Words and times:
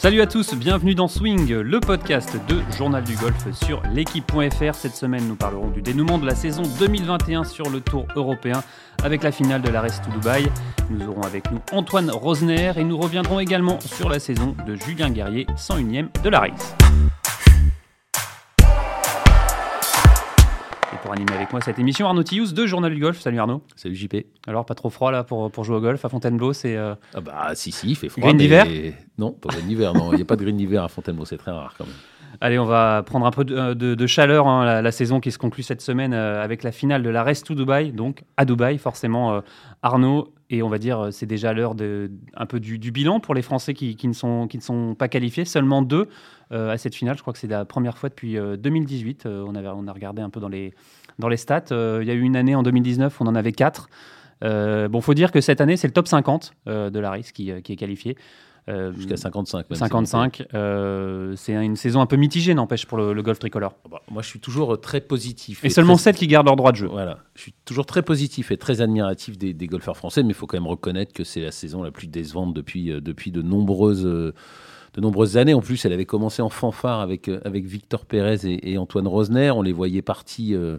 Salut 0.00 0.22
à 0.22 0.26
tous, 0.26 0.54
bienvenue 0.54 0.94
dans 0.94 1.08
Swing, 1.08 1.52
le 1.52 1.78
podcast 1.78 2.34
de 2.48 2.62
Journal 2.78 3.04
du 3.04 3.14
Golf 3.16 3.36
sur 3.52 3.82
l'équipe.fr. 3.92 4.74
Cette 4.74 4.94
semaine, 4.96 5.28
nous 5.28 5.36
parlerons 5.36 5.68
du 5.68 5.82
dénouement 5.82 6.16
de 6.16 6.24
la 6.24 6.34
saison 6.34 6.62
2021 6.78 7.44
sur 7.44 7.68
le 7.68 7.82
Tour 7.82 8.06
européen 8.16 8.62
avec 9.04 9.22
la 9.22 9.30
finale 9.30 9.60
de 9.60 9.68
la 9.68 9.82
Race 9.82 10.00
to 10.00 10.10
Dubaï. 10.10 10.50
Nous 10.88 11.06
aurons 11.06 11.20
avec 11.20 11.52
nous 11.52 11.60
Antoine 11.72 12.10
Rosner 12.10 12.72
et 12.78 12.84
nous 12.84 12.96
reviendrons 12.96 13.40
également 13.40 13.78
sur 13.78 14.08
la 14.08 14.20
saison 14.20 14.56
de 14.66 14.74
Julien 14.74 15.10
Guerrier, 15.10 15.46
101ème 15.58 16.08
de 16.22 16.30
la 16.30 16.40
Race. 16.40 16.74
Pour 21.02 21.12
animer 21.12 21.32
avec 21.32 21.52
moi 21.52 21.60
cette 21.60 21.78
émission. 21.78 22.06
Arnaud 22.06 22.22
Tillous 22.22 22.52
de 22.52 22.66
Journal 22.66 22.92
du 22.94 23.00
Golf. 23.00 23.20
Salut 23.20 23.38
Arnaud. 23.38 23.62
Salut 23.76 23.94
JP. 23.94 24.16
Alors, 24.46 24.64
pas 24.64 24.74
trop 24.74 24.90
froid 24.90 25.10
là 25.10 25.24
pour, 25.24 25.50
pour 25.50 25.64
jouer 25.64 25.76
au 25.76 25.80
golf 25.80 26.04
à 26.04 26.08
Fontainebleau 26.08 26.52
c'est, 26.52 26.76
euh, 26.76 26.94
Ah 27.14 27.20
bah 27.20 27.50
si, 27.54 27.72
si, 27.72 27.90
il 27.90 27.96
fait 27.96 28.08
froid. 28.08 28.22
Green 28.22 28.36
d'hiver 28.36 28.66
Non, 29.18 29.32
pas 29.32 29.48
green 29.50 29.66
d'hiver, 29.66 29.94
non. 29.94 30.12
Il 30.12 30.16
n'y 30.16 30.22
a 30.22 30.24
pas 30.24 30.36
de 30.36 30.42
green 30.42 30.56
d'hiver 30.56 30.84
à 30.84 30.88
Fontainebleau, 30.88 31.24
c'est 31.24 31.38
très 31.38 31.50
rare 31.50 31.74
quand 31.76 31.84
même. 31.84 31.94
Allez, 32.40 32.58
on 32.58 32.64
va 32.64 33.02
prendre 33.02 33.26
un 33.26 33.30
peu 33.30 33.44
de, 33.44 34.06
chaleur, 34.06 34.46
hein, 34.46 34.80
la, 34.80 34.92
saison 34.92 35.20
qui 35.20 35.32
se 35.32 35.38
conclut 35.38 35.62
cette 35.62 35.82
semaine 35.82 36.14
euh, 36.14 36.42
avec 36.42 36.62
la 36.62 36.72
finale 36.72 37.02
de 37.02 37.10
la 37.10 37.24
Race 37.24 37.42
to 37.42 37.54
Dubaï, 37.54 37.92
donc 37.92 38.22
à 38.36 38.44
Dubaï, 38.44 38.78
forcément, 38.78 39.34
euh, 39.34 39.40
Arnaud. 39.82 40.32
Et 40.50 40.62
on 40.62 40.68
va 40.68 40.78
dire, 40.78 41.08
c'est 41.12 41.26
déjà 41.26 41.52
l'heure 41.52 41.74
un 42.34 42.46
peu 42.46 42.60
du, 42.60 42.78
bilan 42.90 43.20
pour 43.20 43.34
les 43.34 43.42
Français 43.42 43.72
qui, 43.72 43.96
qui, 43.96 44.08
ne 44.08 44.12
sont, 44.12 44.48
qui 44.48 44.58
ne 44.58 44.62
sont 44.62 44.94
pas 44.94 45.08
qualifiés. 45.08 45.44
Seulement 45.44 45.80
deux 45.80 46.08
à 46.50 46.76
cette 46.76 46.96
finale. 46.96 47.16
Je 47.16 47.22
crois 47.22 47.32
que 47.32 47.38
c'est 47.38 47.46
la 47.46 47.64
première 47.64 47.96
fois 47.96 48.08
depuis 48.08 48.36
2018. 48.36 49.26
on, 49.26 49.54
avait, 49.54 49.68
on 49.68 49.86
a 49.86 49.92
regardé 49.92 50.22
un 50.22 50.30
peu 50.30 50.40
dans 50.40 50.48
les, 50.48 50.74
dans 51.20 51.28
les 51.28 51.36
stats. 51.36 51.66
Euh, 51.70 52.00
il 52.02 52.08
y 52.08 52.10
a 52.10 52.14
eu 52.14 52.22
une 52.22 52.34
année 52.34 52.56
en 52.56 52.64
2019, 52.64 53.20
on 53.20 53.26
en 53.28 53.36
avait 53.36 53.52
4. 53.52 53.88
Euh, 54.42 54.88
bon, 54.88 55.00
faut 55.00 55.14
dire 55.14 55.30
que 55.30 55.40
cette 55.40 55.60
année, 55.60 55.76
c'est 55.76 55.86
le 55.86 55.92
top 55.92 56.08
50 56.08 56.54
euh, 56.66 56.90
de 56.90 56.98
la 56.98 57.12
RIS 57.12 57.30
qui, 57.32 57.50
est 57.50 57.76
qualifié. 57.76 58.16
Jusqu'à 58.96 59.16
55. 59.16 59.66
55. 59.72 60.44
c'est 61.36 61.52
une 61.52 61.76
saison 61.76 62.00
un 62.00 62.06
peu 62.06 62.16
mitigée, 62.16 62.54
n'empêche, 62.54 62.86
pour 62.86 62.98
le, 62.98 63.22
golf 63.22 63.38
tricolore. 63.38 63.74
Ah 63.84 63.88
bah, 63.90 64.02
moi, 64.10 64.22
je 64.22 64.28
suis 64.28 64.40
toujours 64.40 64.80
très 64.80 65.00
positif. 65.00 65.64
Et, 65.64 65.70
seulement 65.70 65.96
7 65.96 66.16
qui 66.16 66.26
gardent 66.26 66.46
leur 66.46 66.56
droit 66.56 66.72
de 66.72 66.76
jeu. 66.76 66.86
Voilà. 66.86 67.18
Je 67.34 67.42
suis 67.42 67.54
toujours 67.64 67.86
très 67.86 68.02
positif 68.02 68.50
et 68.50 68.56
très 68.56 68.80
admiratif 68.80 69.38
des, 69.38 69.66
golfeurs 69.66 69.96
français, 69.96 70.22
mais 70.22 70.30
il 70.30 70.34
faut 70.34 70.46
quand 70.46 70.56
même 70.56 70.66
reconnaître 70.66 71.12
que 71.12 71.24
c'est 71.24 71.40
la 71.40 71.52
saison 71.52 71.82
la 71.82 71.90
plus 71.90 72.06
décevante 72.06 72.54
depuis, 72.54 72.90
depuis 73.00 73.30
de 73.30 73.42
nombreuses 73.42 74.34
de 74.94 75.00
nombreuses 75.00 75.36
années. 75.36 75.54
En 75.54 75.60
plus, 75.60 75.84
elle 75.84 75.92
avait 75.92 76.06
commencé 76.06 76.42
en 76.42 76.48
fanfare 76.48 77.00
avec, 77.00 77.28
euh, 77.28 77.40
avec 77.44 77.64
Victor 77.64 78.04
Pérez 78.04 78.38
et, 78.44 78.78
Antoine 78.78 79.06
Rosner. 79.06 79.50
On 79.50 79.62
les 79.62 79.72
voyait 79.72 80.02
partis 80.02 80.54
euh, 80.54 80.78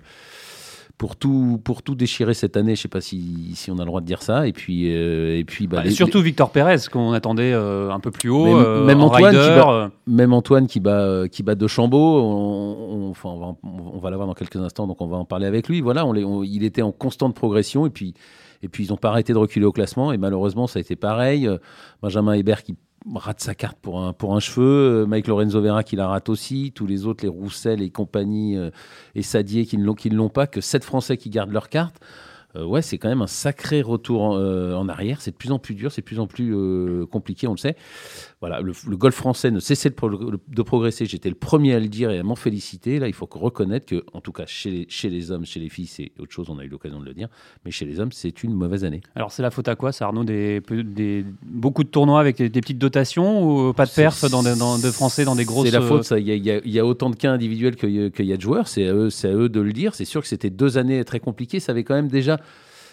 pour, 1.01 1.15
tout, 1.15 1.59
pour 1.63 1.81
tout 1.81 1.95
déchirer 1.95 2.35
cette 2.35 2.55
année. 2.55 2.75
Je 2.75 2.81
ne 2.81 2.83
sais 2.83 2.87
pas 2.87 3.01
si, 3.01 3.53
si, 3.55 3.71
on 3.71 3.77
a 3.77 3.79
le 3.79 3.87
droit 3.87 4.01
de 4.01 4.05
dire 4.05 4.21
ça. 4.21 4.45
Et 4.45 4.53
puis, 4.53 4.95
euh, 4.95 5.35
et 5.35 5.43
puis 5.43 5.65
bah, 5.65 5.81
bah, 5.83 5.89
surtout 5.89 6.21
Victor 6.21 6.51
Pérez, 6.51 6.77
qu'on 6.91 7.13
attendait 7.13 7.53
un 7.53 7.99
peu 7.99 8.11
plus 8.11 8.29
haut. 8.29 8.83
Même, 8.85 9.01
Antoine, 9.01 9.31
qui 9.33 9.49
bat, 9.49 9.91
même 10.05 10.31
Antoine 10.31 10.67
qui 10.67 10.79
bat, 10.79 11.27
qui 11.27 11.41
bat 11.41 11.55
de 11.55 11.65
Chambaud. 11.65 12.21
On, 12.21 13.09
enfin, 13.09 13.29
on 13.29 13.39
va, 13.39 13.55
on 13.63 13.97
va 13.97 14.11
l'avoir 14.11 14.27
dans 14.27 14.35
quelques 14.35 14.57
instants, 14.57 14.85
donc 14.85 15.01
on 15.01 15.07
va 15.07 15.17
en 15.17 15.25
parler 15.25 15.47
avec 15.47 15.67
lui. 15.67 15.81
Voilà, 15.81 16.05
on, 16.05 16.43
il 16.43 16.63
était 16.63 16.83
en 16.83 16.91
constante 16.91 17.33
progression. 17.33 17.87
Et 17.87 17.89
puis, 17.89 18.13
et 18.61 18.67
puis 18.67 18.85
ils 18.85 18.91
n'ont 18.91 18.97
pas 18.97 19.09
arrêté 19.09 19.33
de 19.33 19.39
reculer 19.39 19.65
au 19.65 19.71
classement. 19.71 20.13
Et 20.13 20.19
malheureusement, 20.19 20.67
ça 20.67 20.77
a 20.77 20.81
été 20.81 20.95
pareil. 20.95 21.49
Benjamin 22.03 22.33
Hébert 22.33 22.61
qui 22.61 22.75
rate 23.15 23.41
sa 23.41 23.55
carte 23.55 23.77
pour 23.81 24.01
un, 24.01 24.13
pour 24.13 24.35
un 24.35 24.39
cheveu. 24.39 25.03
Euh, 25.03 25.05
Mike 25.05 25.27
Lorenzo 25.27 25.61
Vera 25.61 25.83
qui 25.83 25.95
la 25.95 26.07
rate 26.07 26.29
aussi. 26.29 26.71
Tous 26.73 26.85
les 26.85 27.05
autres, 27.05 27.23
les 27.23 27.29
Roussel 27.29 27.81
et 27.81 27.89
compagnie 27.89 28.57
euh, 28.57 28.69
et 29.15 29.21
Sadier 29.21 29.65
qui 29.65 29.77
ne 29.77 30.15
l'ont 30.15 30.29
pas. 30.29 30.47
Que 30.47 30.61
sept 30.61 30.83
Français 30.83 31.17
qui 31.17 31.29
gardent 31.29 31.51
leur 31.51 31.69
carte. 31.69 31.99
Euh, 32.55 32.65
ouais, 32.65 32.81
c'est 32.81 32.97
quand 32.97 33.09
même 33.09 33.21
un 33.21 33.27
sacré 33.27 33.81
retour 33.81 34.21
en, 34.21 34.89
arrière. 34.89 35.21
C'est 35.21 35.31
de 35.31 35.37
plus 35.37 35.51
en 35.51 35.59
plus 35.59 35.75
dur, 35.75 35.91
c'est 35.91 36.01
de 36.01 36.05
plus 36.05 36.19
en 36.19 36.27
plus 36.27 36.55
compliqué, 37.07 37.47
on 37.47 37.51
le 37.51 37.57
sait 37.57 37.75
voilà, 38.41 38.59
le, 38.59 38.73
golf 38.97 39.13
français 39.13 39.51
ne 39.51 39.59
cessait 39.59 39.91
de, 39.91 40.61
progresser. 40.63 41.05
J'étais 41.05 41.29
le 41.29 41.35
premier 41.35 41.75
à 41.75 41.79
le 41.79 41.87
dire 41.87 42.09
et 42.09 42.17
à 42.17 42.23
m'en 42.23 42.35
féliciter. 42.35 42.97
Là, 42.97 43.07
il 43.07 43.13
faut 43.13 43.29
reconnaître 43.31 43.85
que, 43.85 44.03
en 44.13 44.19
tout 44.19 44.31
cas, 44.31 44.45
chez 44.47 44.71
les, 44.71 44.85
chez 44.89 45.09
les 45.09 45.29
hommes, 45.29 45.45
chez 45.45 45.59
les 45.59 45.69
filles, 45.69 45.85
c'est 45.85 46.11
autre 46.17 46.31
chose. 46.31 46.49
On 46.49 46.57
a 46.57 46.63
eu 46.63 46.67
l'occasion 46.67 46.99
de 46.99 47.05
le 47.05 47.13
dire. 47.13 47.27
Mais 47.65 47.71
chez 47.71 47.85
les 47.85 47.99
hommes, 47.99 48.11
c'est 48.11 48.41
une 48.41 48.55
mauvaise 48.55 48.83
année. 48.83 49.01
Alors, 49.13 49.31
c'est 49.31 49.43
la 49.43 49.51
faute 49.51 49.67
à 49.67 49.75
quoi, 49.75 49.91
ça, 49.91 50.05
Arnaud? 50.05 50.23
Des, 50.23 50.59
des, 50.59 51.23
Beaucoup 51.43 51.83
de 51.83 51.89
tournois 51.89 52.19
avec 52.19 52.37
des, 52.37 52.49
petites 52.49 52.79
dotations 52.79 53.67
ou 53.69 53.73
pas 53.73 53.85
de 53.85 53.91
perf 53.91 54.27
dans, 54.31 54.41
de 54.41 54.91
Français 54.91 55.23
dans 55.23 55.35
des 55.35 55.45
grosses. 55.45 55.67
C'est 55.67 55.79
la 55.79 55.81
faute, 55.81 56.03
ça. 56.03 56.17
Il 56.17 56.27
y, 56.27 56.79
a, 56.79 56.85
autant 56.85 57.11
de 57.11 57.15
cas 57.15 57.31
individuels 57.31 57.75
qu'il 57.75 58.25
y 58.25 58.33
a 58.33 58.37
de 58.37 58.41
joueurs. 58.41 58.67
C'est 58.67 58.87
à, 58.87 58.93
eux, 58.93 59.09
à 59.23 59.27
eux 59.27 59.49
de 59.49 59.61
le 59.61 59.71
dire. 59.71 59.93
C'est 59.93 60.05
sûr 60.05 60.19
que 60.19 60.27
c'était 60.27 60.49
deux 60.49 60.79
années 60.79 61.05
très 61.05 61.19
compliquées. 61.19 61.59
Ça 61.59 61.73
avait 61.73 61.83
quand 61.83 61.93
même 61.93 62.07
déjà 62.07 62.39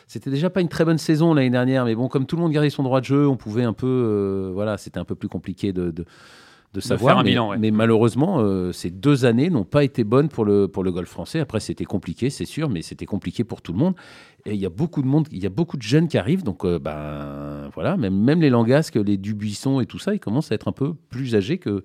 c'était 0.09 0.31
déjà 0.31 0.49
pas 0.49 0.63
une 0.63 0.69
très 0.69 0.87
bonne 0.87 0.99
saison 0.99 1.35
l'année 1.35 1.51
dernière, 1.51 1.85
mais 1.85 1.95
bon, 1.95 2.09
comme 2.09 2.25
tout 2.25 2.35
le 2.37 2.43
monde 2.43 2.53
gardait 2.53 2.71
son 2.71 2.83
droit 2.83 3.01
de 3.01 3.05
jeu, 3.05 3.29
on 3.29 3.37
pouvait 3.37 3.63
un 3.63 3.75
peu, 3.75 3.87
euh, 3.87 4.51
voilà, 4.55 4.79
c'était 4.79 4.99
un 4.99 5.05
peu 5.05 5.15
plus 5.15 5.29
compliqué 5.29 5.75
de, 5.75 5.91
de, 5.91 6.81
savoir. 6.81 7.23
mais, 7.23 7.37
mais, 7.59 7.71
malheureusement, 7.71 8.41
euh, 8.41 8.73
ces 8.73 8.89
deux 8.89 9.27
années 9.27 9.51
n'ont 9.51 9.65
pas 9.65 9.85
été 9.85 10.05
bonnes 10.05 10.31
pour 10.31 10.47
le, 10.47 10.67
pour 10.67 10.83
le 10.83 10.93
golf 10.93 11.11
français. 11.11 11.41
Après, 11.41 11.61
c'était 11.61 11.85
compliqué, 11.85 12.31
c'est 12.31 12.47
sûr, 12.47 12.71
mais 12.71 12.81
c'était 12.81 13.05
compliqué 13.05 13.45
pour 13.45 13.61
tout 13.61 13.75
le 13.75 13.79
monde. 13.79 13.95
Et 14.47 14.55
il 14.55 14.61
y 14.61 14.67
a 14.67 14.71
beaucoup 14.71 15.03
de 15.03 15.07
monde, 15.07 15.29
il 15.31 15.43
y 15.43 15.47
a 15.47 15.51
beaucoup 15.51 15.77
de 15.77 15.83
jeunes 15.83 16.09
qui 16.09 16.17
arrivent, 16.17 16.43
donc 16.43 16.65
euh, 16.65 16.79
ben 16.79 17.69
voilà, 17.75 17.99
même, 17.99 18.19
même 18.19 18.41
les 18.41 18.49
Langasques, 18.49 18.95
les 18.97 19.19
Dubuisson 19.19 19.81
et 19.81 19.87
tout 19.87 19.99
ça, 19.99 20.15
ils 20.15 20.21
commencent 20.21 20.53
à 20.53 20.55
être 20.55 20.69
un 20.69 20.73
peu 20.73 20.95
plus 21.11 21.35
âgés 21.35 21.59
que 21.59 21.85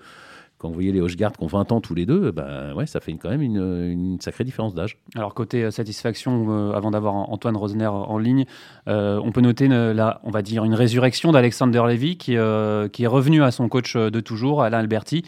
quand 0.64 0.70
vous 0.70 0.76
voyez 0.76 0.94
les 0.94 1.02
Hochegard 1.02 1.34
qui 1.34 1.44
ont 1.44 1.48
20 1.48 1.74
ans 1.74 1.82
tous 1.82 1.94
les 1.94 2.06
deux, 2.06 2.32
ben 2.32 2.74
ouais, 2.74 2.86
ça 2.86 3.02
fait 3.02 3.12
quand 3.16 3.30
même 3.30 3.42
une, 3.42 4.18
sacrée 4.22 4.46
différence 4.46 4.74
d'âge. 4.74 4.98
Alors 5.14 5.34
côté 5.34 5.62
euh, 5.62 5.72
satisfaction, 5.72 6.46
euh, 6.50 6.72
avant 6.72 6.92
d'avoir 6.92 7.16
Antoine 7.16 7.58
Rosner 7.58 7.88
en 7.88 8.18
ligne, 8.18 8.46
euh, 8.88 9.20
on 9.22 9.34
peut 9.34 9.42
noter 9.42 9.68
là, 9.68 10.22
on 10.24 10.32
va 10.32 10.42
dire 10.42 10.64
une 10.64 10.74
résurrection 10.74 11.34
d'Alexander 11.34 11.84
Levy 11.86 12.16
qui, 12.16 12.38
qui 12.94 13.04
est 13.04 13.08
revenu 13.08 13.44
à 13.44 13.52
son 13.52 13.68
coach 13.68 13.98
de 13.98 14.20
toujours, 14.22 14.64
Alain 14.64 14.80
Alberti, 14.80 15.24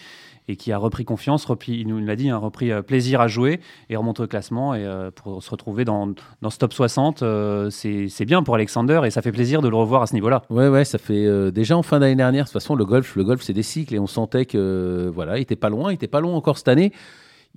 et 0.47 0.55
qui 0.55 0.71
a 0.71 0.77
repris 0.77 1.05
confiance, 1.05 1.47
il 1.67 1.87
nous 1.87 1.99
l'a 1.99 2.15
dit, 2.15 2.29
a 2.29 2.35
hein, 2.35 2.37
repris 2.37 2.71
euh, 2.71 2.81
plaisir 2.81 3.21
à 3.21 3.27
jouer 3.27 3.59
et 3.89 3.95
remonte 3.95 4.19
au 4.19 4.27
classement. 4.27 4.75
Et 4.75 4.85
euh, 4.85 5.11
pour 5.11 5.41
se 5.41 5.49
retrouver 5.49 5.85
dans, 5.85 6.13
dans 6.41 6.49
ce 6.49 6.57
top 6.57 6.73
60, 6.73 7.23
euh, 7.23 7.69
c'est 7.69 8.25
bien 8.25 8.43
pour 8.43 8.55
Alexander 8.55 9.01
et 9.05 9.11
ça 9.11 9.21
fait 9.21 9.31
plaisir 9.31 9.61
de 9.61 9.69
le 9.69 9.75
revoir 9.75 10.01
à 10.01 10.07
ce 10.07 10.13
niveau-là. 10.13 10.43
Ouais, 10.49 10.67
ouais, 10.67 10.85
ça 10.85 10.97
fait 10.97 11.51
déjà 11.51 11.77
en 11.77 11.83
fin 11.83 11.99
d'année 11.99 12.15
dernière. 12.15 12.45
De 12.45 12.49
toute 12.49 12.53
façon, 12.53 12.75
le 12.75 12.85
golf, 12.85 13.15
le 13.15 13.23
golf, 13.23 13.41
c'est 13.41 13.53
des 13.53 13.63
cycles 13.63 13.95
et 13.95 13.99
on 13.99 14.07
sentait 14.07 14.45
que 14.45 15.11
voilà, 15.13 15.37
il 15.37 15.41
était 15.41 15.55
pas 15.55 15.69
loin, 15.69 15.91
il 15.91 15.95
était 15.95 16.07
pas 16.07 16.19
loin 16.19 16.33
encore 16.33 16.57
cette 16.57 16.67
année. 16.67 16.91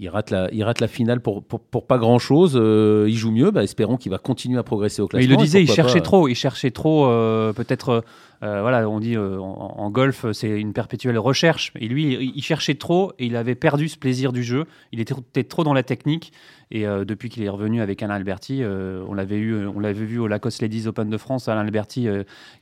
Il 0.00 0.08
rate, 0.08 0.30
la, 0.30 0.48
il 0.52 0.62
rate 0.62 0.80
la 0.80 0.86
finale 0.86 1.20
pour, 1.20 1.42
pour, 1.42 1.86
pas 1.86 1.98
grand 1.98 2.20
chose. 2.20 2.54
il 2.54 3.16
joue 3.16 3.32
mieux. 3.32 3.50
Bah, 3.50 3.64
espérons 3.64 3.96
qu'il 3.96 4.12
va 4.12 4.18
continuer 4.18 4.58
à 4.58 4.62
progresser 4.62 5.02
au 5.02 5.08
classement. 5.08 5.28
il 5.28 5.36
le 5.36 5.42
disait, 5.42 5.62
il 5.62 5.70
cherchait 5.70 6.00
trop. 6.00 6.28
Il 6.28 6.36
cherchait 6.36 6.70
trop, 6.70 7.06
peut-être 7.52 8.04
euh, 8.44 8.60
voilà, 8.60 8.88
on 8.88 9.00
dit 9.00 9.16
euh, 9.16 9.38
en, 9.40 9.90
golf, 9.90 10.30
c'est 10.32 10.48
une 10.48 10.72
perpétuelle 10.72 11.18
recherche. 11.18 11.72
Et 11.78 11.88
lui, 11.88 12.32
il, 12.34 12.42
cherchait 12.42 12.76
trop 12.76 13.12
et 13.18 13.26
il 13.26 13.36
avait 13.36 13.54
perdu 13.54 13.88
ce 13.88 13.98
plaisir 13.98 14.32
du 14.32 14.42
jeu. 14.42 14.64
Il 14.92 15.00
était 15.00 15.44
trop 15.44 15.64
dans 15.64 15.74
la 15.74 15.82
technique. 15.82 16.32
Et 16.70 16.86
euh, 16.86 17.04
depuis 17.04 17.28
qu'il 17.28 17.42
est 17.42 17.48
revenu 17.48 17.80
avec 17.80 18.02
Alain 18.02 18.14
Alberti, 18.14 18.62
on 18.64 19.14
l'avait 19.14 19.38
eu, 19.38 19.66
on 19.66 19.80
l'avait 19.80 20.04
vu 20.04 20.18
au 20.18 20.26
Lacoste 20.26 20.62
Ladies 20.62 20.86
Open 20.86 21.08
de 21.08 21.16
France, 21.16 21.48
Alain 21.48 21.60
Alberti 21.60 22.08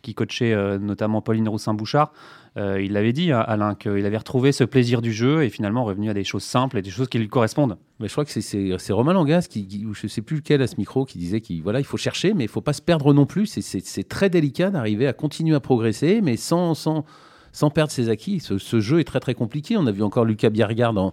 qui 0.02 0.14
coachait 0.14 0.54
notamment 0.78 1.22
Pauline 1.22 1.48
Roussin-Bouchard. 1.48 2.12
il 2.56 2.92
l'avait 2.92 3.12
dit, 3.12 3.32
hein, 3.32 3.40
Alain, 3.40 3.74
qu'il 3.74 4.06
avait 4.06 4.16
retrouvé 4.16 4.52
ce 4.52 4.64
plaisir 4.64 5.02
du 5.02 5.12
jeu 5.12 5.42
et 5.42 5.50
finalement 5.50 5.84
revenu 5.84 6.10
à 6.10 6.14
des 6.14 6.24
choses 6.24 6.44
simples 6.44 6.78
et 6.78 6.82
des 6.82 6.90
choses 6.90 7.08
qui 7.08 7.18
lui 7.18 7.28
correspondent. 7.28 7.76
Mais 7.98 8.08
je 8.08 8.12
crois 8.12 8.24
que 8.24 8.40
c'est 8.40 8.92
Romain 8.92 9.14
Langas, 9.14 9.46
qui, 9.48 9.66
je 9.92 10.06
ne 10.06 10.08
sais 10.08 10.22
plus 10.22 10.36
lequel 10.36 10.60
à 10.62 10.66
ce 10.66 10.76
micro, 10.76 11.04
qui 11.04 11.18
disait 11.18 11.40
qu'il 11.40 11.62
voilà, 11.62 11.80
il 11.80 11.86
faut 11.86 11.96
chercher, 11.96 12.34
mais 12.34 12.44
il 12.44 12.48
ne 12.48 12.52
faut 12.52 12.60
pas 12.60 12.74
se 12.74 12.82
perdre 12.82 13.12
non 13.14 13.26
plus. 13.26 13.46
C'est 13.46 14.08
très 14.08 14.30
délicat 14.30 14.70
d'arriver 14.70 15.06
à 15.06 15.12
continuer 15.12 15.54
à 15.54 15.60
progresser, 15.60 16.20
mais 16.22 16.36
sans, 16.36 16.74
sans, 16.74 17.04
sans 17.52 17.70
perdre 17.70 17.90
ses 17.90 18.10
acquis. 18.10 18.40
Ce, 18.40 18.80
jeu 18.80 19.00
est 19.00 19.04
très 19.04 19.20
très 19.20 19.34
compliqué. 19.34 19.76
On 19.76 19.86
a 19.86 19.92
vu 19.92 20.02
encore 20.02 20.26
Lucas 20.26 20.50
Biergard 20.50 20.96
en, 20.96 21.12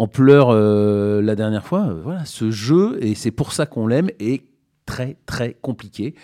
en 0.00 0.08
pleurs 0.08 0.48
euh, 0.48 1.20
la 1.20 1.36
dernière 1.36 1.66
fois. 1.66 1.88
Euh, 1.88 2.00
voilà, 2.02 2.24
ce 2.24 2.50
jeu, 2.50 2.96
et 3.02 3.14
c'est 3.14 3.30
pour 3.30 3.52
ça 3.52 3.66
qu'on 3.66 3.86
l'aime, 3.86 4.08
est 4.18 4.42
très 4.86 5.18
très 5.26 5.54
compliqué. 5.60 6.14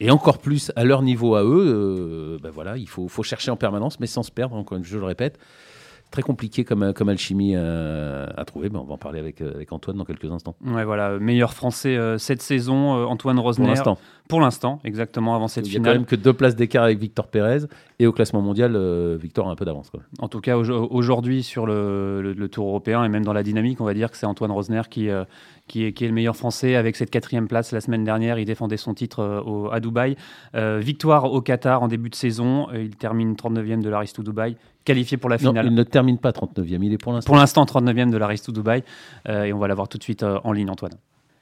Et 0.00 0.10
encore 0.10 0.36
plus 0.36 0.70
à 0.76 0.84
leur 0.84 1.00
niveau 1.00 1.34
à 1.34 1.42
eux, 1.42 1.64
euh, 1.66 2.38
ben 2.42 2.50
voilà, 2.50 2.76
il 2.76 2.88
faut, 2.88 3.08
chercher 3.22 3.50
en 3.50 3.56
permanence, 3.56 4.00
mais 4.00 4.06
sans 4.06 4.22
se 4.22 4.30
perdre, 4.30 4.54
encore 4.54 4.78
je 4.82 4.98
le 4.98 5.04
répète 5.04 5.38
très 6.12 6.22
compliqué 6.22 6.62
comme, 6.62 6.92
comme 6.92 7.08
alchimie 7.08 7.54
euh, 7.56 8.28
à 8.36 8.44
trouver. 8.44 8.68
Mais 8.70 8.78
on 8.78 8.84
va 8.84 8.94
en 8.94 8.98
parler 8.98 9.18
avec, 9.18 9.40
euh, 9.40 9.52
avec 9.54 9.72
Antoine 9.72 9.96
dans 9.96 10.04
quelques 10.04 10.30
instants. 10.30 10.54
Ouais, 10.64 10.84
voilà, 10.84 11.18
meilleur 11.18 11.54
français 11.54 11.96
euh, 11.96 12.18
cette 12.18 12.42
saison, 12.42 12.92
Antoine 13.06 13.40
Rosner. 13.40 13.64
Pour 13.64 13.74
l'instant. 13.74 13.98
Pour 14.28 14.40
l'instant, 14.40 14.80
exactement, 14.84 15.34
avant 15.34 15.48
cette 15.48 15.66
finale. 15.66 15.80
Il 15.80 15.82
n'y 15.82 15.88
a 15.88 15.92
quand 15.92 15.98
même 15.98 16.06
que 16.06 16.16
deux 16.16 16.32
places 16.32 16.54
d'écart 16.54 16.84
avec 16.84 16.98
Victor 16.98 17.26
Pérez. 17.26 17.66
Et 17.98 18.06
au 18.06 18.12
classement 18.12 18.40
mondial, 18.40 18.76
Victor 19.16 19.48
a 19.48 19.50
un 19.50 19.56
peu 19.56 19.64
d'avance. 19.64 19.90
En 20.20 20.28
tout 20.28 20.40
cas, 20.40 20.56
aujourd'hui, 20.56 21.42
sur 21.42 21.66
le, 21.66 22.32
le, 22.32 22.48
Tour 22.48 22.68
européen 22.68 23.04
et 23.04 23.08
même 23.08 23.24
dans 23.24 23.32
la 23.32 23.42
dynamique, 23.42 23.80
on 23.80 23.84
va 23.84 23.94
dire 23.94 24.10
que 24.10 24.16
c'est 24.16 24.26
Antoine 24.26 24.50
Rosner 24.50 24.82
qui, 24.88 25.08
qui 25.66 25.84
est, 25.84 25.92
qui, 25.92 26.04
est, 26.04 26.08
le 26.08 26.14
meilleur 26.14 26.36
français 26.36 26.76
avec 26.76 26.96
cette 26.96 27.10
quatrième 27.10 27.46
place 27.46 27.72
la 27.72 27.80
semaine 27.80 28.04
dernière. 28.04 28.38
Il 28.38 28.44
défendait 28.44 28.76
son 28.76 28.94
titre 28.94 29.42
au, 29.44 29.70
à 29.70 29.80
Dubaï. 29.80 30.16
victoire 30.54 31.32
au 31.32 31.40
Qatar 31.42 31.82
en 31.82 31.88
début 31.88 32.08
de 32.08 32.14
saison. 32.14 32.68
Il 32.72 32.96
termine 32.96 33.34
39e 33.34 33.82
de 33.82 33.90
l'Aristou 33.90 34.22
Dubaï 34.22 34.56
qualifié 34.84 35.16
pour 35.16 35.30
la 35.30 35.38
finale. 35.38 35.66
il 35.66 35.74
ne 35.74 35.82
termine 35.82 36.18
pas 36.18 36.30
39e, 36.30 36.82
il 36.82 36.92
est 36.92 36.98
pour 36.98 37.12
l'instant. 37.12 37.26
Pour 37.26 37.36
l'instant 37.36 37.64
39e 37.64 38.10
de 38.10 38.16
la 38.16 38.26
Race 38.26 38.42
to 38.42 38.52
Dubai. 38.52 38.82
Euh, 39.28 39.44
et 39.44 39.52
on 39.52 39.58
va 39.58 39.68
l'avoir 39.68 39.88
tout 39.88 39.98
de 39.98 40.02
suite 40.02 40.22
euh, 40.22 40.38
en 40.44 40.52
ligne, 40.52 40.70
Antoine. 40.70 40.94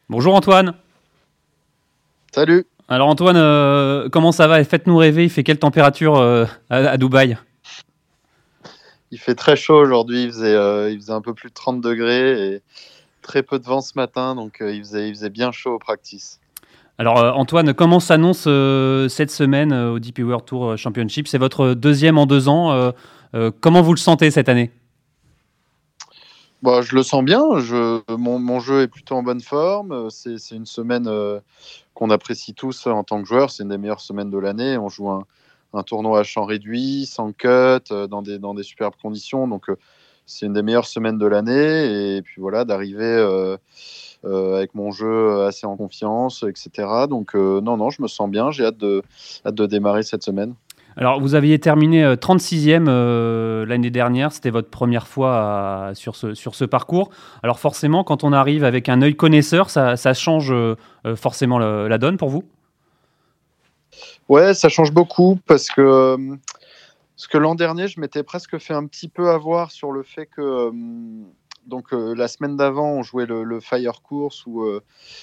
Bonjour 0.09 0.35
Antoine. 0.35 0.75
Salut. 2.33 2.67
Alors 2.89 3.09
Antoine, 3.09 3.37
euh, 3.37 4.09
comment 4.11 4.33
ça 4.33 4.47
va? 4.47 4.63
Faites-nous 4.65 4.97
rêver, 4.97 5.25
il 5.25 5.31
fait 5.31 5.45
quelle 5.45 5.59
température 5.59 6.21
à, 6.71 6.97
Dubaï? 6.97 7.39
Il 9.13 9.19
fait 9.19 9.35
très 9.35 9.57
chaud 9.57 9.77
aujourd'hui. 9.77 10.25
Il 10.25 10.29
faisait, 10.31 10.93
il 10.93 11.01
faisait 11.01 11.13
un 11.13 11.21
peu 11.21 11.35
plus 11.35 11.49
de 11.49 11.55
30 11.55 11.81
degrés 11.81 12.55
et 12.55 12.63
très 13.23 13.43
peu 13.43 13.59
de 13.59 13.65
vent 13.65 13.81
ce 13.81 13.93
matin, 13.97 14.35
donc 14.35 14.59
il, 14.61 14.81
faisait, 14.81 15.09
il 15.09 15.15
faisait 15.15 15.31
bien 15.31 15.53
chaud 15.53 15.75
au 15.75 15.79
practice. 15.79 16.41
Alors 16.99 17.39
Antoine, 17.39 17.75
comment 17.75 18.01
s'annonce 18.01 18.43
cette 19.09 19.31
semaine 19.31 19.73
au 19.73 19.99
DP 19.99 20.21
World 20.21 20.45
Tour 20.45 20.77
Championship? 20.77 21.29
C'est 21.29 21.39
votre 21.39 21.75
deuxième 21.75 22.19
en 22.19 22.27
deux 22.27 22.49
ans. 22.49 22.93
Comment 23.61 23.83
vous 23.83 23.93
le 23.93 23.99
sentez 23.99 24.31
cette 24.31 24.49
année? 24.49 24.71
Bah, 26.63 26.83
je 26.83 26.95
le 26.95 27.03
sens 27.03 27.25
bien. 27.25 27.59
Je, 27.59 28.03
mon, 28.15 28.39
mon, 28.39 28.61
jeu 28.61 28.83
est 28.83 28.89
plutôt 28.89 29.15
en 29.15 29.23
bonne 29.23 29.41
forme. 29.41 30.11
C'est 30.11 30.51
une 30.51 30.67
semaine 30.67 31.07
euh, 31.09 31.41
qu'on 31.95 32.11
apprécie 32.11 32.53
tous 32.53 32.87
en 32.87 33.03
tant 33.03 33.23
que 33.23 33.29
joueur. 33.29 33.51
C'est 33.51 33.63
une 33.63 33.71
des 33.71 33.79
meilleures 33.79 34.01
semaines 34.01 34.31
de 34.31 34.37
l'année. 34.37 34.77
On 34.77 34.91
joue 34.91 35.09
un, 35.09 35.25
un, 35.73 35.83
tournoi 35.83 36.21
à 36.21 36.23
champ 36.23 36.45
réduit, 36.45 37.07
sans 37.07 37.33
cut, 37.33 37.49
euh, 37.49 38.07
dans, 38.07 38.21
des, 38.21 38.39
dans 38.39 38.53
des 38.53 38.63
superbes 38.63 38.95
conditions. 39.01 39.49
Donc, 39.49 39.71
euh, 39.71 39.77
c'est 40.27 40.45
une 40.45 40.53
des 40.53 40.63
meilleures 40.63 40.87
semaines 40.87 41.17
de 41.17 41.27
l'année. 41.27 42.17
Et 42.17 42.23
puis 42.23 42.43
voilà, 42.43 42.67
d'arriver 42.67 43.57
avec 44.23 44.75
mon 44.75 44.91
jeu 44.91 45.45
assez 45.45 45.67
en 45.67 45.77
confiance, 45.77 46.45
etc. 46.47 47.07
Donc, 47.09 47.35
non, 47.35 47.79
non, 47.79 47.89
je 47.91 48.03
me 48.03 48.07
sens 48.07 48.31
bien. 48.31 48.51
J'ai 48.51 48.67
hâte 48.67 48.77
de, 48.77 49.03
hâte 49.47 49.55
de 49.55 49.67
démarrer 49.67 50.03
cette 50.03 50.23
semaine. 50.23 50.55
Alors, 51.01 51.19
vous 51.19 51.35
aviez 51.35 51.59
terminé 51.59 52.05
36e 52.05 52.87
euh, 52.87 52.91
euh, 52.91 53.67
l'année 53.67 53.89
dernière, 53.89 54.33
c'était 54.33 54.51
votre 54.51 54.69
première 54.69 55.07
fois 55.07 55.93
sur, 55.95 56.15
ce, 56.15 56.35
sur 56.35 56.55
ce 56.55 56.67
parcours. 56.67 57.09
Alors 57.43 57.59
forcément, 57.59 58.05
quand 58.05 58.23
on 58.23 58.35
arrive 58.35 58.65
avec 58.65 58.91
un 58.91 59.01
œil 59.01 59.17
connaisseur, 59.17 59.71
ça, 59.71 59.97
change 60.13 60.53
euh, 60.53 60.77
forcément 61.17 61.59
la 61.59 61.97
donne 61.97 62.19
pour 62.19 62.29
vous? 62.29 62.45
Ouais, 64.29 64.53
ça 64.53 64.69
change 64.69 64.93
beaucoup 64.93 65.39
parce 65.47 65.69
que, 65.69 66.17
parce 67.17 67.29
que 67.29 67.39
l'an 67.39 67.55
dernier, 67.55 67.89
je 67.89 67.99
m'étais 67.99 68.23
presque 68.23 68.59
fait 68.59 68.75
un 68.75 68.85
petit 68.85 69.09
peu 69.09 69.31
avoir 69.31 69.71
sur 69.71 69.93
le 69.93 70.03
fait 70.03 70.27
que 70.27 70.71
donc 71.71 71.95
euh, 71.95 72.15
la 72.15 72.29
semaine 72.29 72.57
d'avant, 72.57 72.91
on 72.91 73.03
jouait 73.03 73.25
le, 73.25 73.61
Fire 73.61 74.03
Course 74.03 74.45
où 74.45 74.63
euh, 74.63 74.83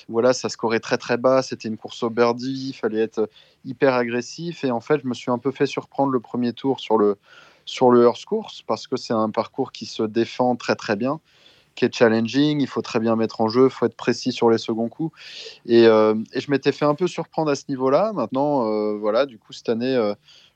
voilà, 0.10 0.34
ça 0.34 0.50
scorait 0.50 0.80
très 0.80 0.98
très 0.98 1.18
bas. 1.18 1.44
C'était 1.44 1.68
une 1.68 1.78
course 1.78 2.02
au 2.02 2.10
birdie, 2.10 2.70
il 2.70 2.74
fallait 2.74 3.02
être 3.02 3.30
hyper 3.66 3.94
agressif. 3.94 4.64
Et 4.64 4.72
en 4.72 4.80
fait, 4.80 5.02
je 5.04 5.08
me 5.08 5.14
suis 5.14 5.30
un 5.30 5.38
peu 5.38 5.52
fait 5.52 5.68
surprendre 5.68 6.12
le 6.12 6.20
premier 6.20 6.54
tour 6.54 6.80
sur 6.80 6.98
le 6.98 7.18
sur 7.66 7.92
le 7.92 8.04
Earth 8.04 8.24
Course 8.26 8.64
parce 8.66 8.88
que 8.88 8.96
c'est 8.96 9.14
un 9.14 9.30
parcours 9.30 9.72
qui 9.74 9.86
se 9.86 10.02
défend 10.02 10.56
très 10.56 10.76
très 10.76 10.96
bien, 10.96 11.20
qui 11.76 11.86
est 11.86 11.94
challenging. 11.94 12.62
Il 12.62 12.68
faut 12.68 12.82
très 12.82 13.00
bien 13.00 13.16
mettre 13.16 13.42
en 13.42 13.50
jeu, 13.50 13.66
il 13.66 13.70
faut 13.70 13.86
être 13.86 13.98
précis 13.98 14.32
sur 14.32 14.50
les 14.50 14.58
seconds 14.58 14.88
coups. 14.88 15.16
Et, 15.68 15.86
euh, 15.86 16.16
et 16.34 16.40
je 16.40 16.50
m'étais 16.50 16.72
fait 16.72 16.86
un 16.86 16.96
peu 16.96 17.08
surprendre 17.08 17.52
à 17.52 17.56
ce 17.56 17.66
niveau-là. 17.70 18.14
Maintenant, 18.14 18.98
voilà, 18.98 19.26
du 19.26 19.38
coup 19.38 19.52
cette 19.52 19.70
année, 19.70 19.96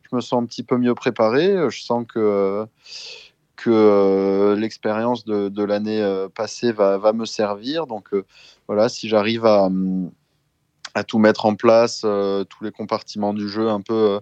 je 0.10 0.16
me 0.16 0.22
sens 0.22 0.42
un 0.42 0.46
petit 0.46 0.64
peu 0.64 0.78
mieux 0.78 0.96
préparé. 0.96 1.70
Je 1.70 1.82
sens 1.82 2.06
que 2.08 2.66
que 3.62 3.70
euh, 3.70 4.56
l'expérience 4.56 5.24
de, 5.24 5.64
l'année 5.64 6.02
euh, 6.02 6.28
passée 6.28 6.72
va, 6.72 7.14
me 7.14 7.26
servir. 7.26 7.86
Donc 7.86 8.14
euh, 8.14 8.26
voilà, 8.68 8.90
si 8.90 9.08
j'arrive 9.08 9.46
à, 9.46 9.70
à, 10.96 11.04
tout 11.04 11.20
mettre 11.20 11.46
en 11.46 11.56
place, 11.56 12.02
tous 12.02 12.64
les 12.64 12.72
compartiments 12.72 13.34
du 13.34 13.48
jeu 13.48 13.70
un 13.70 13.82
peu 13.82 14.20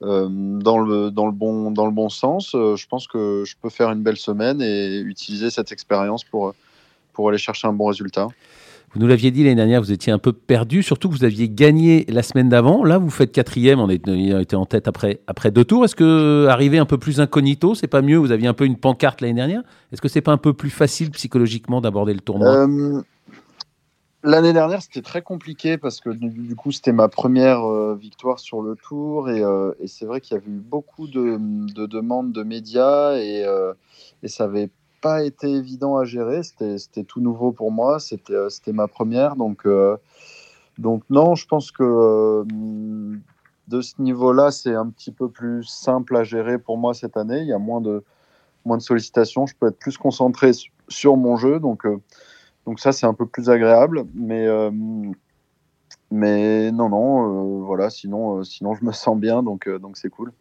dans, 0.00 0.78
le, 0.78 1.10
dans, 1.10 1.26
le 1.26 1.32
bon, 1.32 1.72
dans 1.72 1.86
le 1.86 1.92
bon 1.92 2.08
sens, 2.08 2.50
je 2.52 2.86
pense 2.86 3.08
que 3.08 3.42
je 3.44 3.56
peux 3.60 3.70
faire 3.70 3.90
une 3.90 4.02
belle 4.02 4.16
semaine 4.16 4.62
et 4.62 5.00
utiliser 5.00 5.50
cette 5.50 5.72
expérience 5.72 6.22
pour, 6.22 6.54
pour 7.12 7.28
aller 7.28 7.38
chercher 7.38 7.66
un 7.66 7.72
bon 7.72 7.86
résultat. 7.86 8.28
Vous 8.94 9.00
nous 9.00 9.06
l'aviez 9.06 9.30
dit 9.30 9.44
l'année 9.44 9.56
dernière, 9.56 9.82
vous 9.82 9.92
étiez 9.92 10.12
un 10.12 10.18
peu 10.18 10.32
perdu, 10.32 10.82
surtout 10.82 11.10
que 11.10 11.14
vous 11.14 11.24
aviez 11.24 11.48
gagné 11.48 12.06
la 12.08 12.22
semaine 12.22 12.48
d'avant. 12.48 12.84
Là, 12.84 12.96
vous 12.96 13.10
faites 13.10 13.32
quatrième, 13.32 13.80
on 13.80 13.88
était 13.90 14.56
en 14.56 14.64
tête 14.64 14.88
après, 14.88 15.50
deux 15.50 15.64
tours. 15.64 15.84
Est-ce 15.84 15.96
que 15.96 16.46
arriver 16.48 16.78
un 16.78 16.86
peu 16.86 16.96
plus 16.96 17.20
incognito, 17.20 17.74
c'est 17.74 17.86
pas 17.86 18.00
mieux? 18.00 18.16
Vous 18.16 18.32
aviez 18.32 18.48
un 18.48 18.54
peu 18.54 18.64
une 18.64 18.76
pancarte 18.76 19.20
l'année 19.20 19.34
dernière. 19.34 19.62
Est-ce 19.92 20.00
que 20.00 20.08
c'est 20.08 20.22
pas 20.22 20.32
un 20.32 20.38
peu 20.38 20.54
plus 20.54 20.70
facile 20.70 21.10
psychologiquement 21.10 21.82
d'aborder 21.82 22.14
le 22.14 22.20
tournoi? 22.20 22.48
Euh, 22.48 23.02
L'année 24.24 24.52
dernière, 24.52 24.82
c'était 24.82 25.02
très 25.02 25.22
compliqué 25.22 25.78
parce 25.78 26.00
que 26.00 26.10
du, 26.10 26.56
coup, 26.56 26.72
c'était 26.72 26.92
ma 26.92 27.08
première 27.08 27.64
euh, 27.64 27.94
victoire 27.94 28.40
sur 28.40 28.62
le 28.62 28.74
tour 28.74 29.30
et, 29.30 29.42
euh, 29.42 29.72
et 29.80 29.86
c'est 29.86 30.06
vrai 30.06 30.20
qu'il 30.20 30.34
y 30.34 30.40
avait 30.40 30.50
eu 30.50 30.60
beaucoup 30.60 31.06
de, 31.06 31.38
de, 31.72 31.86
demandes 31.86 32.32
de 32.32 32.42
médias 32.42 33.16
et, 33.16 33.46
et 34.22 34.28
ça 34.28 34.44
avait 34.44 34.70
pas 35.00 35.22
été 35.24 35.50
évident 35.50 35.96
à 35.96 36.04
gérer. 36.04 36.42
C'était 36.42 37.04
tout 37.04 37.20
nouveau 37.20 37.52
pour 37.52 37.70
moi. 37.70 38.00
C'était 38.00 38.34
euh, 38.34 38.48
ma 38.68 38.88
première. 38.88 39.36
Donc, 39.36 39.66
euh, 39.66 39.96
donc 40.78 41.02
non, 41.10 41.34
je 41.34 41.46
pense 41.46 41.70
que 41.70 41.82
euh, 41.82 42.44
de 43.68 43.80
ce 43.80 44.00
niveau-là, 44.00 44.50
c'est 44.50 44.74
un 44.74 44.88
petit 44.88 45.12
peu 45.12 45.28
plus 45.28 45.64
simple 45.64 46.16
à 46.16 46.24
gérer 46.24 46.58
pour 46.58 46.78
moi 46.78 46.94
cette 46.94 47.16
année. 47.16 47.40
Il 47.40 47.48
y 47.48 47.52
a 47.52 47.58
moins 47.58 47.80
de, 47.80 48.02
sollicitations. 48.78 49.46
Je 49.46 49.54
peux 49.58 49.68
être 49.68 49.78
plus 49.78 49.96
concentré 49.96 50.52
sur 50.88 51.16
mon 51.16 51.36
jeu. 51.36 51.60
Donc, 51.60 51.86
ça, 52.76 52.92
c'est 52.92 53.06
un 53.06 53.14
peu 53.14 53.26
plus 53.26 53.50
agréable. 53.50 54.04
Mais, 54.14 54.46
non, 56.10 56.88
non, 56.88 57.64
voilà. 57.64 57.90
Sinon, 57.90 58.42
je 58.42 58.84
me 58.84 58.92
sens 58.92 59.18
bien. 59.18 59.42
Donc 59.42 59.68
c'est 59.94 60.10
cool. 60.10 60.32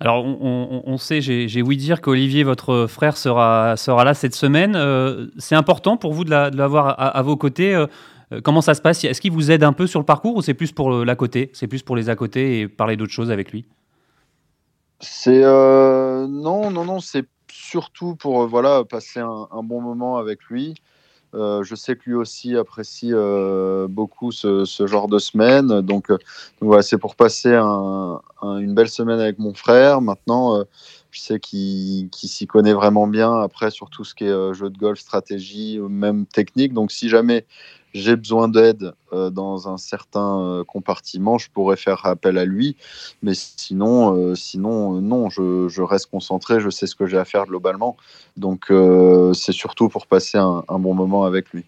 Alors, 0.00 0.24
on, 0.24 0.96
sait, 0.96 1.20
j'ai 1.20 1.62
ouï 1.62 1.76
dire 1.76 2.00
qu'Olivier, 2.00 2.44
votre 2.44 2.86
frère, 2.86 3.16
sera, 3.16 3.76
sera 3.76 4.04
là 4.04 4.14
cette 4.14 4.34
semaine. 4.34 4.76
Euh, 4.76 5.26
c'est 5.38 5.56
important 5.56 5.96
pour 5.96 6.12
vous 6.12 6.24
de 6.24 6.30
l'avoir 6.30 6.94
à, 6.98 7.20
vos 7.22 7.36
côtés. 7.36 7.74
Euh, 7.74 7.86
euh, 8.32 8.40
comment 8.40 8.60
ça 8.60 8.74
se 8.74 8.80
passe? 8.80 9.02
Est-ce 9.02 9.20
qu'il 9.20 9.32
vous 9.32 9.50
aide 9.50 9.64
un 9.64 9.72
peu 9.72 9.88
sur 9.88 9.98
le 9.98 10.06
parcours 10.06 10.36
ou 10.36 10.42
c'est 10.42 10.54
plus 10.54 10.70
pour 10.70 11.04
l'à 11.04 11.16
côté? 11.16 11.50
C'est 11.52 11.66
plus 11.66 11.82
pour 11.82 11.96
les 11.96 12.10
à 12.10 12.14
côté 12.14 12.60
et 12.60 12.68
parler 12.68 12.96
d'autres 12.96 13.12
choses 13.12 13.32
avec 13.32 13.50
lui? 13.50 13.64
C'est 15.00 15.42
non, 15.42 16.70
non, 16.70 16.84
non. 16.84 17.00
C'est 17.00 17.26
surtout 17.50 18.14
pour 18.14 18.46
voilà 18.46 18.84
passer 18.84 19.18
un, 19.18 19.62
bon 19.64 19.80
moment 19.80 20.16
avec 20.16 20.44
lui. 20.44 20.74
Euh, 21.34 21.62
je 21.62 21.74
sais 21.74 21.96
que 21.96 22.02
lui 22.06 22.14
aussi 22.14 22.56
apprécie 22.56 23.10
euh, 23.12 23.86
beaucoup 23.88 24.32
ce, 24.32 24.64
genre 24.86 25.08
de 25.08 25.18
semaine. 25.18 25.80
Donc, 25.82 26.10
euh, 26.10 26.18
voilà, 26.60 26.82
c'est 26.82 26.98
pour 26.98 27.16
passer 27.16 27.54
une 27.54 28.74
belle 28.74 28.88
semaine 28.88 29.20
avec 29.20 29.38
mon 29.38 29.54
frère. 29.54 30.00
Maintenant, 30.00 30.64
je 31.10 31.20
sais 31.20 31.40
qu'il 31.40 32.08
s'y 32.12 32.46
connaît 32.46 32.72
vraiment 32.72 33.06
bien 33.06 33.40
après 33.40 33.70
sur 33.70 33.90
tout 33.90 34.04
ce 34.04 34.14
qui 34.14 34.24
est 34.24 34.54
jeu 34.54 34.70
de 34.70 34.78
golf, 34.78 34.98
stratégie, 34.98 35.78
même 35.78 36.26
technique. 36.26 36.72
Donc 36.72 36.92
si 36.92 37.08
jamais 37.08 37.46
j'ai 37.98 38.16
besoin 38.16 38.48
d'aide 38.48 38.92
euh, 39.12 39.30
dans 39.30 39.68
un 39.68 39.76
certain 39.76 40.40
euh, 40.40 40.64
compartiment, 40.64 41.38
je 41.38 41.50
pourrais 41.50 41.76
faire 41.76 42.06
appel 42.06 42.38
à 42.38 42.44
lui. 42.44 42.76
Mais 43.22 43.32
sinon, 43.34 44.16
euh, 44.16 44.34
sinon 44.34 45.00
non, 45.00 45.28
je, 45.28 45.82
reste 45.82 46.06
concentré, 46.10 46.60
je 46.60 46.70
sais 46.70 46.86
ce 46.86 46.94
que 46.94 47.06
j'ai 47.06 47.18
à 47.18 47.24
faire 47.24 47.46
globalement. 47.46 47.96
Donc, 48.36 48.72
c'est 49.34 49.52
surtout 49.52 49.88
pour 49.88 50.06
passer 50.06 50.38
un, 50.38 50.62
bon 50.78 50.94
moment 50.94 51.24
avec 51.24 51.50
lui. 51.50 51.64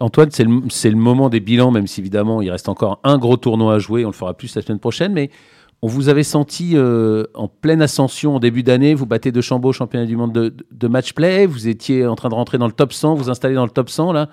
Antoine, 0.00 0.30
c'est 0.30 0.44
le, 0.44 0.50
le, 0.60 0.96
moment 0.96 1.28
des 1.28 1.40
bilans, 1.40 1.70
même 1.70 1.86
si 1.86 2.00
évidemment 2.00 2.40
il 2.40 2.50
reste 2.50 2.68
encore 2.68 3.00
un 3.02 3.18
gros 3.18 3.36
tournoi 3.36 3.74
à 3.74 3.78
jouer, 3.78 4.04
on 4.04 4.08
le 4.08 4.14
fera 4.14 4.32
plus 4.32 4.54
la 4.54 4.62
semaine 4.62 4.78
prochaine, 4.78 5.12
mais 5.12 5.30
on 5.82 5.88
vous 5.88 6.08
avait 6.08 6.22
senti 6.22 6.76
en 6.78 7.48
pleine 7.48 7.82
ascension 7.82 8.36
en 8.36 8.38
début 8.38 8.62
d'année, 8.62 8.94
vous 8.94 9.06
battez 9.06 9.32
de 9.32 9.40
Chambaud, 9.40 9.72
championnat 9.72 10.06
du 10.06 10.16
monde 10.16 10.32
de, 10.32 10.54
de 10.70 10.88
match 10.88 11.12
play, 11.12 11.44
vous 11.44 11.68
étiez 11.68 12.06
en 12.06 12.14
train 12.14 12.28
de 12.30 12.34
rentrer 12.34 12.56
dans 12.56 12.68
le 12.68 12.72
top 12.72 12.92
100, 12.92 13.14
vous 13.16 13.28
installez 13.28 13.54
dans 13.54 13.64
le 13.64 13.70
top 13.70 13.90
100 13.90 14.12
là. 14.12 14.28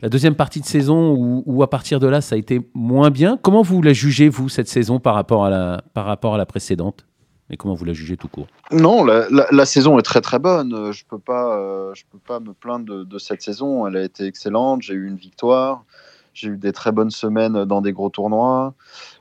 La 0.00 0.08
deuxième 0.08 0.36
partie 0.36 0.60
de 0.60 0.64
saison, 0.64 1.42
où, 1.44 1.62
à 1.62 1.68
partir 1.68 1.98
de 1.98 2.06
là, 2.06 2.20
ça 2.20 2.36
a 2.36 2.38
été 2.38 2.60
moins 2.72 3.10
bien. 3.10 3.36
Comment 3.36 3.62
vous 3.62 3.82
la 3.82 3.92
jugez, 3.92 4.28
vous, 4.28 4.48
cette 4.48 4.68
saison, 4.68 5.00
par 5.00 5.14
rapport 5.14 5.44
à 5.44 5.50
la, 5.50 5.82
par 5.92 6.04
rapport 6.04 6.34
à 6.34 6.38
la 6.38 6.46
précédente? 6.46 7.04
Et 7.50 7.56
comment 7.56 7.74
vous 7.74 7.84
la 7.84 7.94
jugez 7.94 8.16
tout 8.16 8.28
court? 8.28 8.46
Non, 8.70 9.04
la, 9.04 9.64
saison 9.64 9.98
est 9.98 10.02
très 10.02 10.20
très 10.20 10.38
bonne. 10.38 10.92
Je 10.92 11.02
ne 11.02 11.18
peux, 11.18 11.32
euh, 11.32 11.94
je 11.94 12.04
peux 12.12 12.18
pas 12.18 12.38
me 12.38 12.52
plaindre 12.52 13.04
de, 13.04 13.18
cette 13.18 13.42
saison. 13.42 13.86
Elle 13.88 13.96
a 13.96 14.04
été 14.04 14.26
excellente. 14.26 14.82
J'ai 14.82 14.94
eu 14.94 15.08
une 15.08 15.16
victoire. 15.16 15.84
J'ai 16.32 16.48
eu 16.48 16.58
des 16.58 16.72
très 16.72 16.92
bonnes 16.92 17.10
semaines 17.10 17.64
dans 17.64 17.80
des 17.80 17.92
gros 17.92 18.10
tournois. 18.10 18.74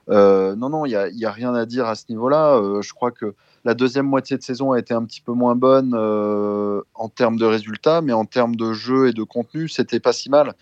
Euh, 0.10 0.56
non, 0.56 0.70
non, 0.70 0.86
il 0.86 1.12
n'y 1.16 1.26
a, 1.26 1.32
rien 1.32 1.54
à 1.54 1.66
dire 1.66 1.86
à 1.88 1.96
ce 1.96 2.06
niveau-là. 2.10 2.56
Euh, 2.56 2.82
je 2.82 2.94
crois 2.94 3.12
que 3.12 3.36
la 3.68 3.74
deuxième 3.74 4.06
moitié 4.06 4.38
de 4.38 4.44
saison 4.44 4.72
a 4.72 4.80
été 4.80 4.94
un 4.94 5.04
petit 5.04 5.20
peu 5.20 5.34
moins 5.34 5.54
bonne 5.56 5.94
euh, 5.94 6.82
en 6.96 7.10
termes 7.10 7.36
de 7.36 7.46
résultats, 7.46 8.00
mais 8.00 8.14
en 8.14 8.24
termes 8.24 8.56
de 8.56 8.72
jeu 8.72 9.10
et 9.10 9.12
de 9.12 9.24
contenu, 9.24 9.68
c'était 9.68 10.00
pas 10.00 10.14
si 10.14 10.30
mal. 10.30 10.54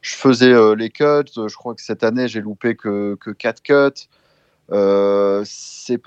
Je 0.00 0.14
faisais 0.14 0.52
euh, 0.52 0.76
les 0.76 0.90
cuts. 0.90 1.26
Je 1.34 1.54
crois 1.56 1.74
que 1.74 1.82
cette 1.82 2.04
année, 2.04 2.28
j'ai 2.28 2.40
loupé 2.40 2.76
que, 2.76 3.16
que 3.20 3.32
4 3.32 3.62
cuts. 3.62 4.06
Euh, 4.70 5.42
c'est 5.44 5.98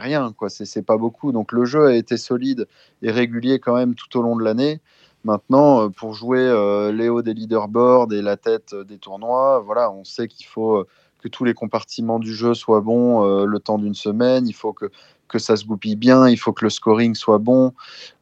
rien 0.00 0.32
quoi 0.36 0.50
c'est 0.50 0.82
pas 0.82 0.96
beaucoup 0.96 1.30
donc 1.30 1.52
le 1.52 1.64
jeu 1.64 1.86
a 1.86 1.94
été 1.94 2.16
solide 2.16 2.66
et 3.00 3.12
régulier 3.12 3.60
quand 3.60 3.74
même 3.74 3.94
tout 3.94 4.18
au 4.18 4.22
long 4.22 4.36
de 4.36 4.42
l'année 4.42 4.80
maintenant 5.24 5.88
pour 5.88 6.12
jouer 6.12 6.42
les 6.92 7.08
hauts 7.08 7.22
des 7.22 7.32
leaderboards 7.32 8.12
et 8.12 8.20
la 8.20 8.36
tête 8.36 8.74
des 8.74 8.98
tournois 8.98 9.60
voilà 9.60 9.90
on 9.92 10.04
sait 10.04 10.26
qu'il 10.26 10.46
faut 10.46 10.84
que 11.22 11.28
tous 11.28 11.44
les 11.44 11.54
compartiments 11.54 12.18
du 12.18 12.34
jeu 12.34 12.54
soient 12.54 12.80
bons 12.80 13.44
le 13.44 13.58
temps 13.60 13.78
d'une 13.78 13.94
semaine 13.94 14.46
il 14.46 14.52
faut 14.54 14.72
que 14.72 14.90
que 15.32 15.38
ça 15.38 15.56
se 15.56 15.64
goupille 15.64 15.96
bien, 15.96 16.28
il 16.28 16.36
faut 16.36 16.52
que 16.52 16.64
le 16.64 16.70
scoring 16.70 17.14
soit 17.14 17.38
bon. 17.38 17.72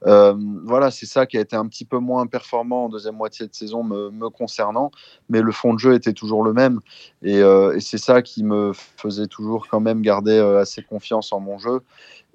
Euh, 0.07 0.35
voilà, 0.65 0.91
c'est 0.91 1.07
ça 1.07 1.27
qui 1.27 1.37
a 1.37 1.41
été 1.41 1.57
un 1.57 1.67
petit 1.67 1.85
peu 1.85 1.99
moins 1.99 2.27
performant 2.27 2.85
en 2.85 2.89
deuxième 2.89 3.17
moitié 3.17 3.47
de 3.47 3.55
saison 3.55 3.83
me, 3.83 4.29
concernant, 4.31 4.91
mais 5.29 5.43
le 5.43 5.53
fond 5.53 5.75
de 5.75 5.79
jeu 5.79 5.95
était 5.95 6.13
toujours 6.13 6.45
le 6.45 6.53
même. 6.53 6.81
Et, 7.23 7.41
et 7.41 7.81
c'est 7.81 7.99
ça 7.99 8.23
qui 8.23 8.45
me 8.45 8.73
faisait 8.73 9.27
toujours 9.27 9.67
quand 9.69 9.81
même 9.81 10.01
garder 10.01 10.39
assez 10.39 10.83
confiance 10.83 11.33
en 11.33 11.41
mon 11.41 11.59
jeu. 11.59 11.81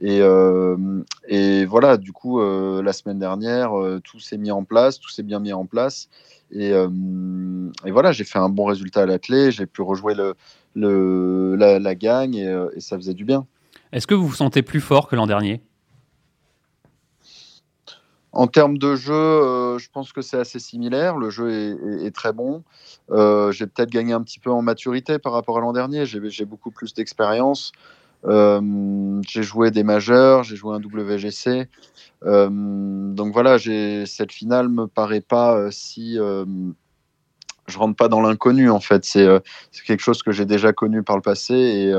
Et, 0.01 0.19
et 1.27 1.65
voilà, 1.65 1.97
du 1.97 2.11
coup, 2.11 2.41
la 2.41 2.93
semaine 2.93 3.19
dernière, 3.19 3.71
tout 4.03 4.19
s'est 4.19 4.37
mis 4.37 4.51
en 4.51 4.63
place, 4.63 4.99
tout 4.99 5.09
s'est 5.09 5.23
bien 5.23 5.39
mis 5.39 5.53
en 5.53 5.65
place. 5.65 6.09
Et, 6.51 6.71
et 6.71 7.91
voilà, 7.91 8.11
j'ai 8.11 8.23
fait 8.23 8.39
un 8.39 8.49
bon 8.49 8.65
résultat 8.65 9.03
à 9.03 9.05
la 9.05 9.19
clé, 9.19 9.51
j'ai 9.51 9.65
pu 9.65 9.81
rejouer 9.81 10.15
la, 10.75 11.79
la 11.79 11.95
gagne 11.95 12.35
et, 12.35 12.79
ça 12.79 12.97
faisait 12.97 13.13
du 13.13 13.25
bien. 13.25 13.47
Est-ce 13.91 14.07
que 14.07 14.13
vous 14.13 14.27
vous 14.27 14.35
sentez 14.35 14.61
plus 14.61 14.81
fort 14.81 15.07
que 15.07 15.15
l'an 15.15 15.27
dernier? 15.27 15.61
En 18.31 18.47
termes 18.47 18.77
de 18.77 18.95
jeu, 18.95 19.77
je 19.77 19.87
pense 19.89 20.11
que 20.11 20.21
c'est 20.21 20.37
assez 20.37 20.59
similaire. 20.59 21.15
Le 21.15 21.29
jeu 21.29 22.03
est, 22.03 22.13
très 22.13 22.33
bon. 22.33 22.63
Euh, 23.11 23.53
j'ai 23.53 23.65
peut-être 23.65 23.89
gagné 23.89 24.11
un 24.11 24.21
petit 24.21 24.39
peu 24.39 24.51
en 24.51 24.61
maturité 24.61 25.19
par 25.19 25.31
rapport 25.31 25.57
à 25.57 25.61
l'an 25.61 25.71
dernier. 25.71 26.05
J'ai 26.05 26.45
beaucoup 26.45 26.69
plus 26.69 26.93
d'expérience. 26.93 27.71
Euh, 28.27 29.21
j'ai 29.27 29.43
joué 29.43 29.71
des 29.71 29.83
majeurs, 29.83 30.43
j'ai 30.43 30.55
joué 30.55 30.75
un 30.75 30.79
WGC. 30.79 31.67
Euh, 32.23 32.49
donc 32.49 33.33
voilà, 33.33 33.57
cette 33.59 34.31
finale 34.31 34.69
me 34.69 34.87
paraît 34.87 35.21
pas 35.21 35.55
euh, 35.55 35.69
si 35.71 36.17
je 37.67 37.79
rentre 37.79 37.95
pas 37.95 38.07
dans 38.07 38.21
l'inconnu 38.21 38.69
en 38.69 38.79
fait. 38.79 39.05
C'est 39.05 39.41
quelque 39.85 40.01
chose 40.01 40.23
que 40.23 40.31
j'ai 40.31 40.45
déjà 40.45 40.73
connu 40.73 41.03
par 41.03 41.15
le 41.15 41.21
passé 41.21 41.53
et, 41.53 41.93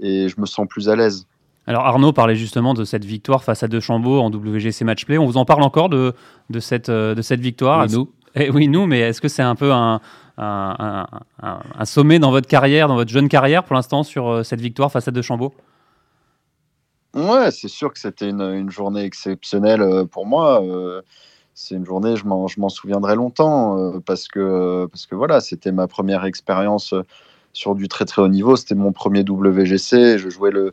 et 0.00 0.28
je 0.28 0.40
me 0.40 0.46
sens 0.46 0.66
plus 0.68 0.88
à 0.88 0.96
l'aise. 0.96 1.26
Alors 1.66 1.84
Arnaud 1.84 2.12
parlait 2.12 2.36
justement 2.36 2.74
de 2.74 2.84
cette 2.84 3.04
victoire 3.04 3.42
face 3.42 3.62
à 3.62 3.68
De 3.68 3.80
Chambaud 3.80 4.20
en 4.20 4.30
WGC 4.30 4.84
Matchplay. 4.84 5.18
On 5.18 5.26
vous 5.26 5.36
en 5.36 5.44
parle 5.44 5.62
encore 5.62 5.88
de, 5.88 6.14
de, 6.48 6.60
cette, 6.60 6.90
de 6.90 7.22
cette 7.22 7.40
victoire 7.40 7.86
oui, 7.86 7.92
nous. 7.92 8.10
Eh 8.36 8.50
oui, 8.50 8.68
nous, 8.68 8.86
mais 8.86 9.00
est-ce 9.00 9.20
que 9.20 9.28
c'est 9.28 9.42
un 9.42 9.54
peu 9.56 9.72
un, 9.72 10.00
un, 10.38 11.84
sommet 11.84 12.18
dans 12.18 12.30
votre 12.30 12.48
carrière, 12.48 12.88
dans 12.88 12.96
votre 12.96 13.10
jeune 13.10 13.28
carrière 13.28 13.64
pour 13.64 13.74
l'instant 13.74 14.02
sur 14.02 14.28
euh, 14.28 14.42
cette 14.42 14.60
victoire 14.60 14.92
face 14.92 15.08
à 15.08 15.10
De 15.10 15.22
Chambaud 15.22 15.54
Ouais, 17.14 17.50
c'est 17.50 17.68
sûr 17.68 17.92
que 17.92 17.98
c'était 17.98 18.28
une, 18.28 18.70
journée 18.70 19.04
exceptionnelle 19.04 19.80
euh, 19.80 20.04
pour 20.04 20.26
moi. 20.26 20.62
Euh, 20.62 21.00
c'est 21.54 21.74
une 21.74 21.86
journée, 21.86 22.16
je 22.16 22.26
m'en 22.26 22.68
souviendrai 22.68 23.14
longtemps 23.14 23.98
parce 24.04 24.28
que, 24.28 24.84
parce 24.92 25.06
que 25.06 25.14
voilà, 25.14 25.40
c'était 25.40 25.72
ma 25.72 25.86
première 25.86 26.26
expérience 26.26 26.92
sur 27.56 27.74
du 27.74 27.88
très 27.88 28.04
très 28.04 28.22
haut 28.22 28.28
niveau. 28.28 28.56
C'était 28.56 28.74
mon 28.74 28.92
premier 28.92 29.20
WGC. 29.20 30.18
Je 30.18 30.28
jouais 30.28 30.50
le, 30.50 30.72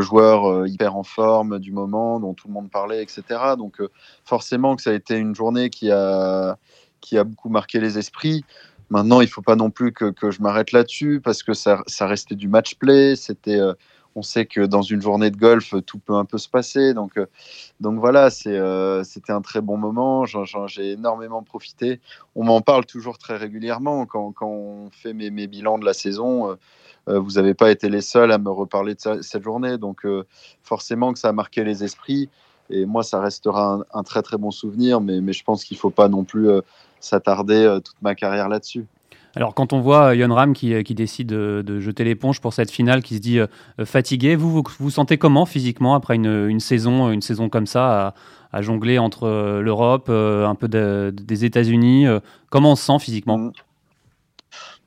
joueur 0.00 0.66
hyper 0.66 0.96
en 0.96 1.04
forme 1.04 1.60
du 1.60 1.70
moment 1.70 2.18
dont 2.18 2.34
tout 2.34 2.48
le 2.48 2.54
monde 2.54 2.70
parlait, 2.70 3.02
etc. 3.02 3.22
Donc 3.56 3.80
forcément 4.24 4.74
que 4.74 4.82
ça 4.82 4.90
a 4.90 4.94
été 4.94 5.16
une 5.16 5.34
journée 5.34 5.70
qui 5.70 5.92
a, 5.92 6.58
qui 7.00 7.16
a 7.16 7.24
beaucoup 7.24 7.48
marqué 7.48 7.78
les 7.78 7.96
esprits. 7.96 8.44
Maintenant, 8.90 9.20
il 9.20 9.24
ne 9.24 9.30
faut 9.30 9.42
pas 9.42 9.56
non 9.56 9.70
plus 9.70 9.92
que, 9.92 10.12
je 10.30 10.40
m'arrête 10.42 10.72
là-dessus 10.72 11.20
parce 11.22 11.42
que 11.42 11.54
ça, 11.54 11.82
restait 12.00 12.36
du 12.36 12.48
match 12.48 12.76
play. 12.76 13.16
C'était, 13.16 13.58
euh, 13.58 13.74
on 14.16 14.22
sait 14.22 14.46
que 14.46 14.62
dans 14.62 14.82
une 14.82 15.00
journée 15.00 15.30
de 15.30 15.36
golf, 15.36 15.74
tout 15.86 15.98
peut 15.98 16.14
un 16.14 16.24
peu 16.24 16.38
se 16.38 16.48
passer. 16.48 16.94
Donc, 16.94 17.16
euh, 17.16 17.26
donc 17.80 18.00
voilà, 18.00 18.28
euh, 18.46 19.04
c'était 19.04 19.32
un 19.32 19.42
très 19.42 19.60
bon 19.60 19.76
moment. 19.76 20.24
J'ai 20.24 20.92
énormément 20.92 21.42
profité. 21.42 22.00
On 22.34 22.44
m'en 22.44 22.60
parle 22.60 22.86
toujours 22.86 23.18
très 23.18 23.36
régulièrement 23.36 24.06
quand, 24.06 24.34
on 24.40 24.90
fait 24.90 25.12
mes, 25.12 25.30
bilans 25.46 25.78
de 25.78 25.84
la 25.84 25.94
saison. 25.94 26.56
vous 27.06 27.32
n'avez 27.32 27.54
pas 27.54 27.70
été 27.70 27.88
les 27.88 28.00
seuls 28.00 28.32
à 28.32 28.38
me 28.38 28.50
reparler 28.50 28.94
de 28.94 29.22
cette 29.22 29.44
journée. 29.44 29.78
Donc 29.78 30.04
forcément 30.62 31.12
que 31.12 31.18
ça 31.18 31.28
a 31.28 31.32
marqué 31.32 31.62
les 31.62 31.84
esprits. 31.84 32.28
Et 32.68 32.84
moi, 32.84 33.04
ça 33.04 33.20
restera 33.20 33.84
un, 33.92 34.02
très 34.02 34.22
très 34.22 34.38
bon 34.38 34.50
souvenir, 34.50 35.00
mais, 35.00 35.32
je 35.32 35.44
pense 35.44 35.64
qu'il 35.64 35.76
ne 35.76 35.80
faut 35.80 35.90
pas 35.90 36.08
non 36.08 36.24
plus 36.24 36.48
s'attarder 37.00 37.64
euh, 37.64 37.80
toute 37.80 38.00
ma 38.02 38.14
carrière 38.14 38.48
là-dessus. 38.48 38.86
Alors, 39.36 39.52
quand 39.52 39.74
on 39.74 39.80
voit 39.80 40.14
Yon 40.14 40.34
Ram 40.34 40.54
qui, 40.54 40.72
euh, 40.72 40.82
qui 40.82 40.94
décide 40.94 41.28
de, 41.28 41.80
jeter 41.80 42.04
l'éponge 42.04 42.40
pour 42.40 42.54
cette 42.54 42.70
finale, 42.70 43.02
qui 43.02 43.16
se 43.16 43.20
dit 43.20 43.38
euh, 43.38 43.46
fatigué, 43.84 44.34
vous, 44.34 44.64
vous 44.78 44.90
sentez 44.90 45.18
comment 45.18 45.44
physiquement 45.44 45.94
après 45.94 46.16
une, 46.16 46.58
saison, 46.58 47.12
comme 47.50 47.66
ça, 47.66 48.14
à, 48.50 48.62
jongler 48.62 48.98
entre 48.98 49.60
l'Europe, 49.62 50.08
un 50.08 50.54
peu 50.54 50.68
des 50.68 51.44
États-Unis 51.44 52.06
Comment 52.48 52.72
on 52.72 52.76
se 52.76 52.84
sent 52.86 52.98
physiquement? 52.98 53.36
Mmh. 53.36 53.52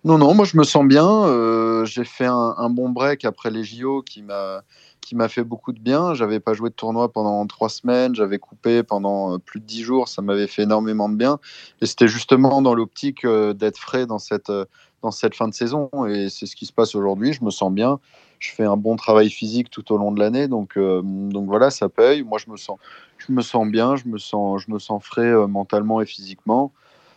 Non, 0.06 0.18
non, 0.18 0.34
moi 0.34 0.46
je 0.46 0.58
me 0.58 0.64
sens 0.64 0.86
bien. 0.88 1.86
J'ai 1.86 2.06
fait 2.06 2.26
un, 2.26 2.70
bon 2.72 2.90
break 2.90 3.26
après 3.26 3.52
les 3.52 3.64
JO 3.64 4.02
qui 4.02 4.24
m'a 4.24 4.64
qui 5.10 5.16
m'a 5.16 5.28
fait 5.28 5.44
beaucoup 5.44 5.74
de 5.74 5.80
bien. 5.80 6.14
J'avais 6.14 6.40
pas 6.40 6.54
joué 6.54 6.70
de 6.70 6.76
tournoi 6.76 7.12
pendant 7.12 7.44
trois 7.48 7.70
semaines, 7.70 8.14
j'avais 8.14 8.38
coupé 8.38 8.84
pendant 8.84 9.34
euh, 9.34 9.38
plus 9.40 9.60
de 9.60 9.66
dix 9.66 9.82
jours, 9.82 10.08
ça 10.08 10.22
m'avait 10.22 10.46
fait 10.46 10.62
énormément 10.62 11.10
de 11.10 11.16
bien. 11.16 11.40
Et 11.82 11.88
c'était 11.88 12.08
justement 12.08 12.62
dans 12.62 12.76
l'optique 12.76 13.26
euh, 13.26 13.54
d'être 13.54 13.80
frais 13.80 14.06
dans 14.06 14.20
cette, 14.20 14.52
euh, 14.52 14.66
dans 15.02 15.10
cette 15.10 15.34
fin 15.34 15.48
de 15.48 15.54
saison. 15.56 15.90
Et 16.08 16.30
c'est 16.30 16.46
ce 16.46 16.56
qui 16.56 16.68
se 16.68 16.74
passe 16.74 16.94
aujourd'hui. 16.94 17.34
Je 17.34 17.44
me 17.44 17.50
sens 17.50 17.72
bien. 17.72 18.00
Je 18.38 18.52
fais 18.52 18.66
un 18.66 18.78
bon 18.78 18.98
travail 18.98 19.32
physique 19.32 19.72
tout 19.72 19.92
au 19.92 19.98
long 19.98 20.12
de 20.12 20.20
l'année. 20.20 20.48
Donc, 20.48 20.78
donc 20.78 21.48
voilà, 21.48 21.72
ça 21.72 21.90
paye. 21.90 22.22
Moi, 22.22 22.38
je 22.38 22.52
me 22.52 22.56
sens, 22.56 22.78
je 23.18 23.34
me 23.34 23.42
sens 23.42 23.68
bien, 23.68 23.96
je 23.96 24.08
me 24.08 24.20
sens, 24.20 24.62
je 24.66 24.72
me 24.72 24.78
sens 24.78 25.04
frais 25.04 25.34
mentalement 25.48 26.00
et 26.00 26.06
physiquement. 26.06 26.72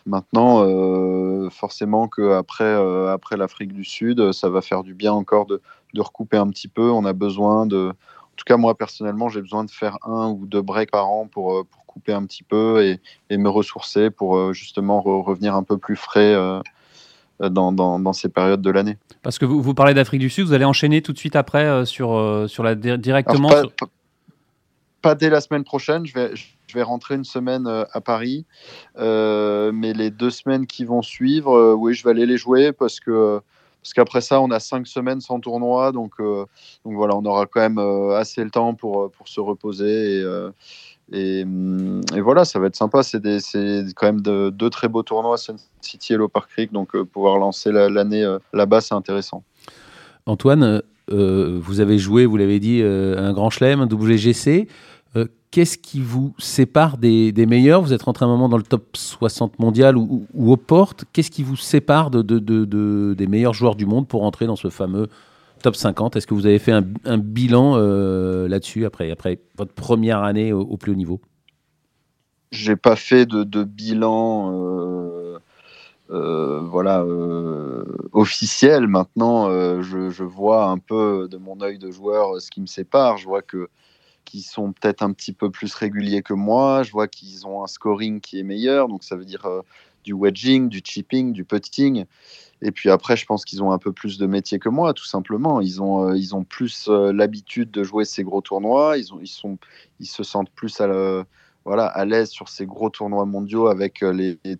Maintenant, 0.05 0.67
forcément 1.49 2.09
qu'après 2.09 2.73
après 3.09 3.37
l'Afrique 3.37 3.71
du 3.71 3.85
Sud, 3.85 4.33
ça 4.33 4.49
va 4.49 4.61
faire 4.61 4.83
du 4.83 4.93
bien 4.93 5.13
encore 5.13 5.45
de, 5.45 5.61
de 5.93 6.01
recouper 6.01 6.37
un 6.37 6.49
petit 6.49 6.67
peu. 6.67 6.91
On 6.91 7.05
a 7.05 7.13
besoin 7.13 7.65
de. 7.65 7.89
En 7.89 8.35
tout 8.35 8.45
cas, 8.45 8.57
moi 8.57 8.75
personnellement, 8.75 9.29
j'ai 9.29 9.41
besoin 9.41 9.63
de 9.63 9.71
faire 9.71 9.97
un 10.03 10.29
ou 10.29 10.45
deux 10.45 10.61
breaks 10.61 10.91
par 10.91 11.07
an 11.07 11.27
pour, 11.27 11.53
euh, 11.53 11.63
pour 11.69 11.85
couper 11.85 12.13
un 12.13 12.25
petit 12.25 12.41
peu 12.41 12.83
et, 12.83 12.99
et 13.29 13.37
me 13.37 13.47
ressourcer 13.47 14.09
pour 14.09 14.37
euh, 14.37 14.53
justement 14.53 15.01
revenir 15.01 15.55
un 15.55 15.61
peu 15.61 15.77
plus 15.77 15.95
frais 15.95 16.33
euh, 16.33 16.59
dans, 17.39 17.71
dans, 17.71 17.99
dans, 17.99 18.13
ces 18.13 18.29
périodes 18.29 18.61
de 18.61 18.71
l'année. 18.71 18.97
Parce 19.21 19.37
que 19.37 19.45
vous, 19.45 19.61
vous 19.61 19.75
parlez 19.75 19.93
d'Afrique 19.93 20.19
du 20.19 20.31
Sud, 20.31 20.47
vous 20.47 20.53
allez 20.53 20.65
enchaîner 20.65 21.03
tout 21.03 21.13
de 21.13 21.17
suite 21.19 21.35
après 21.35 21.85
sur, 21.85 22.45
sur 22.47 22.63
la 22.63 22.75
directement 22.75 23.51
pas, 25.01 25.15
dès 25.15 25.29
la 25.29 25.41
semaine 25.41 25.65
prochaine, 25.65 26.05
je 26.05 26.13
vais, 26.13 26.33
je 26.33 26.73
vais 26.73 26.81
rentrer 26.81 27.15
une 27.15 27.25
semaine 27.25 27.67
à 27.67 27.99
Paris, 27.99 28.45
mais 28.97 29.93
les 29.93 30.09
deux 30.11 30.29
semaines 30.29 30.65
qui 30.65 30.85
vont 30.85 31.01
suivre, 31.01 31.73
oui, 31.73 31.93
je 31.93 32.03
vais 32.05 32.11
aller 32.11 32.25
les 32.25 32.37
jouer 32.37 32.71
parce 32.71 33.01
que 33.01 33.41
parce 33.83 33.93
qu'après 33.93 34.21
ça, 34.21 34.39
on 34.39 34.49
a 34.49 34.61
cinq 34.61 34.87
semaines 34.87 35.19
sans 35.19 35.41
tournoi, 35.41 35.91
donc, 35.91 36.13
euh, 36.21 36.45
donc 36.85 36.95
voilà, 36.95 37.17
on 37.17 37.25
aura 37.25 37.45
quand 37.47 37.59
même 37.59 37.79
euh, 37.79 38.15
assez 38.15 38.41
le 38.41 38.49
temps 38.49 38.75
pour, 38.75 39.01
euh, 39.01 39.09
pour 39.09 39.27
se 39.27 39.41
reposer. 39.41 40.23
Et, 41.11 41.41
et, 41.41 42.21
voilà, 42.21 42.45
ça 42.45 42.59
va 42.59 42.67
être 42.67 42.77
sympa. 42.77 43.03
C'est 43.03 43.19
quand 43.93 44.05
même 44.05 44.21
de, 44.21 44.49
deux 44.51 44.69
très 44.69 44.87
beaux 44.87 45.03
tournois, 45.03 45.37
Sun 45.37 45.57
City 45.81 46.13
et 46.13 46.15
Low 46.15 46.29
Park 46.29 46.49
Creek, 46.49 46.71
donc 46.71 46.95
pouvoir 47.03 47.37
lancer 47.37 47.73
l'année 47.73 48.25
là-bas, 48.53 48.79
c'est 48.79 48.95
intéressant. 48.95 49.43
Antoine, 50.25 50.81
vous 51.09 51.81
avez 51.81 51.97
joué, 51.97 52.25
vous 52.25 52.37
l'avez 52.37 52.61
dit, 52.61 52.81
un 52.81 53.33
grand 53.33 53.49
chelem, 53.49 53.81
un 53.81 53.87
WGC 53.87 54.69
qu'est-ce 55.53 55.77
qui 55.77 56.01
vous 56.01 56.33
sépare 56.39 56.97
des, 56.97 57.31
meilleurs? 57.45 57.83
Vous 57.83 57.93
êtes 57.93 58.01
rentré 58.01 58.25
un 58.25 58.27
moment 58.27 58.49
dans 58.49 58.57
le 58.57 58.63
top 58.63 58.97
60 58.97 59.59
mondial 59.59 59.95
ou, 59.97 60.25
aux 60.35 60.57
portes. 60.57 61.05
Qu'est-ce 61.13 61.29
qui 61.29 61.43
vous 61.43 61.55
sépare 61.55 62.09
de, 62.09 62.39
des 63.13 63.27
meilleurs 63.27 63.53
joueurs 63.53 63.75
du 63.75 63.85
monde 63.85 64.07
pour 64.07 64.23
entrer 64.23 64.47
dans 64.47 64.55
ce 64.55 64.69
fameux 64.69 65.09
top 65.61 65.75
50 65.75 66.15
Est-ce 66.15 66.25
que 66.25 66.33
vous 66.33 66.47
avez 66.47 66.57
fait 66.57 66.71
un, 66.71 67.17
bilan 67.19 67.75
euh, 67.77 68.47
là-dessus 68.47 68.85
après, 68.85 69.11
après 69.11 69.39
votre 69.55 69.73
première 69.73 70.23
année 70.23 70.51
au, 70.51 70.75
plus 70.75 70.91
haut 70.91 70.95
niveau? 70.95 71.21
J'ai 72.51 72.75
pas 72.75 72.95
fait 72.95 73.27
de, 73.27 73.63
bilan. 73.63 74.53
Euh, 74.55 75.37
euh, 76.09 76.61
voilà 76.61 77.05
officiel 78.11 78.87
maintenant 78.87 79.49
je, 79.81 80.09
je, 80.09 80.23
vois 80.23 80.65
un 80.65 80.77
peu 80.77 81.29
de 81.31 81.37
mon 81.37 81.61
œil 81.61 81.79
de 81.79 81.91
joueur 81.91 82.41
ce 82.41 82.51
qui 82.51 82.59
me 82.59 82.67
sépare 82.67 83.17
je 83.17 83.25
vois 83.25 83.41
que 83.41 83.69
qui 84.25 84.41
sont 84.41 84.71
peut-être 84.71 85.01
un 85.03 85.11
petit 85.11 85.33
peu 85.33 85.49
plus 85.49 85.73
réguliers 85.75 86.21
que 86.21 86.33
moi. 86.33 86.83
Je 86.83 86.91
vois 86.91 87.07
qu'ils 87.07 87.45
ont 87.47 87.63
un 87.63 87.67
scoring 87.67 88.21
qui 88.21 88.39
est 88.39 88.43
meilleur, 88.43 88.87
donc 88.87 89.03
ça 89.03 89.15
veut 89.15 89.25
dire 89.25 89.45
euh, 89.45 89.61
du 90.03 90.13
wedging, 90.13 90.69
du 90.69 90.81
chipping, 90.83 91.33
du 91.33 91.43
putting. 91.43 92.05
Et 92.61 92.71
puis 92.71 92.89
après, 92.89 93.17
je 93.17 93.25
pense 93.25 93.45
qu'ils 93.45 93.61
ont 93.61 93.71
un 93.71 93.77
peu 93.77 93.91
plus 93.91 94.17
de 94.17 94.25
métier 94.25 94.59
que 94.59 94.69
moi, 94.69 94.93
tout 94.93 95.05
simplement. 95.05 95.61
Ils 95.61 95.81
ont, 95.81 96.09
euh, 96.09 96.17
ils 96.17 96.35
ont 96.35 96.43
plus 96.43 96.87
euh, 96.87 97.11
l'habitude 97.11 97.71
de 97.71 97.83
jouer 97.83 98.05
ces 98.05 98.23
gros 98.23 98.41
tournois. 98.41 98.97
Ils, 98.97 99.07
ils, 99.21 99.27
sont, 99.27 99.57
ils 99.99 100.07
se 100.07 100.23
sentent 100.23 100.51
plus 100.51 100.79
à, 100.79 102.05
l'aise 102.05 102.29
sur 102.29 102.49
ces 102.49 102.65
gros 102.65 102.89
tournois 102.89 103.25
mondiaux 103.25 103.67
avec 103.67 104.03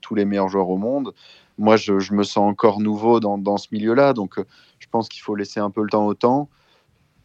tous 0.02 0.16
les 0.16 0.26
meilleurs 0.26 0.50
joueurs 0.50 0.70
au 0.70 0.78
monde. 0.78 1.14
Moi, 1.58 1.78
je, 1.78 2.00
je 2.00 2.14
me 2.14 2.24
sens 2.24 2.50
encore 2.50 2.80
nouveau 2.80 3.20
dans, 3.20 3.38
dans 3.38 3.58
ce 3.58 3.68
milieu-là, 3.72 4.14
donc 4.14 4.40
je 4.80 4.88
pense 4.90 5.08
qu'il 5.08 5.22
faut 5.22 5.36
laisser 5.36 5.60
un 5.60 5.70
peu 5.70 5.84
le 5.84 5.90
temps 5.90 6.08
au 6.08 6.16
temps 6.16 6.50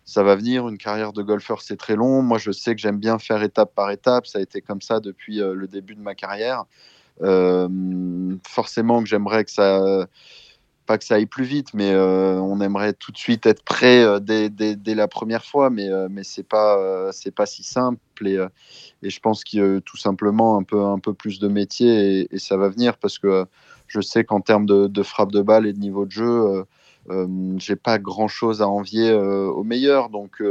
ça 0.08 0.22
va 0.22 0.36
venir. 0.36 0.66
Une 0.66 0.78
carrière 0.78 1.12
de 1.12 1.22
golfeur, 1.22 1.60
c'est 1.60 1.76
très 1.76 1.94
long. 1.94 2.22
Moi, 2.22 2.38
je 2.38 2.50
sais 2.50 2.74
que 2.74 2.80
j'aime 2.80 2.96
bien 2.96 3.18
faire 3.18 3.42
étape 3.42 3.74
par 3.74 3.90
étape. 3.90 4.26
Ça 4.26 4.38
a 4.38 4.40
été 4.40 4.62
comme 4.62 4.80
ça 4.80 5.00
depuis 5.00 5.42
euh, 5.42 5.52
le 5.52 5.68
début 5.68 5.94
de 5.94 6.00
ma 6.00 6.14
carrière. 6.14 6.64
Euh, 7.20 7.68
forcément 8.46 9.02
que 9.02 9.08
j'aimerais 9.08 9.44
que 9.44 9.50
ça 9.50 10.06
pas 10.86 10.96
que 10.96 11.04
ça 11.04 11.16
aille 11.16 11.26
plus 11.26 11.44
vite, 11.44 11.74
mais 11.74 11.94
on 11.94 12.62
aimerait 12.62 12.94
tout 12.94 13.12
de 13.12 13.18
suite 13.18 13.44
être 13.44 13.62
prêt 13.62 14.06
dès, 14.22 14.94
la 14.94 15.06
première 15.06 15.44
fois, 15.44 15.68
mais, 15.68 15.86
mais 16.08 16.24
c'est 16.24 16.48
pas, 16.48 17.10
si 17.12 17.62
simple. 17.62 18.00
Et, 18.26 18.38
je 19.02 19.20
pense 19.20 19.44
qu'il 19.44 19.58
y 19.58 19.62
a 19.62 19.82
tout 19.82 19.98
simplement 19.98 20.56
un 20.56 20.62
peu, 20.98 21.12
plus 21.12 21.40
de 21.40 21.48
métier 21.48 22.26
et, 22.34 22.38
ça 22.38 22.56
va 22.56 22.70
venir 22.70 22.96
parce 22.96 23.18
que 23.18 23.44
je 23.86 24.00
sais 24.00 24.24
qu'en 24.24 24.40
termes 24.40 24.64
de, 24.64 24.86
de, 24.86 25.02
frappe 25.02 25.30
de 25.30 25.42
balle 25.42 25.66
et 25.66 25.74
de 25.74 25.78
niveau 25.78 26.06
de 26.06 26.10
jeu, 26.10 26.24
euh, 26.24 26.64
j'ai 27.56 27.76
pas 27.76 27.98
grand 27.98 28.28
chose 28.28 28.62
à 28.62 28.68
envier 28.68 29.12
aux 29.12 29.64
meilleurs. 29.64 30.08
Donc, 30.10 30.42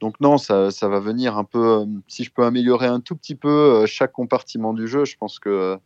donc 0.00 0.20
non, 0.20 0.38
ça, 0.38 0.70
ça, 0.70 0.88
va 0.88 1.00
venir 1.00 1.36
un 1.36 1.44
peu. 1.44 1.86
si 2.06 2.24
je 2.24 2.30
peux 2.30 2.44
améliorer 2.44 2.86
un 2.86 3.00
tout 3.00 3.16
petit 3.16 3.34
peu 3.34 3.84
chaque 3.86 4.12
compartiment 4.12 4.72
du 4.72 4.88
jeu, 4.88 5.04
je 5.04 5.16
pense 5.16 5.38
que, 5.38 5.78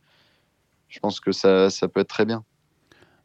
je 0.89 0.99
pense 0.99 1.19
que 1.19 1.31
ça, 1.31 1.69
ça 1.69 1.87
peut 1.87 1.99
être 1.99 2.09
très 2.09 2.25
bien. 2.25 2.43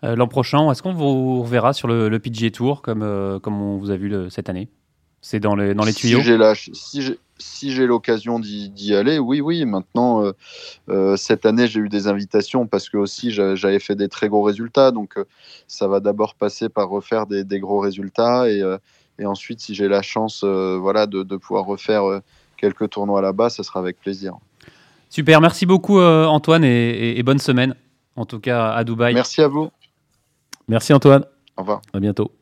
Euh, 0.05 0.15
l'an 0.15 0.29
prochain, 0.29 0.71
est-ce 0.71 0.83
qu'on 0.83 0.93
vous 0.93 1.43
reverra 1.43 1.73
sur 1.73 1.89
le, 1.89 2.09
le 2.09 2.19
PGA 2.19 2.51
Tour 2.51 2.83
comme, 2.83 3.03
euh, 3.03 3.39
comme 3.41 3.61
on 3.61 3.79
vous 3.79 3.91
a 3.91 3.97
vu 3.97 4.09
le, 4.09 4.31
cette 4.31 4.49
année? 4.49 4.69
C'est 5.21 5.41
dans 5.41 5.57
les, 5.57 5.75
dans 5.75 5.85
les 5.85 5.93
tuyaux? 5.93 6.21
Si 6.21 7.03
j'ai 7.03 7.19
si 7.19 7.19
j'ai 7.63 7.87
l'occasion 7.87 8.39
d'y 8.39 8.95
aller, 8.95 9.19
oui, 9.19 9.41
oui. 9.41 9.65
Maintenant, 9.65 10.25
euh, 10.25 10.33
euh, 10.89 11.17
cette 11.17 11.47
année, 11.47 11.67
j'ai 11.67 11.81
eu 11.81 11.89
des 11.89 12.07
invitations 12.07 12.67
parce 12.67 12.89
que 12.89 12.97
aussi 12.97 13.31
j'avais 13.31 13.79
fait 13.79 13.95
des 13.95 14.09
très 14.09 14.29
gros 14.29 14.43
résultats. 14.43 14.91
Donc, 14.91 15.17
euh, 15.17 15.25
ça 15.67 15.89
va 15.89 16.01
d'abord 16.01 16.35
passer 16.35 16.69
par 16.69 16.89
refaire 16.89 17.27
des, 17.27 17.45
des 17.45 17.61
gros 17.61 17.81
résultats 17.81 18.49
et, 18.49 18.63
et 19.19 19.27
ensuite, 19.27 19.61
si 19.61 19.75
j'ai 19.75 19.89
la 19.89 20.03
chance, 20.03 20.45
voilà, 20.45 21.07
de, 21.07 21.23
de, 21.23 21.37
pouvoir 21.37 21.67
refaire 21.67 22.03
quelques 22.57 22.91
tournois 22.91 23.21
là-bas, 23.21 23.51
ça 23.51 23.63
sera 23.63 23.81
avec 23.81 24.01
plaisir. 24.01 24.35
Super, 25.11 25.41
merci 25.41 25.67
beaucoup 25.67 26.01
Antoine 26.01 26.65
et, 26.65 27.19
et, 27.19 27.23
bonne 27.23 27.39
semaine. 27.39 27.75
En 28.17 28.27
tout 28.27 28.41
cas 28.41 28.71
à 28.71 28.85
Dubaï. 28.85 29.15
Merci 29.15 29.43
à 29.43 29.49
vous. 29.49 29.71
Merci 30.69 30.93
Antoine. 30.93 31.25
Au 31.57 31.63
revoir. 31.63 31.83
À 31.93 32.01
bientôt. 32.01 32.38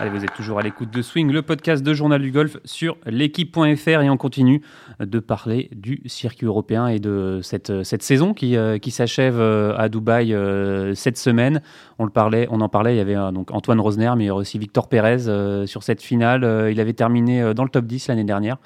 Allez, 0.00 0.10
vous 0.10 0.22
êtes 0.22 0.32
toujours 0.32 0.60
à 0.60 0.62
l'écoute 0.62 0.92
de 0.92 1.02
Swing, 1.02 1.32
le 1.32 1.42
podcast 1.42 1.82
de 1.82 1.92
Journal 1.92 2.22
du 2.22 2.30
Golf 2.30 2.58
sur 2.64 2.96
l'équipe.fr 3.04 3.88
et 3.88 4.08
on 4.08 4.16
continue 4.16 4.62
de 5.00 5.18
parler 5.18 5.70
du 5.74 6.02
circuit 6.06 6.46
européen 6.46 6.86
et 6.86 7.00
de 7.00 7.40
cette, 7.42 7.82
saison 7.82 8.32
qui, 8.32 8.56
euh, 8.56 8.78
qui 8.78 8.92
s'achève 8.92 9.40
euh, 9.40 9.74
à 9.76 9.88
Dubaï 9.88 10.32
euh, 10.32 10.94
cette 10.94 11.18
semaine. 11.18 11.62
On, 11.98 12.04
le 12.04 12.12
parlait, 12.12 12.46
on 12.52 12.60
en 12.60 12.68
parlait, 12.68 12.94
il 12.94 12.98
y 12.98 13.00
avait 13.00 13.16
donc 13.32 13.50
Antoine 13.50 13.80
Rosner, 13.80 14.12
mais 14.16 14.24
il 14.24 14.26
y 14.28 14.30
aussi 14.30 14.56
Victor 14.60 14.88
Pérez 14.88 15.66
sur 15.66 15.82
cette 15.82 16.00
finale. 16.00 16.68
il 16.70 16.78
avait 16.78 16.92
terminé 16.92 17.52
dans 17.52 17.64
le 17.64 17.70
top 17.70 17.86
10 17.86 18.06
l'année 18.06 18.22
dernière. 18.22 18.58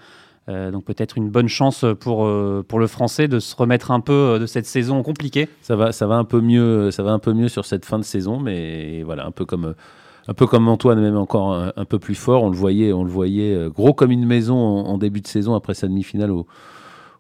donc 0.49 0.85
peut-être 0.85 1.17
une 1.17 1.31
bonne 1.31 1.49
chance 1.49 1.87
pour, 1.99 2.31
pour 2.69 2.79
le 2.79 2.87
Français 2.87 3.27
de 3.27 3.39
se 3.39 3.57
remettre 3.57 3.91
un 3.91 4.01
peu 4.01 4.37
de 4.39 4.45
cette 4.45 4.67
saison 4.67 5.03
compliquée. 5.03 5.49
Ça 5.63 5.77
va, 5.77 5.93
ça 5.93 6.07
va 6.07 6.17
un 6.17 6.25
peu 6.25 6.43
mieux, 6.43 6.91
ça 6.91 7.03
va 7.03 7.13
un 7.13 7.19
peu 7.19 7.33
mieux 7.33 7.49
sur 7.49 7.65
cette 7.65 7.87
fin 7.87 7.99
de 7.99 8.05
saison, 8.05 8.39
mais 8.39 9.03
voilà, 9.03 9.25
un 9.25 9.31
peu 9.31 9.47
comme 9.47 9.75
un 10.33 10.35
peu 10.35 10.47
comme 10.47 10.67
Antoine, 10.67 10.99
même 10.99 11.19
encore 11.19 11.53
un, 11.77 11.85
peu 11.85 11.99
plus 11.99 12.15
fort. 12.15 12.43
On 12.43 12.49
le 12.49 12.57
voyait, 12.57 12.91
on 12.95 13.05
le 13.05 13.11
voyait 13.11 13.55
euh, 13.55 13.69
gros 13.69 13.93
comme 13.93 14.11
une 14.11 14.25
maison 14.25 14.57
en, 14.57 14.97
début 14.97 15.21
de 15.21 15.27
saison 15.27 15.55
après 15.55 15.75
sa 15.75 15.89
demi-finale 15.89 16.31
au, 16.31 16.47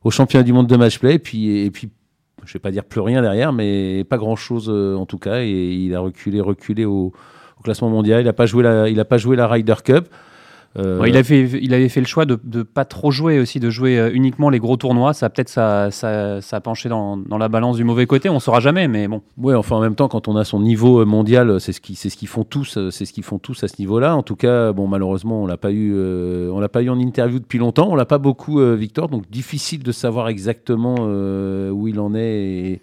au, 0.02 0.10
championnat 0.10 0.44
du 0.44 0.54
monde 0.54 0.66
de 0.66 0.76
match-play. 0.76 1.16
Et 1.16 1.18
puis, 1.18 1.58
et 1.58 1.70
puis, 1.70 1.90
je 2.46 2.54
vais 2.54 2.58
pas 2.58 2.70
dire 2.70 2.84
plus 2.84 3.02
rien 3.02 3.20
derrière, 3.20 3.52
mais 3.52 4.02
pas 4.04 4.16
grand-chose 4.16 4.70
euh, 4.72 4.96
en 4.96 5.04
tout 5.04 5.18
cas. 5.18 5.42
Et 5.42 5.74
il 5.74 5.94
a 5.94 6.00
reculé, 6.00 6.40
reculé 6.40 6.86
au, 6.86 7.12
classement 7.62 7.90
mondial. 7.90 8.22
Il 8.22 8.24
n'a 8.24 8.32
pas 8.32 8.46
joué 8.46 9.36
la 9.36 9.46
Ryder 9.46 9.74
Cup. 9.84 10.08
Euh, 10.78 11.04
il, 11.06 11.16
avait, 11.16 11.42
il 11.60 11.74
avait 11.74 11.88
fait 11.90 12.00
le 12.00 12.06
choix 12.06 12.24
de 12.24 12.38
ne 12.44 12.62
pas 12.62 12.86
trop 12.86 13.10
jouer 13.10 13.38
aussi, 13.38 13.60
de 13.60 13.68
jouer 13.68 13.98
euh, 13.98 14.10
uniquement 14.12 14.48
les 14.48 14.58
gros 14.58 14.76
tournois. 14.76 15.12
Ça 15.12 15.28
peut-être 15.28 15.50
ça, 15.50 15.90
ça, 15.90 16.40
ça, 16.40 16.56
a 16.56 16.60
penché 16.60 16.88
dans, 16.88 17.18
dans, 17.18 17.36
la 17.36 17.48
balance 17.48 17.76
du 17.76 17.84
mauvais 17.84 18.06
côté. 18.06 18.30
On 18.30 18.34
ne 18.34 18.40
saura 18.40 18.60
jamais, 18.60 18.88
mais 18.88 19.06
bon. 19.06 19.20
Oui, 19.36 19.54
enfin 19.54 19.76
en 19.76 19.80
même 19.80 19.94
temps, 19.94 20.08
quand 20.08 20.28
on 20.28 20.36
a 20.36 20.44
son 20.44 20.60
niveau 20.60 21.00
euh, 21.00 21.04
mondial, 21.04 21.60
c'est 21.60 21.72
ce 21.72 21.80
qui, 21.80 21.94
c'est 21.94 22.08
ce 22.08 22.16
qu'ils 22.16 22.28
font 22.28 22.44
tous, 22.44 22.78
c'est 22.90 23.04
ce 23.04 23.12
qu'ils 23.12 23.24
font 23.24 23.38
tous 23.38 23.62
à 23.64 23.68
ce 23.68 23.74
niveau-là. 23.78 24.16
En 24.16 24.22
tout 24.22 24.36
cas, 24.36 24.72
bon, 24.72 24.86
malheureusement, 24.86 25.42
on 25.42 25.46
l'a 25.46 25.58
pas 25.58 25.72
eu, 25.72 25.94
on 25.94 26.58
l'a 26.58 26.68
pas 26.70 26.82
eu 26.82 26.88
en 26.88 26.98
interview 26.98 27.38
depuis 27.38 27.58
longtemps. 27.58 27.88
On 27.90 27.94
l'a 27.94 28.06
pas 28.06 28.18
beaucoup, 28.18 28.60
Victor, 28.74 29.08
donc 29.08 29.28
difficile 29.30 29.82
de 29.82 29.92
savoir 29.92 30.28
exactement 30.28 30.94
où 30.94 31.88
il 31.88 32.00
en 32.00 32.14
est. 32.14 32.20
Et 32.22 32.80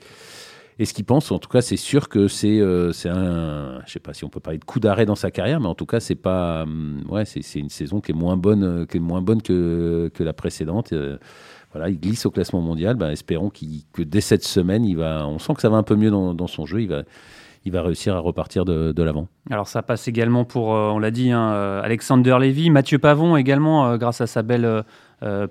et 0.79 0.85
ce 0.85 0.93
qu'il 0.93 1.05
pense. 1.05 1.31
En 1.31 1.39
tout 1.39 1.49
cas, 1.49 1.61
c'est 1.61 1.77
sûr 1.77 2.07
que 2.07 2.29
c'est 2.29 2.59
euh, 2.59 2.91
un, 3.05 3.81
je 3.85 3.91
sais 3.91 3.99
pas 3.99 4.13
si 4.13 4.23
on 4.23 4.29
peut 4.29 4.39
parler 4.39 4.59
de 4.59 4.63
coup 4.63 4.79
d'arrêt 4.79 5.05
dans 5.05 5.15
sa 5.15 5.29
carrière, 5.29 5.59
mais 5.59 5.67
en 5.67 5.75
tout 5.75 5.85
cas, 5.85 5.99
c'est 5.99 6.15
pas, 6.15 6.63
hum, 6.63 7.03
ouais, 7.09 7.25
c'est 7.25 7.59
une 7.59 7.69
saison 7.69 7.99
qui 7.99 8.11
est 8.11 8.15
moins 8.15 8.37
bonne, 8.37 8.63
euh, 8.63 8.85
qui 8.85 8.97
est 8.97 9.01
moins 9.01 9.21
bonne 9.21 9.41
que, 9.41 10.09
que 10.13 10.23
la 10.23 10.33
précédente. 10.33 10.93
Euh, 10.93 11.17
voilà, 11.73 11.89
il 11.89 11.99
glisse 11.99 12.25
au 12.25 12.31
classement 12.31 12.61
mondial. 12.61 12.95
Ben, 12.95 13.11
espérons 13.11 13.51
que 13.51 14.01
dès 14.01 14.21
cette 14.21 14.43
semaine, 14.43 14.85
il 14.85 14.97
va, 14.97 15.27
on 15.27 15.37
sent 15.37 15.53
que 15.53 15.61
ça 15.61 15.69
va 15.69 15.77
un 15.77 15.83
peu 15.83 15.95
mieux 15.95 16.09
dans, 16.09 16.33
dans 16.33 16.47
son 16.47 16.65
jeu. 16.65 16.81
Il 16.81 16.87
va, 16.87 17.03
il 17.65 17.71
va 17.71 17.81
réussir 17.81 18.15
à 18.15 18.19
repartir 18.19 18.65
de, 18.65 19.03
l'avant. 19.03 19.27
Alors 19.49 19.67
ça 19.67 19.81
passe 19.81 20.07
également 20.07 20.45
pour, 20.45 20.69
on 20.69 20.99
l'a 20.99 21.11
dit, 21.11 21.31
hein, 21.31 21.81
Alexander 21.83 22.37
Lévy, 22.39 22.69
Mathieu 22.69 22.99
Pavon 22.99 23.35
également, 23.35 23.97
grâce 23.97 24.21
à 24.21 24.27
sa 24.27 24.43
belle 24.43 24.83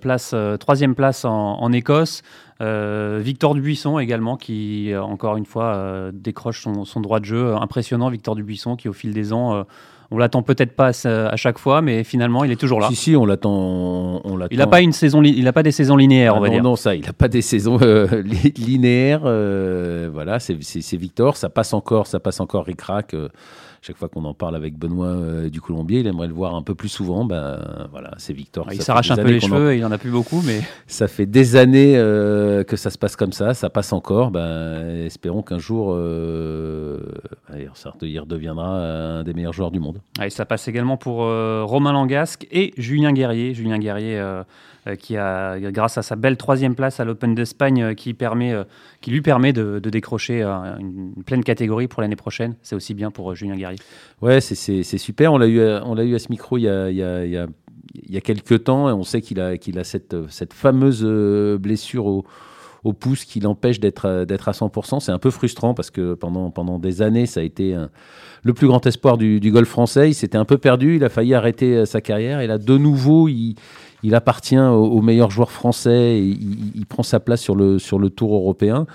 place, 0.01 0.35
troisième 0.59 0.95
place 0.95 1.25
en, 1.25 1.73
Écosse. 1.73 2.23
Euh, 2.61 3.21
Victor 3.23 3.55
Dubuisson 3.55 3.99
également, 3.99 4.37
qui 4.37 4.93
encore 4.97 5.37
une 5.37 5.47
fois 5.47 5.75
euh, 5.77 6.11
décroche 6.13 6.63
son, 6.63 7.01
droit 7.01 7.21
de 7.21 7.25
jeu. 7.25 7.55
Impressionnant, 7.55 8.11
Victor 8.11 8.35
Dubuisson, 8.35 8.77
qui 8.77 8.89
au 8.89 8.93
fil 8.93 9.13
des 9.13 9.33
ans, 9.33 9.55
euh, 9.55 9.63
on 10.11 10.19
l'attend 10.19 10.43
peut-être 10.43 10.73
pas 10.73 10.93
à, 11.05 11.37
chaque 11.37 11.59
fois, 11.59 11.83
mais 11.83 12.03
finalement, 12.03 12.45
il 12.45 12.51
est 12.51 12.57
toujours 12.57 12.81
là. 12.81 12.89
Si, 12.89 12.97
si, 12.97 13.17
on 13.17 13.27
l'attend. 13.27 14.21
On, 14.25 14.39
il 14.51 14.59
n'a 14.59 14.67
pas 14.67 14.81
une 14.81 14.93
saison, 14.93 15.23
il 15.23 15.45
n'a 15.45 15.53
pas 15.53 15.63
des 15.63 15.73
saisons 15.73 15.97
linéaires, 15.97 16.37
on 16.37 16.41
va 16.41 16.47
ah 16.47 16.51
dire. 16.51 16.63
Non, 16.63 16.77
ça, 16.77 16.95
il 16.95 17.05
n'a 17.05 17.13
pas 17.13 17.29
des 17.29 17.43
saisons 17.43 17.79
linéaires. 18.57 19.21
voilà, 19.21 20.39
c'est 20.39 20.97
Victor, 20.97 21.37
ça 21.37 21.49
passe 21.51 21.75
encore, 21.75 22.07
ça 22.07 22.21
passe 22.21 22.41
encore 22.41 22.65
ric-rac 22.65 23.15
chaque 23.83 23.97
fois 23.97 24.09
qu'on 24.09 24.25
en 24.25 24.35
parle 24.35 24.57
avec 24.57 24.77
Benoît 24.77 25.07
euh, 25.07 25.51
du 25.51 25.61
Colombier, 25.61 26.01
il 26.01 26.07
aimerait 26.07 26.29
le 26.29 26.35
voir 26.35 26.55
un 26.55 26.63
peu 26.63 26.75
plus 26.75 26.89
souvent. 26.89 27.25
Ben 27.25 27.61
voilà, 27.91 28.13
c'est 28.19 28.33
Victor. 28.33 28.69
il 28.73 28.83
s'arrache 28.83 29.11
un 29.11 29.17
peu 29.17 29.31
les 29.31 29.41
cheveux, 29.41 29.77
il 29.77 29.85
en 29.85 29.93
a 29.93 29.99
plus 29.99 30.11
beaucoup, 30.11 30.43
mais 30.45 30.61
ça 30.87 31.09
fait 31.09 31.27
des 31.27 31.57
années 31.57 31.97
euh, 31.97 32.65
que 32.65 32.77
ça 32.77 32.91
se 32.91 32.99
passe 32.99 33.17
comme 33.17 33.33
ça, 33.33 33.55
ça 33.55 33.71
passe 33.71 33.93
encore. 33.93 34.31
Ben 34.31 35.05
espérons 35.05 35.43
qu'un 35.43 35.59
jour, 35.59 35.93
euh, 35.93 36.99
il 38.03 38.21
redeviendra 38.21 38.67
un 38.67 39.23
des 39.25 39.35
meilleurs 39.35 39.53
joueurs 39.53 39.71
du 39.71 39.81
monde. 39.81 40.01
et 40.23 40.31
ça 40.31 40.45
passe 40.45 40.69
également 40.69 40.97
pour 40.97 41.25
euh, 41.25 41.63
Romain 41.65 41.93
Langasque 41.93 42.47
et 42.51 42.73
Julien 42.77 43.13
Guerrier. 43.13 43.55
Julien 43.55 43.79
Guerrier 43.79 44.19
euh, 44.19 44.43
qui 44.97 45.17
a, 45.17 45.59
grâce 45.71 45.99
à 45.99 46.03
sa 46.03 46.17
belle 46.17 46.37
troisième 46.37 46.75
place 46.75 47.01
à 47.01 47.05
l'Open 47.05 47.35
d'Espagne, 47.35 47.83
euh, 47.83 47.91
euh, 47.91 47.95
qui 49.01 49.11
lui 49.11 49.23
permet 49.23 49.53
de, 49.53 49.79
décrocher 49.79 50.43
une, 50.43 51.13
pleine 51.25 51.45
catégorie 51.45 51.89
pour 51.89 52.03
l'année 52.03 52.17
prochaine. 52.17 52.57
C'est 52.63 52.75
aussi 52.75 52.95
bien 52.95 53.11
pour 53.11 53.35
Julien 53.35 53.57
Guerrier. 53.57 53.79
Ouais, 54.21 54.41
c'est 54.41 54.83
super. 54.83 55.33
On 55.33 55.39
l'a 55.39 55.47
eu, 55.47 55.59
l'a 55.59 56.05
eu 56.05 56.15
à 56.15 56.19
ce 56.19 56.29
micro 56.31 56.59
il 56.59 56.65
y 56.65 56.69
a, 56.69 58.21
quelques 58.21 58.65
temps. 58.65 58.89
Et 58.89 58.93
on 58.93 59.03
sait 59.03 59.21
qu'il 59.21 59.41
a, 59.41 59.57
qu'il 59.57 59.79
a 59.79 59.85
cette, 59.85 60.17
cette 60.29 60.53
fameuse 60.53 61.05
blessure 61.59 62.07
au, 62.07 62.25
au 62.85 62.93
pouce 62.93 63.25
qui 63.25 63.41
l'empêche 63.41 63.81
d'être 63.81 64.25
d'être 64.25 64.49
à 64.49 64.53
100%. 64.53 65.01
C'est 65.01 65.13
un 65.13 65.19
peu 65.19 65.31
frustrant 65.31 65.75
parce 65.75 65.91
que 65.91 66.15
pendant, 66.15 66.51
pendant 66.51 66.79
des 66.79 67.03
années, 67.03 67.27
ça 67.27 67.41
a 67.41 67.43
été 67.43 67.77
le 68.43 68.55
plus 68.55 68.67
grand 68.67 68.85
espoir 68.87 69.19
du, 69.19 69.51
golf 69.51 69.69
français. 69.69 70.11
Il 70.11 70.15
s'était 70.15 70.39
un 70.39 70.45
peu 70.45 70.59
perdu, 70.59 70.97
il 70.97 71.05
a 71.05 71.09
failli 71.09 71.35
arrêter 71.35 71.87
sa 71.87 72.01
carrière. 72.01 72.41
Et 72.41 72.47
là, 72.47 72.59
de 72.59 72.79
nouveau, 72.79 73.29
il, 73.29 73.57
il 74.03 74.15
appartient 74.15 74.59
aux, 74.59 75.03
meilleurs 75.03 75.31
joueurs 75.31 75.51
français, 75.51 76.19
et 76.19 76.23
il, 76.23 76.87
prend 76.87 77.03
sa 77.03 77.21
place 77.21 77.41
sur 77.41 77.57
le, 77.57 77.79
sur 77.79 77.99
le 77.99 78.11
tour 78.11 78.35
européen. 78.35 78.87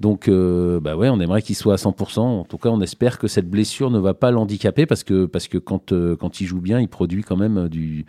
Donc, 0.00 0.26
euh, 0.26 0.80
bah 0.80 0.96
ouais, 0.96 1.08
on 1.08 1.20
aimerait 1.20 1.42
qu'il 1.42 1.54
soit 1.54 1.74
à 1.74 1.76
100%. 1.76 2.20
En 2.20 2.44
tout 2.44 2.58
cas, 2.58 2.70
on 2.70 2.80
espère 2.80 3.18
que 3.18 3.28
cette 3.28 3.48
blessure 3.48 3.90
ne 3.90 3.98
va 3.98 4.14
pas 4.14 4.30
l'handicaper 4.30 4.84
parce 4.84 5.04
que, 5.04 5.26
parce 5.26 5.48
que 5.48 5.58
quand, 5.58 5.92
euh, 5.92 6.16
quand 6.16 6.40
il 6.40 6.46
joue 6.46 6.60
bien, 6.60 6.80
il 6.80 6.88
produit 6.88 7.22
quand 7.22 7.36
même 7.36 7.68
du, 7.68 8.04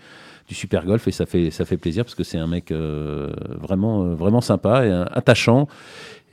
du 0.48 0.56
super 0.56 0.86
golf 0.86 1.08
et 1.08 1.12
ça 1.12 1.26
fait, 1.26 1.52
ça 1.52 1.66
fait 1.66 1.78
plaisir 1.78 2.04
parce 2.04 2.16
que 2.16 2.24
c'est 2.24 2.38
un 2.38 2.48
mec 2.48 2.72
euh, 2.72 3.32
vraiment, 3.62 4.14
vraiment 4.16 4.42
sympa 4.42 4.86
et 4.86 4.92
attachant. 5.12 5.68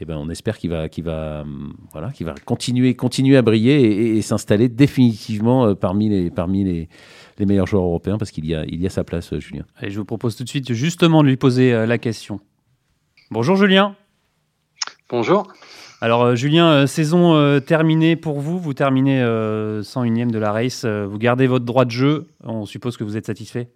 Et 0.00 0.06
ben, 0.06 0.16
on 0.16 0.30
espère 0.30 0.56
qu'il 0.56 0.70
va, 0.70 0.88
qu'il 0.88 1.04
va, 1.04 1.44
voilà, 1.92 2.10
qu'il 2.10 2.24
va 2.24 2.34
continuer, 2.44 2.94
continuer 2.94 3.36
à 3.36 3.42
briller 3.42 4.16
et, 4.16 4.22
s'installer 4.22 4.68
définitivement 4.70 5.74
parmi 5.74 6.08
les, 6.08 6.30
parmi 6.30 6.64
les, 6.64 6.88
les 7.40 7.46
meilleurs 7.46 7.66
joueurs 7.66 7.84
européens 7.84 8.18
parce 8.18 8.30
qu'il 8.30 8.46
y 8.46 8.54
a, 8.54 8.64
il 8.66 8.80
y 8.80 8.86
a 8.86 8.90
sa 8.90 9.02
place, 9.02 9.32
euh, 9.32 9.40
Julien. 9.40 9.64
Allez, 9.76 9.90
je 9.90 9.98
vous 9.98 10.04
propose 10.04 10.36
tout 10.36 10.44
de 10.44 10.48
suite 10.48 10.72
justement 10.72 11.22
de 11.22 11.28
lui 11.28 11.36
poser 11.36 11.72
euh, 11.72 11.86
la 11.86 11.98
question. 11.98 12.40
Bonjour 13.30 13.56
Julien. 13.56 13.96
Bonjour. 15.08 15.48
Alors 16.00 16.22
euh, 16.22 16.34
Julien, 16.34 16.86
saison 16.86 17.60
terminée 17.60 18.14
pour 18.14 18.40
vous, 18.40 18.58
vous 18.58 18.74
terminez 18.74 19.20
101e 19.22 20.30
de 20.30 20.38
la 20.38 20.52
race, 20.52 20.84
vous 20.84 21.18
gardez 21.18 21.46
votre 21.46 21.64
droit 21.64 21.84
de 21.84 21.90
jeu, 21.90 22.28
on 22.44 22.66
suppose 22.66 22.96
que 22.96 23.04
vous 23.04 23.16
êtes 23.16 23.26
satisfait 23.26 23.70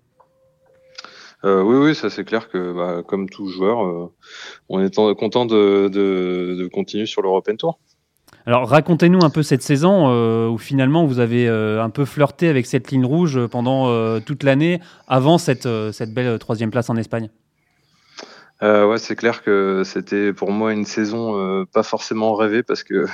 oui, 1.45 1.77
oui, 1.77 1.95
ça 1.95 2.11
c'est 2.11 2.25
clair 2.25 2.49
que 2.49 2.73
bah, 2.73 3.03
comme 3.07 3.29
tout 3.29 3.49
joueur, 3.49 4.11
on 4.69 4.81
est 4.81 4.95
content 4.95 5.47
de, 5.47 5.89
de, 5.89 6.57
de 6.59 6.69
continuer 6.69 7.07
sur 7.07 7.23
l'European 7.23 7.57
Tour. 7.57 7.79
Alors 8.47 8.69
racontez-nous 8.69 9.25
un 9.25 9.31
peu 9.31 9.43
cette 9.43 9.63
saison 9.63 10.09
euh, 10.11 10.49
où 10.49 10.59
finalement 10.59 11.07
vous 11.07 11.19
avez 11.19 11.49
euh, 11.49 11.83
un 11.83 11.89
peu 11.89 12.05
flirté 12.05 12.49
avec 12.49 12.67
cette 12.67 12.91
ligne 12.91 13.07
rouge 13.07 13.47
pendant 13.47 13.89
euh, 13.89 14.21
toute 14.21 14.43
l'année 14.43 14.81
avant 15.09 15.39
cette, 15.39 15.69
cette 15.93 16.13
belle 16.13 16.39
troisième 16.39 16.71
place 16.71 16.91
en 16.91 16.97
Espagne. 16.97 17.31
ouais, 18.61 18.99
c'est 18.99 19.17
clair 19.17 19.43
que 19.43 19.83
c'était 19.85 20.35
pour 20.35 20.51
moi 20.51 20.73
une 20.73 20.85
saison 20.85 21.65
pas 21.73 21.83
forcément 21.83 22.35
rêvée 22.35 22.63
parce 22.63 22.83
que 22.83 23.07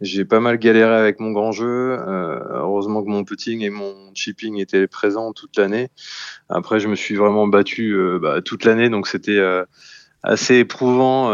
j'ai 0.00 0.24
pas 0.24 0.40
mal 0.40 0.58
galéré 0.58 0.94
avec 0.94 1.20
mon 1.20 1.32
grand 1.32 1.52
jeu. 1.52 1.98
heureusement 1.98 3.02
que 3.02 3.08
mon 3.08 3.24
putting 3.24 3.62
et 3.62 3.70
mon 3.70 3.94
chipping 4.14 4.58
étaient 4.58 4.86
présents 4.86 5.32
toute 5.32 5.56
l'année. 5.56 5.88
Après, 6.48 6.80
je 6.80 6.88
me 6.88 6.94
suis 6.94 7.16
vraiment 7.16 7.46
battu 7.46 7.96
bah, 8.20 8.42
toute 8.42 8.64
l'année, 8.64 8.90
donc 8.90 9.06
c'était 9.06 9.40
assez 10.22 10.56
éprouvant 10.56 11.30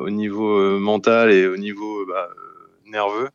au 0.00 0.10
niveau 0.10 0.78
mental 0.78 1.30
et 1.30 1.46
au 1.46 1.56
niveau 1.56 2.04
bah, 2.06 2.28
nerveux. 2.86 3.28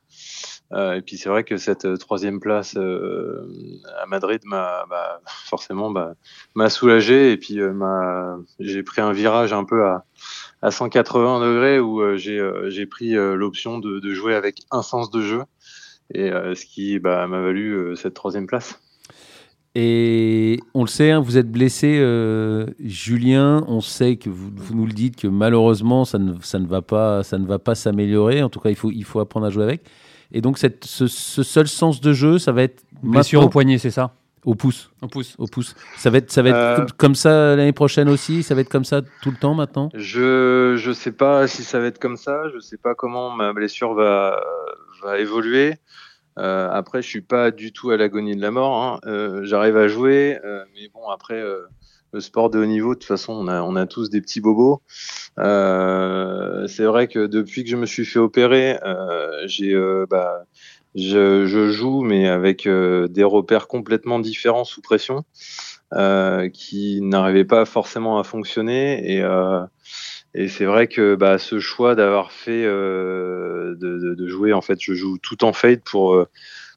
Euh, 0.73 0.93
et 0.93 1.01
puis 1.01 1.17
c'est 1.17 1.29
vrai 1.29 1.43
que 1.43 1.57
cette 1.57 1.85
euh, 1.85 1.97
troisième 1.97 2.39
place 2.39 2.75
euh, 2.77 3.47
à 4.01 4.07
Madrid 4.07 4.41
m'a 4.45 4.85
bah, 4.89 5.21
forcément 5.27 5.91
bah, 5.91 6.15
m'a 6.55 6.69
soulagé 6.69 7.31
et 7.31 7.37
puis 7.37 7.59
j'ai 8.59 8.83
pris 8.83 9.01
un 9.01 9.11
virage 9.11 9.53
un 9.53 9.65
peu 9.65 9.85
à, 9.85 10.05
à 10.63 10.71
180 10.71 11.41
degrés 11.41 11.79
où 11.79 12.17
j'ai 12.17 12.41
j'ai 12.67 12.85
pris 12.85 13.11
l'option 13.11 13.79
de, 13.79 13.99
de, 13.99 14.13
jouer 14.13 14.33
avec 14.33 14.61
un 14.71 14.81
sens 14.81 15.11
de 15.11 15.21
jeu 15.21 15.43
et 16.13 16.29
ce 16.29 16.65
qui 16.65 16.99
bah, 16.99 17.27
m'a 17.27 17.41
valu 17.41 17.95
cette 17.95 18.13
troisième 18.13 18.47
place. 18.47 18.79
Et 19.75 20.59
on 20.73 20.81
le 20.81 20.87
sait, 20.87 21.11
hein, 21.11 21.19
vous 21.19 21.37
êtes 21.37 21.51
blessé, 21.51 22.01
Julien. 22.79 23.65
On 23.67 23.81
sait 23.81 24.15
que 24.15 24.29
vous, 24.29 24.49
vous, 24.55 24.73
nous 24.73 24.85
le 24.85 24.93
dites 24.93 25.17
que 25.17 25.27
malheureusement 25.27 26.05
ça 26.05 26.17
ne, 26.17 26.33
ça 26.41 26.59
ne 26.59 26.67
va 26.67 26.81
pas, 26.81 27.23
ça 27.23 27.37
ne 27.37 27.45
va 27.45 27.59
pas 27.59 27.75
s'améliorer. 27.75 28.41
En 28.41 28.49
tout 28.49 28.59
cas, 28.59 28.69
il 28.69 28.75
faut, 28.75 28.91
il 28.91 29.03
faut 29.03 29.19
apprendre 29.19 29.45
à 29.45 29.49
jouer 29.49 29.63
avec. 29.63 29.83
Et 30.33 30.41
donc, 30.41 30.57
cette, 30.57 30.85
ce, 30.85 31.07
seul 31.07 31.67
sens 31.67 32.01
de 32.01 32.11
jeu, 32.11 32.39
ça 32.39 32.51
va 32.51 32.63
être. 32.63 32.83
Blessure 33.03 33.43
au 33.43 33.49
poignet, 33.49 33.77
c'est 33.77 33.91
ça? 33.91 34.15
Au 34.45 34.55
pouce. 34.55 34.91
Au 35.01 35.07
pouce. 35.07 35.35
Au 35.37 35.47
pouce. 35.47 35.75
Ça 35.97 36.09
va 36.09 36.17
être, 36.17 36.31
ça 36.31 36.41
va 36.41 36.49
être 36.49 36.81
euh. 36.81 36.85
comme, 36.97 37.15
ça 37.15 37.55
l'année 37.55 37.73
prochaine 37.73 38.09
aussi? 38.09 38.43
Ça 38.43 38.55
va 38.55 38.61
être 38.61 38.69
comme 38.69 38.85
ça 38.85 39.01
tout 39.21 39.31
le 39.31 39.37
temps 39.37 39.53
maintenant? 39.53 39.89
Je 39.93 40.75
ne 40.75 40.93
sais 40.93 41.11
pas 41.11 41.47
si 41.47 41.63
ça 41.63 41.79
va 41.79 41.87
être 41.87 41.99
comme 41.99 42.17
ça. 42.17 42.49
Je 42.49 42.55
ne 42.55 42.61
sais 42.61 42.77
pas 42.77 42.95
comment 42.95 43.31
ma 43.31 43.53
blessure 43.53 43.93
va, 43.93 44.41
va 45.01 45.19
évoluer. 45.19 45.75
Euh, 46.39 46.69
après, 46.71 47.01
je 47.01 47.07
suis 47.07 47.21
pas 47.21 47.51
du 47.51 47.71
tout 47.71 47.91
à 47.91 47.97
l'agonie 47.97 48.35
de 48.35 48.41
la 48.41 48.51
mort. 48.51 48.83
Hein. 48.83 48.99
Euh, 49.05 49.45
j'arrive 49.45 49.77
à 49.77 49.87
jouer, 49.87 50.39
mais 50.73 50.89
bon, 50.93 51.07
après, 51.09 51.41
le 52.13 52.21
sport 52.21 52.49
de 52.49 52.59
haut 52.59 52.65
niveau, 52.65 52.93
de 52.93 52.99
toute 52.99 53.07
façon, 53.07 53.33
on 53.33 53.47
a, 53.47 53.61
on 53.63 53.75
a 53.75 53.87
tous 53.87 54.09
des 54.09 54.21
petits 54.21 54.39
bobos. 54.39 54.81
Euh, 55.39 56.67
c'est 56.67 56.85
vrai 56.85 57.07
que 57.07 57.25
depuis 57.25 57.63
que 57.63 57.69
je 57.69 57.75
me 57.75 57.87
suis 57.87 58.05
fait 58.05 58.19
opérer, 58.19 58.79
euh, 58.85 59.41
j'ai, 59.47 59.73
euh, 59.73 60.05
bah, 60.09 60.43
je, 60.95 61.45
je, 61.45 61.71
joue, 61.71 62.01
mais 62.01 62.27
avec 62.27 62.67
euh, 62.67 63.07
des 63.07 63.23
repères 63.23 63.67
complètement 63.67 64.19
différents 64.19 64.63
sous 64.63 64.81
pression, 64.81 65.23
euh, 65.93 66.49
qui 66.49 67.01
n'arrivaient 67.01 67.45
pas 67.45 67.65
forcément 67.65 68.19
à 68.19 68.23
fonctionner. 68.23 69.17
Et, 69.17 69.23
et 70.35 70.47
c'est 70.47 70.65
vrai 70.65 70.87
que 70.87 71.15
bah, 71.15 71.37
ce 71.37 71.59
choix 71.59 71.95
d'avoir 71.95 72.31
fait 72.31 72.63
de, 72.63 73.77
de, 73.79 74.15
de, 74.15 74.27
jouer, 74.27 74.53
en 74.53 74.61
fait, 74.61 74.79
je 74.79 74.93
joue 74.93 75.17
tout 75.17 75.43
en 75.43 75.53
fade 75.53 75.81
pour 75.81 76.25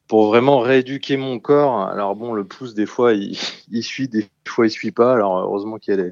pour 0.09 0.29
vraiment 0.29 0.61
rééduquer 0.61 1.17
mon 1.17 1.39
corps. 1.39 1.81
Alors 1.81 2.15
bon, 2.15 2.33
le 2.33 2.45
pouce 2.45 2.75
des 2.75 2.87
fois 2.87 3.13
il, 3.13 3.37
il 3.71 3.83
suit, 3.83 4.09
des 4.09 4.29
fois 4.47 4.67
il 4.67 4.71
suit 4.71 4.93
pas. 4.93 5.13
Alors 5.13 5.39
heureusement 5.39 5.79
qu'il 5.79 5.95
y, 5.95 6.01
a 6.01 6.05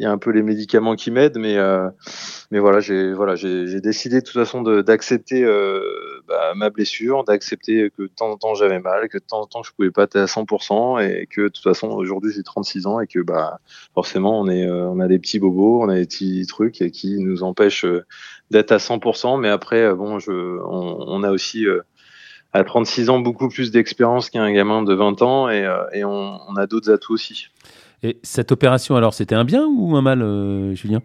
y 0.00 0.04
a 0.06 0.10
un 0.10 0.18
peu 0.18 0.30
les 0.30 0.42
médicaments 0.42 0.96
qui 0.96 1.10
m'aident, 1.10 1.38
mais 1.38 1.56
euh, 1.56 1.88
mais 2.50 2.58
voilà, 2.58 2.80
j'ai 2.80 3.12
voilà, 3.12 3.34
j'ai 3.34 3.80
décidé 3.80 4.20
de 4.20 4.24
toute 4.24 4.34
façon 4.34 4.62
d'accepter 4.62 5.44
euh, 5.44 5.82
bah, 6.26 6.52
ma 6.54 6.70
blessure, 6.70 7.24
d'accepter 7.24 7.90
que 7.96 8.02
de 8.02 8.08
temps 8.08 8.30
en 8.30 8.36
temps 8.36 8.54
j'avais 8.54 8.78
mal, 8.80 9.08
que 9.08 9.18
de 9.18 9.24
temps 9.24 9.42
en 9.42 9.46
temps 9.46 9.62
je 9.62 9.72
pouvais 9.72 9.90
pas 9.90 10.04
être 10.04 10.16
à 10.16 10.24
100% 10.24 11.02
et 11.02 11.26
que 11.26 11.42
de 11.42 11.48
toute 11.48 11.62
façon 11.62 11.88
aujourd'hui 11.88 12.32
j'ai 12.34 12.42
36 12.42 12.86
ans 12.86 13.00
et 13.00 13.06
que 13.06 13.20
bah 13.20 13.58
forcément 13.94 14.40
on 14.40 14.48
est 14.48 14.66
euh, 14.66 14.88
on 14.88 15.00
a 15.00 15.08
des 15.08 15.18
petits 15.18 15.38
bobos, 15.38 15.82
on 15.82 15.88
a 15.88 15.96
des 15.96 16.06
petits 16.06 16.46
trucs 16.46 16.90
qui 16.92 17.18
nous 17.18 17.42
empêchent 17.42 17.84
euh, 17.84 18.04
d'être 18.50 18.72
à 18.72 18.78
100%. 18.78 19.40
Mais 19.40 19.48
après 19.48 19.94
bon, 19.94 20.18
je 20.18 20.32
on, 20.32 21.04
on 21.06 21.22
a 21.22 21.30
aussi 21.30 21.66
à 22.52 22.64
36 22.64 23.10
ans 23.10 23.18
beaucoup 23.18 23.48
plus 23.48 23.70
d'expérience 23.70 24.30
qu'un 24.30 24.52
gamin 24.52 24.82
de 24.82 24.94
20 24.94 25.22
ans 25.22 25.48
et, 25.48 25.64
euh, 25.64 25.84
et 25.92 26.04
on, 26.04 26.40
on, 26.48 26.56
a 26.56 26.66
d'autres 26.66 26.90
atouts 26.90 27.14
aussi. 27.14 27.48
Et 28.02 28.18
cette 28.22 28.52
opération, 28.52 28.96
alors, 28.96 29.14
c'était 29.14 29.34
un 29.34 29.44
bien 29.44 29.64
ou 29.66 29.96
un 29.96 30.02
mal, 30.02 30.22
euh, 30.22 30.74
Julien? 30.74 31.00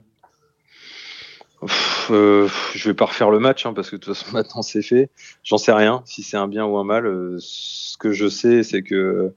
Euh, 2.12 2.48
je 2.76 2.90
vais 2.90 2.94
pas 2.94 3.06
refaire 3.06 3.32
le 3.32 3.40
match 3.40 3.66
hein, 3.66 3.74
parce 3.74 3.90
que 3.90 3.96
de 3.96 4.02
toute 4.02 4.16
façon 4.16 4.32
maintenant 4.34 4.62
c'est 4.62 4.82
fait. 4.82 5.10
J'en 5.44 5.58
sais 5.58 5.74
rien 5.74 6.04
si 6.06 6.24
c'est 6.24 6.38
un 6.38 6.48
bien 6.48 6.66
ou 6.66 6.78
un 6.78 6.84
mal. 6.84 7.06
Euh, 7.06 7.38
ce 7.40 7.98
que 7.98 8.12
je 8.12 8.28
sais, 8.28 8.64
c'est 8.64 8.84
que 8.84 9.34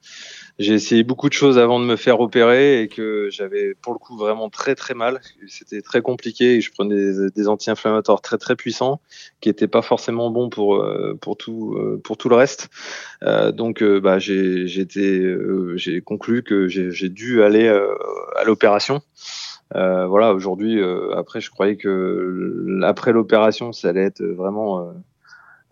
j'ai 0.61 0.75
essayé 0.75 1.05
beaucoup 1.05 1.31
de 1.31 1.33
choses 1.33 1.57
avant 1.59 1.81
de 1.81 1.87
me 1.87 1.97
faire 1.97 2.21
opérer 2.21 2.83
et 2.83 2.89
que 2.89 3.29
j'avais 3.31 3.75
pour 3.75 3.95
le 3.95 3.99
coup 3.99 4.19
vraiment 4.19 4.51
très 4.51 4.75
très 4.75 4.93
mal. 4.93 5.23
C'était 5.49 5.81
très 5.81 6.03
compliqué 6.03 6.57
et 6.57 6.61
je 6.61 6.71
prenais 6.71 7.31
des, 7.35 7.49
anti-inflammatoires 7.49 8.21
très 8.21 8.37
très 8.37 8.57
puissants 8.57 9.01
qui 9.41 9.49
n'étaient 9.49 9.69
pas 9.69 9.81
forcément 9.81 10.31
bons 10.31 10.51
pour 10.51 10.77
euh, 10.77 11.17
pour 11.19 11.39
tout 11.39 11.73
euh, 11.77 11.99
pour 12.05 12.19
tout 12.19 12.29
le 12.29 12.37
reste. 12.37 12.69
Euh, 13.23 13.53
donc 13.53 13.83
bah 13.83 14.19
j'ai 14.19 14.67
j'ai 14.67 16.01
conclu 16.03 16.43
que 16.43 16.69
j'ai 16.69 17.09
dû 17.09 17.43
aller 17.43 17.67
à 17.67 18.45
l'opération. 18.45 19.01
Euh, 19.77 20.07
voilà, 20.07 20.35
aujourd'hui, 20.35 20.79
après, 21.17 21.41
je 21.41 21.51
croyais 21.51 21.77
que 21.77 22.81
après 22.83 23.13
l'opération, 23.13 23.73
ça 23.73 23.89
allait 23.89 24.05
être 24.05 24.23
vraiment 24.23 24.93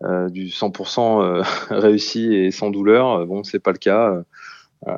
du 0.01 0.47
100% 0.47 1.43
réussi 1.69 2.33
et 2.33 2.49
sans 2.49 2.71
douleur. 2.71 3.27
Bon, 3.27 3.43
c'est 3.43 3.59
pas 3.59 3.71
le 3.71 3.77
cas. 3.77 4.23
Euh, 4.87 4.93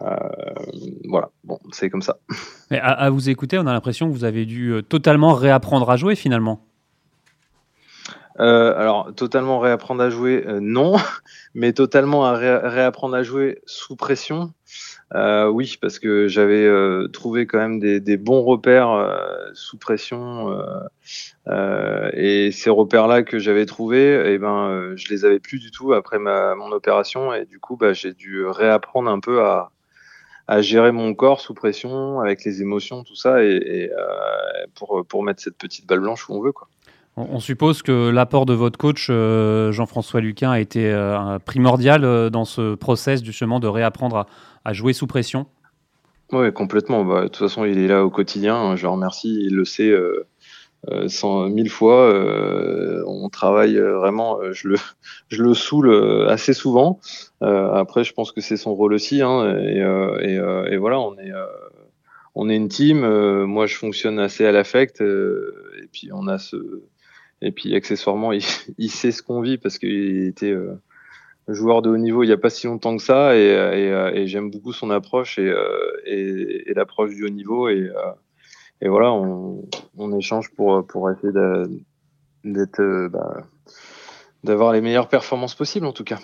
voilà, 1.07 1.29
bon, 1.43 1.59
c'est 1.71 1.89
comme 1.89 2.01
ça. 2.01 2.17
Mais 2.69 2.79
à, 2.79 3.09
vous 3.09 3.29
écouter, 3.29 3.57
on 3.57 3.67
a 3.67 3.73
l'impression 3.73 4.07
que 4.07 4.13
vous 4.13 4.23
avez 4.23 4.45
dû 4.45 4.69
euh, 4.69 4.81
totalement 4.81 5.33
réapprendre 5.33 5.89
à 5.89 5.97
jouer 5.97 6.15
finalement. 6.15 6.65
Euh, 8.39 8.73
alors, 8.77 9.13
totalement 9.15 9.59
réapprendre 9.59 10.01
à 10.01 10.09
jouer, 10.09 10.45
non, 10.61 10.95
mais 11.53 11.73
totalement 11.73 12.25
à 12.25 12.33
réapprendre 12.35 13.15
à 13.15 13.23
jouer 13.23 13.61
sous 13.65 13.95
pression, 13.95 14.53
euh, 15.13 15.47
oui, 15.47 15.77
parce 15.81 15.99
que 15.99 16.27
j'avais 16.27 16.65
euh, 16.65 17.07
trouvé 17.09 17.45
quand 17.45 17.57
même 17.57 17.79
des, 17.79 17.99
des 17.99 18.15
bons 18.15 18.41
repères 18.43 18.91
euh, 18.91 19.49
sous 19.53 19.77
pression 19.77 20.57
et 22.13 22.51
ces 22.51 22.69
repères-là 22.69 23.23
que 23.23 23.39
j'avais 23.39 23.65
trouvés, 23.65 24.33
eh 24.33 24.37
ben, 24.37 24.93
je 24.95 25.09
les 25.09 25.25
avais 25.25 25.39
plus 25.39 25.59
du 25.59 25.71
tout 25.71 25.93
après 25.93 26.19
ma, 26.19 26.55
mon 26.55 26.71
opération 26.71 27.33
et 27.33 27.45
du 27.45 27.59
coup, 27.59 27.75
bah, 27.75 27.93
j'ai 27.93 28.13
dû 28.13 28.45
réapprendre 28.45 29.09
un 29.09 29.19
peu 29.19 29.43
à, 29.43 29.71
à 30.47 30.61
gérer 30.61 30.91
mon 30.91 31.13
corps 31.13 31.41
sous 31.41 31.53
pression 31.53 32.21
avec 32.21 32.45
les 32.45 32.61
émotions, 32.61 33.03
tout 33.03 33.15
ça, 33.15 33.43
et, 33.43 33.55
et 33.55 33.91
pour, 34.75 35.05
pour 35.05 35.23
mettre 35.23 35.41
cette 35.41 35.57
petite 35.57 35.87
balle 35.87 35.99
blanche 35.99 36.29
où 36.29 36.35
on 36.35 36.41
veut, 36.41 36.53
quoi. 36.53 36.67
On 37.17 37.41
suppose 37.41 37.81
que 37.81 38.09
l'apport 38.09 38.45
de 38.45 38.53
votre 38.53 38.79
coach 38.79 39.07
Jean-François 39.09 40.21
Luquin 40.21 40.51
a 40.51 40.59
été 40.59 40.91
primordial 41.45 42.29
dans 42.29 42.45
ce 42.45 42.75
process 42.75 43.21
justement 43.23 43.59
de 43.59 43.67
réapprendre 43.67 44.25
à, 44.63 44.73
jouer 44.73 44.93
sous 44.93 45.07
pression 45.07 45.47
Oui, 46.31 46.51
complètement. 46.53 47.03
Bah, 47.03 47.23
de 47.23 47.27
toute 47.27 47.37
façon, 47.37 47.65
il 47.65 47.79
est 47.79 47.87
là 47.87 48.05
au 48.05 48.09
quotidien. 48.09 48.55
Hein, 48.55 48.75
je 48.77 48.83
le 48.83 48.89
remercie. 48.89 49.43
Il 49.43 49.55
le 49.55 49.65
sait 49.65 49.89
euh, 49.89 50.25
euh, 50.89 51.09
cent 51.09 51.49
mille 51.49 51.69
fois. 51.69 52.09
Euh, 52.13 53.03
on 53.07 53.27
travaille 53.27 53.77
vraiment. 53.77 54.39
Je 54.53 54.69
le, 54.69 54.75
je 55.29 55.43
le 55.43 55.53
saoule 55.53 56.27
assez 56.29 56.53
souvent. 56.53 56.99
après, 57.41 58.05
je 58.05 58.13
pense 58.13 58.31
que 58.31 58.39
c'est 58.39 58.57
son 58.57 58.73
rôle 58.73 58.93
aussi. 58.93 59.21
Hein, 59.21 59.57
et, 59.59 59.79
et, 60.21 60.73
et, 60.73 60.77
voilà, 60.77 60.99
on 61.01 61.17
est, 61.17 61.31
on 62.35 62.49
est 62.49 62.55
une 62.55 62.69
team. 62.69 63.01
moi, 63.45 63.65
je 63.65 63.75
fonctionne 63.75 64.17
assez 64.17 64.45
à 64.45 64.53
l'affect. 64.53 65.01
et 65.01 65.87
puis, 65.91 66.09
on 66.13 66.27
a 66.27 66.37
ce. 66.37 66.55
Et 67.41 67.51
puis, 67.51 67.75
accessoirement, 67.75 68.31
il, 68.77 68.91
sait 68.91 69.11
ce 69.11 69.23
qu'on 69.23 69.41
vit 69.41 69.57
parce 69.57 69.77
qu'il 69.77 70.25
était 70.27 70.53
joueur 71.47 71.81
de 71.81 71.89
haut 71.89 71.97
niveau 71.97 72.23
il 72.23 72.27
n'y 72.27 72.33
a 72.33 72.37
pas 72.37 72.49
si 72.49 72.67
longtemps 72.67 72.95
que 72.95 73.03
ça 73.03 73.35
et, 73.35 73.51
euh, 73.51 74.25
j'aime 74.25 74.51
beaucoup 74.51 74.73
son 74.73 74.89
approche 74.89 75.39
et, 75.39 75.47
euh, 75.47 75.65
et 76.05 76.73
l'approche 76.75 77.11
du 77.11 77.25
haut 77.25 77.29
niveau 77.29 77.69
et, 77.69 77.89
euh, 77.89 78.89
voilà 78.89 79.11
on, 79.13 80.17
échange 80.17 80.49
pour, 80.55 80.85
essayer 81.11 81.31
bah, 82.43 83.43
d'avoir 84.43 84.73
les 84.73 84.81
meilleures 84.81 85.07
performances 85.07 85.55
possibles 85.55 85.85
en 85.85 85.93
tout 85.93 86.03
cas. 86.03 86.19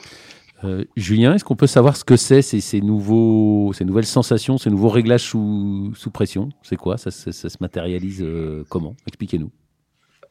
Euh, 0.64 0.86
Julien, 0.96 1.36
est-ce 1.36 1.46
qu'on 1.46 1.56
peut 1.56 1.68
savoir 1.68 1.96
ce 1.96 2.04
que 2.04 2.16
c'est 2.16 2.42
ces, 2.42 2.82
nouvelles 2.82 4.06
sensations, 4.06 4.58
ces 4.58 4.72
nouveaux 4.72 4.90
réglages 4.90 5.22
sous, 5.22 5.94
pression? 6.12 6.50
C'est 6.64 6.78
quoi? 6.78 6.98
Ça, 6.98 7.12
se 7.12 7.58
matérialise 7.62 8.26
comment? 8.70 8.96
Expliquez-nous 9.06 9.52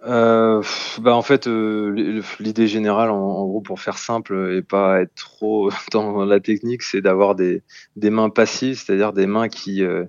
euh, 0.06 0.62
bah 1.00 1.14
en 1.16 1.22
fait, 1.22 1.48
euh, 1.48 2.22
l'idée 2.38 2.68
générale, 2.68 3.10
en, 3.10 3.44
gros, 3.46 3.60
pour 3.60 3.80
faire 3.80 3.98
simple 3.98 4.54
et 4.56 4.62
pas 4.62 5.00
être 5.00 5.14
trop 5.14 5.70
dans 5.92 6.24
la 6.24 6.40
technique, 6.40 6.82
c'est 6.82 7.00
d'avoir 7.00 7.34
des, 7.34 7.62
mains 7.96 8.30
passives, 8.30 8.78
c'est-à-dire 8.78 9.12
des 9.12 9.26
mains 9.26 9.48
qui 9.48 9.82
euh, 9.82 10.04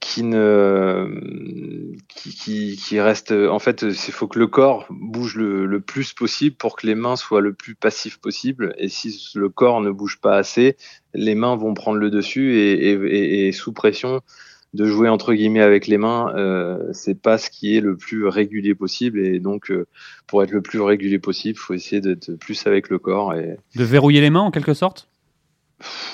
qui 0.00 0.22
ne 0.24 1.08
qui, 2.08 3.00
restent. 3.00 3.32
En 3.32 3.58
fait, 3.58 3.82
il 3.82 3.94
faut 3.94 4.26
que 4.26 4.38
le 4.38 4.48
corps 4.48 4.86
bouge 4.90 5.36
le, 5.36 5.80
plus 5.80 6.12
possible 6.12 6.56
pour 6.56 6.76
que 6.76 6.86
les 6.86 6.94
mains 6.94 7.16
soient 7.16 7.40
le 7.40 7.54
plus 7.54 7.74
passifs 7.74 8.18
possible. 8.18 8.74
Et 8.78 8.88
si 8.88 9.32
le 9.34 9.48
corps 9.48 9.80
ne 9.80 9.90
bouge 9.90 10.20
pas 10.20 10.36
assez, 10.36 10.76
les 11.14 11.34
mains 11.34 11.56
vont 11.56 11.72
prendre 11.72 11.98
le 11.98 12.10
dessus 12.10 12.58
et 12.58 13.52
sous 13.52 13.72
pression 13.72 14.20
de 14.74 14.86
jouer 14.86 15.08
entre 15.08 15.32
guillemets 15.34 15.60
avec 15.60 15.86
les 15.86 15.98
mains, 15.98 16.34
euh, 16.36 16.78
c'est 16.92 17.14
pas 17.14 17.38
ce 17.38 17.48
qui 17.48 17.76
est 17.76 17.80
le 17.80 17.96
plus 17.96 18.26
régulier 18.26 18.74
possible. 18.74 19.20
Et 19.20 19.38
donc, 19.38 19.70
euh, 19.70 19.86
pour 20.26 20.42
être 20.42 20.50
le 20.50 20.62
plus 20.62 20.80
régulier 20.80 21.20
possible, 21.20 21.56
il 21.56 21.60
faut 21.60 21.74
essayer 21.74 22.00
d'être 22.00 22.34
plus 22.34 22.66
avec 22.66 22.88
le 22.90 22.98
corps. 22.98 23.34
Et... 23.34 23.56
De 23.76 23.84
verrouiller 23.84 24.20
les 24.20 24.30
mains 24.30 24.40
en 24.40 24.50
quelque 24.50 24.74
sorte? 24.74 25.08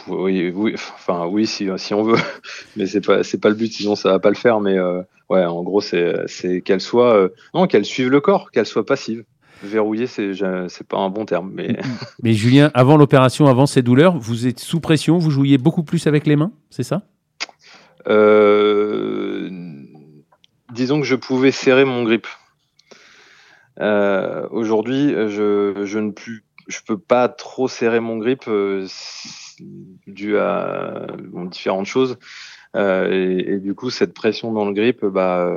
Oui, 0.08 0.52
oui, 0.54 0.74
enfin 0.74 1.26
oui, 1.26 1.46
si, 1.46 1.68
si 1.76 1.94
on 1.94 2.02
veut, 2.02 2.18
mais 2.76 2.86
c'est 2.86 3.00
pas 3.00 3.22
c'est 3.22 3.38
pas 3.38 3.50
le 3.50 3.54
but, 3.54 3.72
sinon 3.72 3.94
ça 3.94 4.10
va 4.10 4.18
pas 4.18 4.30
le 4.30 4.34
faire. 4.34 4.60
Mais 4.60 4.76
euh, 4.76 5.02
ouais, 5.30 5.44
en 5.44 5.62
gros, 5.62 5.80
c'est 5.80 6.62
qu'elle 6.64 6.80
soit 6.80 7.30
non, 7.54 7.66
qu'elle 7.66 7.84
suive 7.84 8.08
le 8.08 8.20
corps, 8.20 8.50
qu'elle 8.50 8.66
soit 8.66 8.84
passive. 8.84 9.24
Verrouiller, 9.62 10.06
c'est 10.06 10.32
c'est 10.68 10.86
pas 10.86 10.98
un 10.98 11.08
bon 11.10 11.24
terme, 11.24 11.50
mais. 11.54 11.78
Mais 12.22 12.32
Julien, 12.32 12.70
avant 12.74 12.96
l'opération, 12.96 13.46
avant 13.46 13.66
ces 13.66 13.82
douleurs, 13.82 14.18
vous 14.18 14.46
êtes 14.46 14.60
sous 14.60 14.80
pression, 14.80 15.18
vous 15.18 15.30
jouiez 15.30 15.56
beaucoup 15.56 15.82
plus 15.82 16.06
avec 16.06 16.26
les 16.26 16.36
mains, 16.36 16.52
c'est 16.70 16.82
ça? 16.82 17.02
Disons 20.72 21.00
que 21.00 21.06
je 21.06 21.16
pouvais 21.16 21.50
serrer 21.50 21.84
mon 21.84 22.02
grip. 22.04 22.26
Euh, 23.80 24.46
aujourd'hui, 24.50 25.14
je, 25.28 25.82
je, 25.84 25.98
ne 25.98 26.10
plus, 26.10 26.44
je 26.68 26.80
peux 26.86 26.98
pas 26.98 27.28
trop 27.28 27.68
serrer 27.68 28.00
mon 28.00 28.18
grip 28.18 28.44
euh, 28.48 28.86
dû 30.06 30.36
à 30.38 31.06
différentes 31.46 31.86
choses. 31.86 32.18
Et, 32.74 33.58
du 33.58 33.74
coup, 33.74 33.90
cette 33.90 34.14
pression 34.14 34.52
dans 34.52 34.64
le 34.64 34.72
grip, 34.72 35.04
bah, 35.04 35.50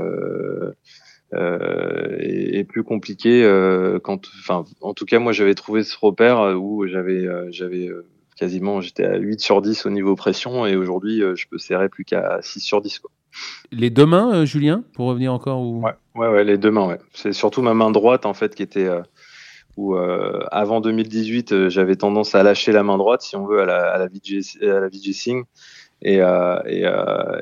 est, 1.32 2.68
plus 2.68 2.84
compliquée 2.84 3.44
quand, 4.04 4.28
en 4.82 4.94
tout 4.94 5.06
cas, 5.06 5.20
moi, 5.20 5.32
j'avais 5.32 5.56
trouvé 5.56 5.84
ce 5.84 5.98
repère 6.00 6.58
où 6.60 6.88
j'avais, 6.88 7.28
j'avais 7.52 7.90
quasiment, 8.36 8.82
j'étais 8.82 9.06
à 9.06 9.18
8 9.18 9.40
sur 9.40 9.62
10 9.62 9.86
au 9.86 9.90
niveau 9.90 10.16
pression 10.16 10.66
et 10.66 10.76
aujourd'hui, 10.76 11.22
euh, 11.22 11.36
je 11.36 11.48
peux 11.48 11.58
serrer 11.58 11.90
plus 11.90 12.06
qu'à 12.06 12.40
6 12.42 12.60
sur 12.60 12.82
10. 12.82 13.00
Quoi. 13.00 13.12
Les 13.72 13.90
deux 13.90 14.06
mains, 14.06 14.34
euh, 14.34 14.46
Julien, 14.46 14.84
pour 14.94 15.08
revenir 15.08 15.34
encore 15.34 15.62
ou... 15.62 15.84
ouais, 16.16 16.28
ouais, 16.28 16.44
les 16.44 16.58
deux 16.58 16.72
mains, 16.72 16.88
ouais. 16.88 17.00
C'est 17.14 17.34
surtout 17.34 17.62
ma 17.62 17.74
main 17.74 17.92
droite, 17.92 18.26
en 18.26 18.34
fait, 18.34 18.56
qui 18.56 18.64
était. 18.64 18.88
Euh, 18.88 19.02
où 19.76 19.96
avant 19.96 20.82
2018, 20.82 21.70
j'avais 21.70 21.96
tendance 21.96 22.36
à 22.36 22.44
lâcher 22.44 22.72
la 22.72 22.84
main 22.84 23.00
droite, 23.00 23.24
si 23.24 23.36
on 23.36 23.48
veut, 23.48 23.60
à 23.60 23.66
la, 23.66 23.92
à 23.92 23.98
la 23.98 24.06
VJ, 24.06 24.62
à 24.62 24.80
la 24.82 24.90
Sing. 24.92 25.46
Et, 26.04 26.18
et, 26.18 26.86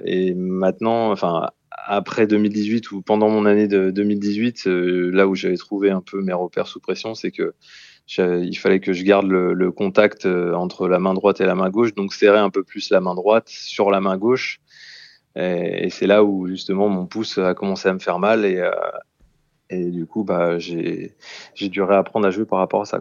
et, 0.05 0.33
maintenant, 0.33 1.11
enfin, 1.11 1.49
après 1.71 2.27
2018 2.27 2.89
ou 2.93 3.01
pendant 3.01 3.27
mon 3.27 3.45
année 3.45 3.67
de 3.67 3.91
2018, 3.91 4.63
là 4.65 5.27
où 5.27 5.35
j'avais 5.35 5.57
trouvé 5.57 5.89
un 5.89 5.99
peu 5.99 6.21
mes 6.21 6.31
repères 6.31 6.67
sous 6.67 6.79
pression, 6.79 7.15
c'est 7.15 7.31
que 7.31 7.53
il 8.17 8.55
fallait 8.55 8.79
que 8.79 8.93
je 8.93 9.03
garde 9.03 9.27
le, 9.27 9.71
contact 9.71 10.25
euh, 10.25 10.53
entre 10.53 10.87
la 10.87 10.99
main 10.99 11.13
droite 11.13 11.41
et 11.41 11.45
la 11.45 11.55
main 11.55 11.69
gauche, 11.69 11.93
donc 11.95 12.13
serrer 12.13 12.39
un 12.39 12.49
peu 12.49 12.63
plus 12.63 12.89
la 12.89 12.99
main 12.99 13.15
droite 13.15 13.47
sur 13.47 13.91
la 13.91 14.01
main 14.01 14.17
gauche. 14.17 14.59
Et, 15.35 15.89
c'est 15.89 16.07
là 16.07 16.23
où 16.23 16.47
justement 16.47 16.89
mon 16.89 17.05
pouce 17.05 17.37
a 17.37 17.53
commencé 17.53 17.87
à 17.87 17.93
me 17.93 17.99
faire 17.99 18.19
mal 18.19 18.43
et, 18.45 18.57
euh, 18.57 18.71
du 19.89 20.05
coup 20.05 20.25
bah, 20.25 20.59
j'ai 20.59 21.13
dû 21.55 21.81
réapprendre 21.81 22.27
à 22.27 22.31
jouer 22.31 22.45
par 22.45 22.59
rapport 22.59 22.81
à 22.81 22.85
ça. 22.85 22.99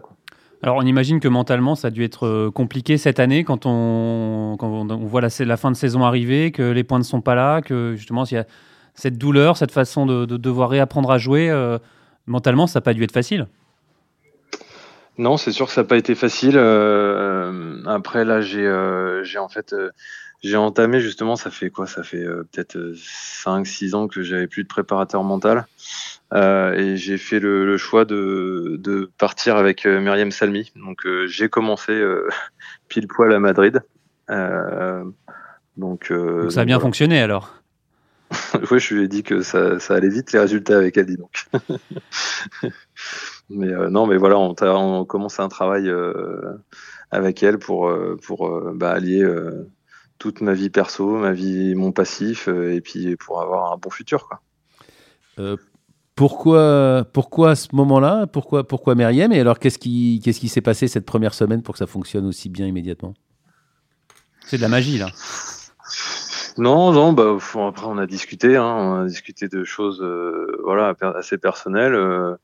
Alors 0.63 0.77
on 0.77 0.85
imagine 0.85 1.19
que 1.19 1.27
mentalement 1.27 1.75
ça 1.75 1.89
a 1.89 1.91
dû 1.91 2.03
être 2.05 2.25
euh, 2.25 2.51
compliqué 2.51 2.97
cette 2.97 3.19
année 3.19 3.43
quand 3.43 3.65
on, 3.65 4.55
voit 5.01 5.19
la, 5.19 5.27
la, 5.39 5.57
fin 5.57 5.71
de 5.71 5.75
saison 5.75 6.05
arriver, 6.05 6.51
que 6.51 6.71
les 6.71 6.85
points 6.85 6.99
ne 6.99 7.03
sont 7.03 7.21
pas 7.21 7.35
là, 7.35 7.61
que 7.61 7.95
justement 7.97 8.23
il 8.23 8.35
y 8.35 8.37
a 8.37 8.45
cette 8.93 9.17
douleur, 9.17 9.57
cette 9.57 9.71
façon 9.71 10.05
de, 10.05 10.25
devoir 10.25 10.69
réapprendre 10.69 11.11
à 11.11 11.17
jouer. 11.17 11.51
mentalement 12.27 12.67
ça 12.67 12.79
n'a 12.79 12.83
pas 12.83 12.93
dû 12.93 13.03
être 13.03 13.11
facile. 13.11 13.47
Non, 15.17 15.37
c'est 15.37 15.51
sûr 15.51 15.67
que 15.67 15.73
ça 15.73 15.81
n'a 15.81 15.87
pas 15.87 15.97
été 15.97 16.15
facile. 16.15 16.55
Euh, 16.55 17.83
après, 17.85 18.25
là, 18.25 18.41
j'ai 18.41 18.65
euh, 18.65 19.23
en 19.37 19.49
fait 19.49 19.73
euh, 19.73 19.91
j'ai 20.41 20.57
entamé 20.57 20.99
justement, 20.99 21.35
ça 21.35 21.51
fait 21.51 21.69
quoi? 21.69 21.85
Ça 21.85 22.03
fait 22.03 22.23
peut-être 22.23 22.77
5-6 22.95 23.93
ans 23.93 24.07
que 24.07 24.23
j'avais 24.23 24.47
plus 24.47 24.63
de 24.63 24.67
préparateur 24.67 25.23
mental. 25.23 25.67
et 26.33 26.95
j'ai 26.95 27.17
fait 27.17 27.39
le, 27.39 27.77
choix 27.77 28.05
de, 28.05 28.77
de, 28.79 29.11
partir 29.17 29.57
avec 29.57 29.85
Myriam 29.85 30.31
Salmi. 30.31 30.71
Donc 30.75 31.05
j'ai 31.27 31.49
commencé 31.49 32.01
pile 32.87 33.07
poil 33.07 33.31
à 33.33 33.39
Madrid. 33.39 33.81
donc, 35.77 36.11
ça 36.49 36.61
a 36.61 36.65
bien 36.65 36.79
fonctionné 36.79 37.21
alors 37.21 37.61
Oui, 38.71 38.79
je 38.79 38.95
lui 38.95 39.03
ai 39.03 39.07
dit 39.07 39.23
que 39.23 39.41
ça, 39.41 39.79
ça 39.79 39.95
allait 39.95 40.09
vite 40.09 40.31
les 40.31 40.39
résultats 40.39 40.77
avec 40.77 40.97
elle, 40.97 41.15
donc. 41.17 41.45
Mais 43.53 43.67
euh, 43.67 43.89
non, 43.89 44.07
mais 44.07 44.17
voilà, 44.17 44.37
on, 44.37 44.55
on 44.61 45.05
commence 45.05 45.39
un 45.39 45.49
travail 45.49 45.89
euh, 45.89 46.53
avec 47.11 47.43
elle 47.43 47.59
pour, 47.59 47.87
euh, 47.87 48.17
pour 48.23 48.49
bah, 48.73 48.91
allier 48.91 49.27
toute 50.19 50.41
ma 50.41 50.53
vie 50.53 50.69
perso, 50.69 51.17
ma 51.17 51.33
vie, 51.33 51.75
mon 51.75 51.91
passif, 51.91 52.47
et 52.47 52.81
puis 52.81 53.15
pour 53.17 53.41
avoir 53.41 53.73
un 53.73 53.77
bon 53.77 53.89
futur. 53.89 54.27
Quoi. 54.27 55.57
pourquoi, 56.15 57.05
pourquoi 57.11 57.51
à 57.51 57.55
ce 57.55 57.69
moment-là? 57.73 58.27
Pourquoi, 58.27 58.67
pourquoi 58.67 58.95
Myriam 58.95 59.31
Et 59.31 59.39
alors, 59.39 59.59
qu'est-ce 59.59 59.79
qui 59.79 60.21
qu'est-ce 60.23 60.39
qui 60.39 60.49
s'est 60.49 60.61
passé 60.61 60.87
cette 60.87 61.05
première 61.05 61.33
semaine 61.33 61.63
pour 61.63 61.73
que 61.73 61.79
ça 61.79 61.87
fonctionne 61.87 62.27
aussi 62.27 62.49
bien 62.49 62.67
immédiatement? 62.67 63.13
C'est 64.45 64.57
de 64.57 64.61
la 64.61 64.69
magie, 64.69 64.97
là. 64.97 65.07
Non, 66.57 66.91
non, 66.91 67.13
bah, 67.13 67.37
après 67.67 67.85
on 67.85 67.97
a 67.97 68.05
discuté, 68.05 68.57
hein, 68.57 68.65
on 68.65 69.01
a 69.01 69.05
discuté 69.05 69.47
de 69.47 69.63
choses 69.63 70.03
voilà, 70.63 70.93
assez 71.15 71.37
personnelles. 71.37 71.95
Euh, 71.95 72.35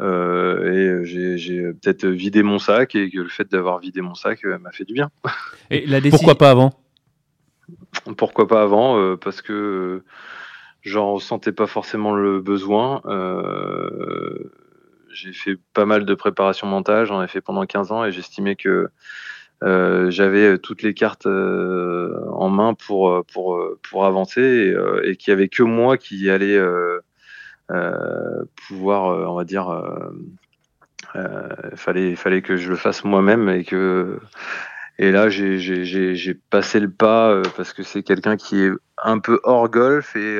et 0.00 1.04
j'ai 1.04 1.72
peut-être 1.72 2.06
vidé 2.06 2.42
mon 2.42 2.58
sac 2.58 2.94
et 2.94 3.10
que 3.10 3.18
le 3.18 3.28
fait 3.28 3.50
d'avoir 3.50 3.78
vidé 3.78 4.00
mon 4.00 4.14
sac 4.14 4.44
euh, 4.44 4.58
m'a 4.58 4.72
fait 4.72 4.84
du 4.84 4.94
bien. 4.94 5.10
Et 5.70 5.86
la 5.86 6.00
Pourquoi 6.00 6.36
pas 6.36 6.50
avant? 6.50 6.72
Pourquoi 8.16 8.48
pas 8.48 8.62
avant 8.62 8.98
euh, 8.98 9.16
Parce 9.16 9.42
que 9.42 10.02
j'en 10.82 11.14
ressentais 11.14 11.52
pas 11.52 11.66
forcément 11.66 12.14
le 12.14 12.40
besoin. 12.40 13.02
j'ai 15.12 15.32
fait 15.32 15.56
pas 15.74 15.84
mal 15.84 16.04
de 16.04 16.14
préparation 16.14 16.66
mentale, 16.66 17.06
j'en 17.06 17.22
ai 17.22 17.28
fait 17.28 17.40
pendant 17.40 17.66
15 17.66 17.92
ans 17.92 18.04
et 18.04 18.12
j'estimais 18.12 18.56
que 18.56 18.88
j'avais 19.62 20.58
toutes 20.58 20.82
les 20.82 20.94
cartes 20.94 21.26
en 21.26 22.48
main 22.48 22.74
pour, 22.74 23.24
pour, 23.26 23.60
pour 23.82 24.04
avancer 24.06 24.40
et, 24.40 25.10
et 25.10 25.16
qu'il 25.16 25.32
n'y 25.32 25.38
avait 25.38 25.48
que 25.48 25.62
moi 25.62 25.98
qui 25.98 26.30
allait 26.30 26.58
euh, 27.70 28.44
pouvoir, 28.70 29.08
euh, 29.08 29.26
on 29.26 29.34
va 29.34 29.44
dire, 29.44 29.68
euh, 29.68 31.48
fallait, 31.74 32.14
fallait 32.14 32.40
que 32.40 32.56
je 32.56 32.70
le 32.70 32.76
fasse 32.76 33.02
moi-même 33.04 33.48
et 33.48 33.64
que 33.64 34.20
et 34.98 35.10
là, 35.10 35.28
j'ai 35.28 36.34
passé 36.50 36.78
le 36.78 36.90
pas 36.90 37.40
parce 37.56 37.72
que 37.72 37.82
c'est 37.82 38.02
quelqu'un 38.02 38.36
qui 38.36 38.60
est 38.60 38.70
un 39.02 39.18
peu 39.18 39.40
hors 39.44 39.68
golf 39.70 40.14
et, 40.14 40.38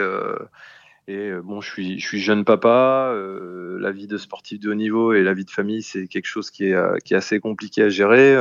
et 1.09 1.33
bon, 1.43 1.62
je 1.62 1.71
suis, 1.71 1.99
je 1.99 2.07
suis 2.07 2.21
jeune 2.21 2.45
papa. 2.45 3.11
la 3.16 3.90
vie 3.90 4.07
de 4.07 4.19
sportif 4.19 4.61
de 4.61 4.71
haut 4.71 4.75
niveau 4.75 5.14
et 5.14 5.23
la 5.23 5.33
vie 5.33 5.47
de 5.47 5.51
famille, 5.51 5.83
c'est 5.83 6.07
quelque 6.09 6.27
chose 6.27 6.51
qui 6.51 6.66
est, 6.66 7.03
qui 7.05 7.14
est 7.14 7.16
assez 7.16 7.40
compliqué 7.40 7.85
à 7.85 7.88
gérer 7.88 8.37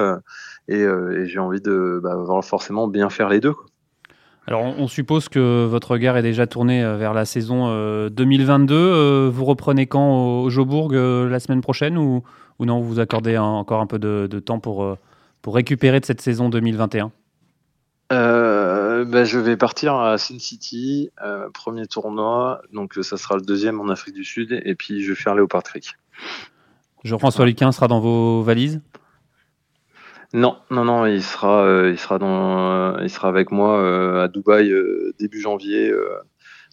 et, 0.68 0.86
j'ai 1.24 1.40
envie 1.40 1.62
de 1.62 2.02
bah, 2.04 2.18
forcément 2.42 2.90
bien 2.90 3.10
faire 3.10 3.30
les 3.30 3.40
deux. 3.40 3.56
Alors, 4.50 4.64
on, 4.64 4.88
suppose 4.88 5.30
que 5.30 5.68
votre 5.68 5.92
regard 5.92 6.18
est 6.18 6.24
déjà 6.24 6.48
tourné 6.48 6.84
euh, 6.84 6.98
vers 6.98 7.14
la 7.14 7.26
saison 7.26 7.68
2022. 8.10 8.74
Euh, 8.74 8.78
euh, 8.80 9.30
vous 9.32 9.46
reprenez 9.46 9.86
quand 9.86 10.42
au, 10.42 10.50
Jobourg 10.50 10.92
la 10.92 11.40
semaine 11.40 11.62
prochaine 11.62 12.00
ou, 12.00 12.24
ou, 12.58 12.66
non, 12.66 12.80
vous 12.80 12.96
vous 12.96 13.00
accordez 13.00 13.38
encore 13.38 13.80
un 13.80 13.86
peu 13.86 14.00
de, 14.00 14.40
temps 14.40 14.60
pour, 14.60 14.98
pour 15.44 15.54
récupérer 15.54 16.00
de 16.00 16.06
cette 16.06 16.22
saison 16.22 16.50
2021 16.50 17.12
bah, 18.12 19.24
je 19.24 19.40
vais 19.40 19.56
partir 19.56 19.96
à 19.96 20.18
Sin 20.18 20.40
City, 20.40 21.10
premier 21.54 21.86
tournoi, 21.86 22.62
donc 22.74 22.96
ça 23.02 23.16
sera 23.16 23.36
le 23.36 23.42
deuxième 23.42 23.80
en 23.80 23.88
Afrique 23.88 24.14
du 24.14 24.26
Sud, 24.26 24.62
et 24.66 24.76
puis 24.76 25.02
je 25.04 25.10
vais 25.10 25.16
faire 25.16 25.36
Léopard 25.36 25.64
Creek. 25.64 25.96
Jean-François 27.06 27.46
Luquin 27.46 27.72
sera 27.72 27.88
dans 27.88 28.02
vos 28.02 28.42
valises? 28.42 28.82
Non, 30.34 30.58
non, 30.70 30.86
non, 30.86 31.06
il 31.08 31.24
sera, 31.24 31.64
euh, 31.64 31.92
il 31.92 31.98
sera 31.98 32.20
dans, 32.20 32.72
euh, 32.72 33.02
il 33.02 33.10
sera 33.10 33.30
avec 33.30 33.52
moi 33.52 33.80
euh, 33.80 34.24
à 34.24 34.28
Dubaï 34.28 34.72
début 35.20 35.42
janvier, 35.42 35.92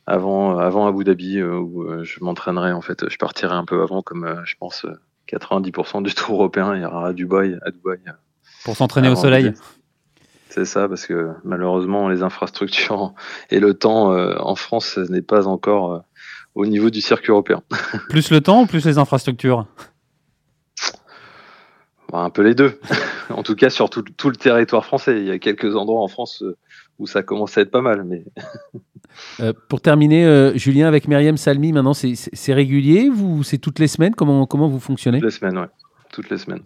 avant, 0.06 0.58
avant 0.58 0.86
Abu 0.86 1.04
Dhabi, 1.04 1.42
où 1.42 2.04
je 2.04 2.22
m'entraînerai 2.22 2.72
en 2.72 2.82
fait. 2.82 3.08
Je 3.08 3.16
partirai 3.16 3.54
un 3.54 3.64
peu 3.64 3.82
avant, 3.82 4.02
comme 4.02 4.42
je 4.44 4.54
pense 4.58 4.86
90% 5.28 6.02
du 6.02 6.14
tour 6.14 6.34
européen 6.36 6.76
ira 6.76 7.08
à 7.08 7.12
Dubaï, 7.12 7.58
à 7.64 7.70
Dubaï. 7.70 7.98
Pour 8.64 8.76
s'entraîner 8.76 9.08
au 9.08 9.16
soleil. 9.16 9.52
C'est 10.50 10.64
ça, 10.64 10.88
parce 10.88 11.06
que 11.06 11.30
malheureusement 11.44 12.08
les 12.08 12.22
infrastructures 12.22 13.14
et 13.50 13.60
le 13.60 13.74
temps 13.74 14.12
en 14.12 14.54
France 14.54 14.98
n'est 14.98 15.22
pas 15.22 15.46
encore 15.46 16.04
au 16.54 16.66
niveau 16.66 16.90
du 16.90 17.00
circuit 17.00 17.30
européen. 17.30 17.62
plus 18.10 18.30
le 18.30 18.40
temps 18.40 18.62
ou 18.62 18.66
plus 18.66 18.84
les 18.84 18.98
infrastructures? 18.98 19.66
Un 22.12 22.30
peu 22.30 22.42
les 22.42 22.54
deux. 22.54 22.78
en 23.30 23.42
tout 23.42 23.54
cas, 23.54 23.70
sur 23.70 23.90
tout, 23.90 24.04
le 24.24 24.36
territoire 24.36 24.84
français. 24.84 25.18
Il 25.18 25.26
y 25.26 25.30
a 25.30 25.38
quelques 25.38 25.76
endroits 25.76 26.02
en 26.02 26.08
France 26.08 26.42
euh, 26.42 26.56
où 26.98 27.06
ça 27.06 27.22
commence 27.22 27.56
à 27.58 27.62
être 27.62 27.70
pas 27.70 27.82
mal. 27.82 28.04
Mais... 28.04 28.24
Euh, 29.40 29.54
pour 29.70 29.80
terminer, 29.80 30.26
euh, 30.26 30.54
Julien, 30.56 30.86
avec 30.86 31.08
Myriam 31.08 31.38
Salmi, 31.38 31.72
maintenant, 31.72 31.94
c'est 31.94 32.52
régulier 32.52 33.08
vous, 33.08 33.44
C'est 33.44 33.56
toutes 33.56 33.78
les 33.78 33.86
semaines? 33.86 34.14
Comment, 34.14 34.44
comment 34.44 34.68
vous 34.68 34.78
fonctionnez? 34.78 35.20
Toutes 35.20 35.30
les 35.30 35.38
semaines, 35.38 35.56
oui. 35.56 35.64
Toutes 36.12 36.28
les 36.28 36.36
semaines. 36.36 36.60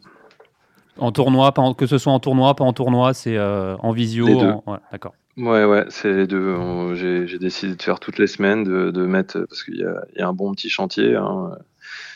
En 0.99 1.13
tournoi, 1.13 1.55
que 1.79 1.87
ce 1.87 1.97
soit 1.97 2.13
en 2.13 2.19
tournoi, 2.19 2.57
pas 2.57 2.65
en 2.65 2.73
tournoi, 2.73 3.15
c'est 3.15 3.39
en 3.39 3.93
visio 3.93 4.27
Les 4.27 4.35
deux. 4.35 4.53
D'accord. 4.91 5.15
Ouais, 5.37 5.65
ouais, 5.65 5.85
c'est 5.91 6.13
les 6.13 6.27
deux. 6.27 6.95
J'ai 6.97 7.39
décidé 7.39 7.77
de 7.77 7.83
faire 7.83 8.01
toutes 8.01 8.19
les 8.19 8.27
semaines, 8.27 8.65
de, 8.65 9.07
mettre, 9.07 9.39
parce 9.49 9.63
qu'il 9.63 9.77
y, 9.77 9.85
a, 9.85 10.27
un 10.29 10.33
bon 10.33 10.53
petit 10.53 10.71
chantier. 10.71 11.15
Hein. 11.15 11.53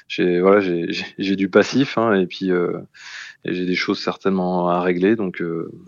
J'ai 0.09 0.41
voilà, 0.41 0.61
j'ai 1.19 1.37
du 1.37 1.49
passif, 1.49 1.99
hein, 1.99 2.15
et 2.15 2.27
puis 2.27 2.51
j'ai 3.45 3.67
des 3.67 3.75
choses 3.75 4.01
certainement 4.01 4.69
à 4.69 4.81
régler, 4.81 5.17
donc, 5.17 5.43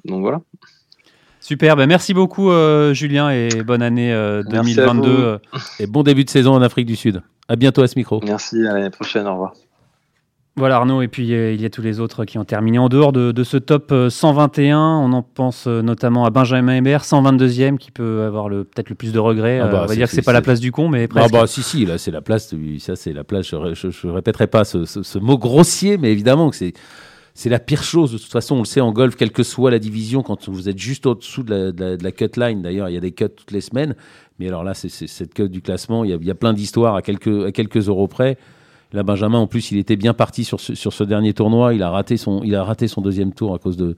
donc 0.04 0.20
voilà. 0.20 0.40
Super, 1.40 1.76
ben 1.76 1.86
merci 1.86 2.12
beaucoup 2.12 2.50
Julien 2.92 3.30
et 3.30 3.48
bonne 3.64 3.82
année 3.82 4.12
2022 4.50 5.38
et 5.78 5.86
bon 5.86 6.02
début 6.02 6.24
de 6.24 6.30
saison 6.30 6.54
en 6.54 6.62
Afrique 6.62 6.86
du 6.86 6.96
Sud. 6.96 7.22
À 7.48 7.54
bientôt 7.54 7.82
à 7.82 7.86
ce 7.86 7.96
micro. 7.96 8.20
Merci, 8.24 8.66
à 8.66 8.74
l'année 8.74 8.90
prochaine, 8.90 9.26
au 9.28 9.32
revoir. 9.32 9.54
Voilà 10.58 10.76
Arnaud, 10.76 11.02
et 11.02 11.08
puis 11.08 11.34
euh, 11.34 11.52
il 11.52 11.60
y 11.60 11.66
a 11.66 11.70
tous 11.70 11.82
les 11.82 12.00
autres 12.00 12.24
qui 12.24 12.38
ont 12.38 12.46
terminé 12.46 12.78
en 12.78 12.88
dehors 12.88 13.12
de, 13.12 13.44
ce 13.44 13.58
top 13.58 13.92
121. 14.08 14.78
Euh, 14.78 14.80
on 14.80 15.12
en 15.12 15.20
pense 15.20 15.66
euh, 15.66 15.82
notamment 15.82 16.24
à 16.24 16.30
Benjamin 16.30 16.76
Hébert, 16.76 17.02
122e, 17.02 17.76
qui 17.76 17.90
peut 17.90 18.22
avoir 18.22 18.48
peut-être 18.48 18.88
le 18.88 18.94
plus 18.94 19.12
de 19.12 19.18
regrets. 19.18 19.60
Ah 19.60 19.68
bah, 19.68 19.82
on 19.84 19.86
va 19.86 19.94
dire 19.94 20.08
que 20.08 20.14
c'est 20.14 20.22
pas 20.22 20.32
la 20.32 20.40
place 20.40 20.58
du 20.58 20.72
con, 20.72 20.88
mais 20.88 21.08
presque. 21.08 21.28
Ah 21.28 21.40
bah 21.40 21.46
si 21.46 21.62
si, 21.62 21.84
là 21.84 21.98
c'est 21.98 22.10
la 22.10 22.22
place. 22.22 22.54
Ça 22.78 22.96
c'est 22.96 23.12
la 23.12 23.22
place. 23.22 23.48
Je, 23.48 24.06
ne 24.06 24.12
répéterai 24.12 24.46
pas 24.46 24.64
ce, 24.64 25.18
mot 25.18 25.36
grossier, 25.36 25.98
mais 25.98 26.10
évidemment 26.10 26.48
que 26.48 26.56
c'est 26.56 26.72
c'est 27.34 27.50
la 27.50 27.58
pire 27.58 27.82
chose. 27.82 28.12
De 28.12 28.16
toute 28.16 28.32
façon, 28.32 28.54
on 28.54 28.60
le 28.60 28.64
sait 28.64 28.80
en 28.80 28.92
golf, 28.92 29.14
quelle 29.14 29.32
que 29.32 29.42
soit 29.42 29.70
la 29.70 29.78
division, 29.78 30.22
quand 30.22 30.48
vous 30.48 30.70
êtes 30.70 30.78
juste 30.78 31.04
au-dessous 31.04 31.42
de 31.42 31.74
la, 32.02 32.12
cut 32.12 32.30
line. 32.38 32.62
D'ailleurs, 32.62 32.88
il 32.88 32.94
y 32.94 32.96
a 32.96 33.00
des 33.00 33.12
cuts 33.12 33.28
toutes 33.28 33.52
les 33.52 33.60
semaines. 33.60 33.94
Mais 34.38 34.48
alors 34.48 34.64
là, 34.64 34.72
c'est 34.72 34.88
cette 34.88 35.34
cut 35.34 35.50
du 35.50 35.60
classement. 35.60 36.02
Il 36.02 36.12
y 36.12 36.14
a, 36.14 36.16
il 36.18 36.26
y 36.26 36.30
a 36.30 36.34
plein 36.34 36.54
d'histoires 36.54 36.94
à 36.94 37.02
quelques 37.02 37.44
à 37.44 37.52
quelques 37.52 37.88
euros 37.88 38.08
près. 38.08 38.38
Là, 38.92 39.02
Benjamin, 39.02 39.38
en 39.38 39.46
plus, 39.46 39.72
il 39.72 39.78
était 39.78 39.96
bien 39.96 40.14
parti 40.14 40.44
sur 40.44 40.60
ce, 40.60 40.74
sur 40.74 40.92
ce 40.92 41.04
dernier 41.04 41.34
tournoi. 41.34 41.74
Il 41.74 41.82
a, 41.82 41.90
raté 41.90 42.16
son, 42.16 42.42
il 42.44 42.54
a 42.54 42.62
raté 42.62 42.88
son 42.88 43.00
deuxième 43.00 43.32
tour 43.32 43.54
à 43.54 43.58
cause 43.58 43.76
de, 43.76 43.96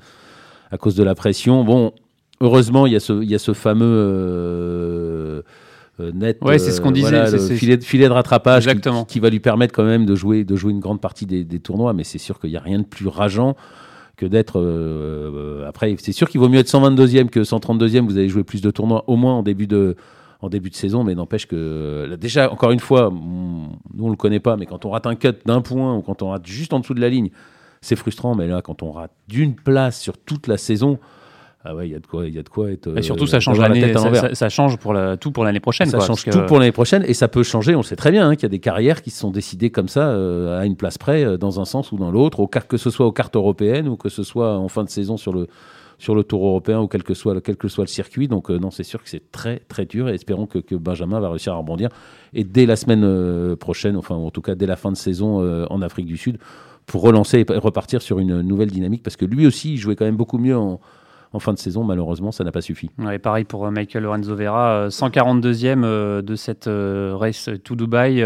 à 0.71 0.79
cause 0.79 0.95
de 0.95 1.03
la 1.03 1.15
pression. 1.15 1.63
Bon, 1.65 1.93
heureusement, 2.41 2.87
il 2.87 2.95
y 2.95 2.97
a 2.97 3.01
ce, 3.01 3.23
il 3.23 3.31
y 3.31 3.35
a 3.35 3.39
ce 3.39 3.53
fameux 3.53 3.85
euh, 3.87 5.43
euh, 6.01 6.13
net. 6.13 6.39
Ouais, 6.43 6.59
c'est 6.59 6.73
ce 6.73 6.81
qu'on 6.81 6.91
euh, 6.91 6.93
disait. 6.93 7.57
filet, 7.57 7.79
filet, 7.81 8.09
de 8.09 8.13
rattrapage. 8.13 8.67
Qui, 9.09 9.21
va 9.21 9.29
lui 9.29 9.41
permettre 9.41 9.75
quand 9.75 9.85
même 9.85 10.07
de 10.07 10.15
jouer, 10.15 10.45
de 10.45 10.57
jouer 10.57 10.73
une 10.73 10.81
grande 10.81 11.01
partie 11.01 11.27
des, 11.27 11.45
des 11.45 11.61
tournois. 11.61 11.93
Mais 11.93 12.05
c'est 12.05 12.19
sûr 12.19 12.41
qu'il 12.41 12.51
n'y 12.51 12.57
a 12.57 12.63
rien 12.63 12.79
de 12.79 12.87
plus 12.87 13.09
rageant 13.09 13.57
que 14.17 14.25
d'être. 14.25 14.59
après, 15.69 15.95
c'est 15.99 16.13
sûr 16.13 16.31
qu'il 16.31 16.41
vaut 16.41 16.49
mieux 16.49 16.61
être 16.61 16.71
122e 16.71 17.29
que 17.29 17.41
132e. 17.41 18.07
Vous 18.07 18.17
allez 18.17 18.31
jouer 18.31 18.43
plus 18.43 18.63
de 18.63 18.71
tournois, 18.71 19.05
au 19.07 19.17
moins 19.17 19.35
en 19.35 19.43
début 19.43 19.67
de 19.67 19.97
en 20.41 20.49
début 20.49 20.71
de 20.71 20.75
saison, 20.75 21.03
mais 21.03 21.15
n'empêche 21.15 21.47
que 21.47 22.17
déjà, 22.21 22.51
encore 22.51 22.71
une 22.71 22.81
fois, 22.81 23.13
nous 23.13 24.05
on 24.05 24.11
le 24.11 24.17
connaît 24.17 24.41
pas, 24.41 24.57
mais 24.57 24.67
quand 24.67 24.85
on 24.85 24.91
rate 24.91 25.07
un 25.07 25.17
cut 25.17 25.35
d'un 25.45 25.61
point 25.61 25.97
ou 25.97 26.03
quand 26.03 26.23
on 26.23 26.31
rate 26.31 26.47
juste 26.47 26.73
en 26.73 26.81
dessous 26.81 26.95
de 26.95 27.01
la 27.01 27.09
ligne, 27.09 27.31
c'est 27.81 27.97
frustrant. 27.97 28.35
Mais 28.35 28.47
là, 28.47 28.63
quand 28.63 28.83
on 28.83 28.93
rate 28.93 29.13
d'une 29.29 29.55
place 29.55 30.01
sur 30.01 30.17
toute 30.17 30.47
la 30.47 30.57
saison, 30.57 30.99
ah 31.65 31.75
ouais, 31.75 31.89
il 31.89 31.93
y 31.93 31.95
a 31.95 31.99
de 31.99 32.07
quoi, 32.07 32.27
il 32.27 32.35
y 32.35 32.39
a 32.39 32.43
de 32.43 32.49
quoi 32.49 32.71
être. 32.71 32.97
Et 32.97 33.03
surtout, 33.03 33.27
ça 33.27 33.41
change 33.41 33.59
l'année, 33.59 33.93
ça, 34.33 34.49
change 34.49 34.77
pour 34.79 34.93
la, 34.93 35.17
tout 35.17 35.33
pour 35.33 35.45
l'année 35.45 35.61
prochaine. 35.61 35.89
Ça 35.89 35.99
change 35.99 36.25
tout 36.25 36.47
pour 36.47 36.61
l'année 36.61 36.73
prochaine 36.73 37.05
et 37.07 37.15
ça 37.15 37.27
peut 37.27 37.43
changer. 37.43 37.75
On 37.75 37.83
sait 37.83 37.97
très 37.97 38.13
bien 38.13 38.29
hein, 38.29 38.37
qu'il 38.37 38.45
y 38.45 38.47
a 38.47 38.51
des 38.51 38.61
carrières 38.61 39.03
qui 39.03 39.11
se 39.11 39.19
sont 39.19 39.31
décidées 39.31 39.71
comme 39.71 39.89
ça, 39.89 40.09
euh, 40.09 40.61
à 40.61 40.67
une 40.67 40.77
place 40.77 40.99
près, 40.99 41.25
euh, 41.25 41.37
dans 41.37 41.61
un 41.61 41.65
sens 41.65 41.91
ou 41.91 41.97
dans 41.97 42.13
l'autre, 42.13 42.47
que 42.47 42.77
ce 42.77 42.91
soit 42.91 43.07
aux 43.07 43.13
cartes 43.13 43.35
européennes 43.35 43.89
ou 43.89 43.97
que 43.97 44.09
ce 44.09 44.23
soit 44.23 44.57
en 44.57 44.69
fin 44.69 44.85
de 44.85 44.89
saison 44.89 45.17
sur 45.17 45.33
le 45.33 45.49
sur 45.99 46.15
le 46.15 46.23
Tour 46.23 46.47
européen 46.47 46.81
ou 46.81 46.87
quel 46.87 47.03
que 47.03 47.15
soit, 47.15 47.35
le 47.35 47.87
circuit. 47.87 48.29
Donc 48.29 48.51
euh, 48.51 48.59
non, 48.59 48.71
c'est 48.71 48.85
sûr 48.85 49.03
que 49.03 49.09
c'est 49.09 49.31
très 49.31 49.61
très 49.69 49.85
dur 49.85 50.09
et 50.09 50.15
espérons 50.15 50.47
que, 50.47 50.75
Benjamin 50.77 51.21
va 51.21 51.29
réussir 51.29 51.53
à 51.53 51.57
rebondir. 51.57 51.91
Et 52.33 52.45
dès 52.45 52.67
la 52.67 52.77
semaine 52.77 53.03
euh, 53.05 53.57
prochaine, 53.57 53.97
enfin 53.97 54.15
en 54.15 54.31
tout 54.31 54.43
cas 54.43 54.55
dès 54.55 54.67
la 54.67 54.77
fin 54.77 54.93
de 54.93 54.97
saison 54.97 55.43
euh, 55.43 55.67
en 55.71 55.83
Afrique 55.83 56.07
du 56.07 56.17
Sud, 56.17 56.39
pour 56.87 57.03
relancer 57.03 57.45
et 57.47 57.59
repartir 57.59 58.01
sur 58.01 58.19
une 58.19 58.41
nouvelle 58.41 58.71
dynamique 58.71 59.03
parce 59.03 59.17
que 59.17 59.27
lui 59.27 59.47
aussi 59.47 59.75
il 59.75 59.77
jouait 59.77 59.97
quand 59.97 60.07
même 60.07 60.17
beaucoup 60.17 60.39
mieux 60.39 60.57
en, 60.57 60.81
fin 61.41 61.53
de 61.53 61.59
saison, 61.59 61.85
malheureusement, 61.85 62.33
ça 62.33 62.43
n'a 62.43 62.51
pas 62.51 62.63
suffi. 62.63 62.91
Ouais, 62.99 63.19
pareil 63.19 63.45
pour 63.45 63.71
Michael 63.71 64.05
Lorenzo 64.05 64.35
Vera, 64.35 64.89
142e 64.89 66.23
de 66.23 66.35
cette 66.37 66.69
race 66.69 67.51
to 67.63 67.77
Dubaï 67.77 68.25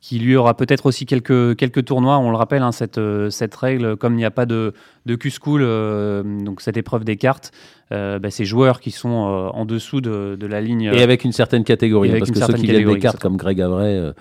qui 0.00 0.18
lui 0.18 0.34
aura 0.34 0.54
peut-être 0.56 0.86
aussi 0.86 1.04
quelques, 1.04 1.56
quelques 1.56 1.84
tournois. 1.84 2.18
On 2.18 2.30
le 2.30 2.36
rappelle, 2.36 2.62
hein, 2.62 2.72
cette, 2.72 2.98
euh, 2.98 3.28
cette 3.28 3.54
règle, 3.54 3.96
comme 3.96 4.14
il 4.14 4.18
n'y 4.18 4.24
a 4.24 4.30
pas 4.30 4.46
de, 4.46 4.72
de 5.04 5.14
Q-School, 5.14 5.60
euh, 5.62 6.22
donc 6.42 6.62
cette 6.62 6.78
épreuve 6.78 7.04
des 7.04 7.16
cartes, 7.16 7.52
euh, 7.92 8.18
bah, 8.18 8.30
ces 8.30 8.46
joueurs 8.46 8.80
qui 8.80 8.92
sont 8.92 9.08
en 9.08 9.64
dessous 9.66 10.00
de, 10.00 10.36
de, 10.40 10.46
la 10.46 10.60
ligne. 10.60 10.90
Et 10.94 11.02
avec 11.02 11.24
une 11.24 11.32
certaine 11.32 11.64
catégorie, 11.64 12.12
hein, 12.12 12.16
parce 12.18 12.30
que 12.30 12.40
ceux 12.40 12.52
qui 12.54 12.66
viennent 12.66 12.92
des 12.92 12.98
cartes 12.98 13.20
comme 13.20 13.36
Greg 13.36 13.60
Avray, 13.60 14.12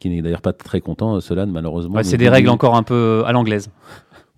qui 0.00 0.10
n'est 0.10 0.22
d'ailleurs 0.22 0.42
pas 0.42 0.52
très 0.52 0.80
content, 0.80 1.20
cela 1.20 1.46
malheureusement. 1.46 2.02
c'est 2.02 2.16
des 2.16 2.28
règles 2.28 2.48
encore 2.48 2.74
un 2.74 2.82
peu 2.82 3.22
à 3.24 3.32
l'anglaise. 3.32 3.70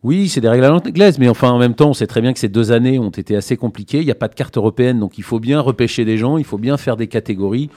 Oui, 0.02 0.28
c'est 0.28 0.42
des 0.42 0.50
règles 0.50 0.66
à 0.66 0.68
l'anglaise, 0.68 1.18
mais 1.18 1.30
enfin 1.30 1.50
en 1.50 1.58
même 1.58 1.74
temps, 1.74 1.88
on 1.88 1.94
sait 1.94 2.06
très 2.06 2.20
bien 2.20 2.34
que 2.34 2.38
ces 2.38 2.50
deux 2.50 2.72
années 2.72 2.98
ont 2.98 3.08
été 3.08 3.36
assez 3.36 3.56
compliquées. 3.56 4.00
Il 4.00 4.04
n'y 4.04 4.10
a 4.10 4.14
pas 4.14 4.28
de 4.28 4.34
carte 4.34 4.58
européenne, 4.58 5.00
donc 5.00 5.16
il 5.16 5.24
faut 5.24 5.40
bien 5.40 5.60
repêcher 5.60 6.04
des 6.04 6.18
gens, 6.18 6.36
il 6.36 6.44
faut 6.44 6.58
bien 6.58 6.76
faire 6.76 6.98
des 6.98 7.06
catégories. 7.06 7.70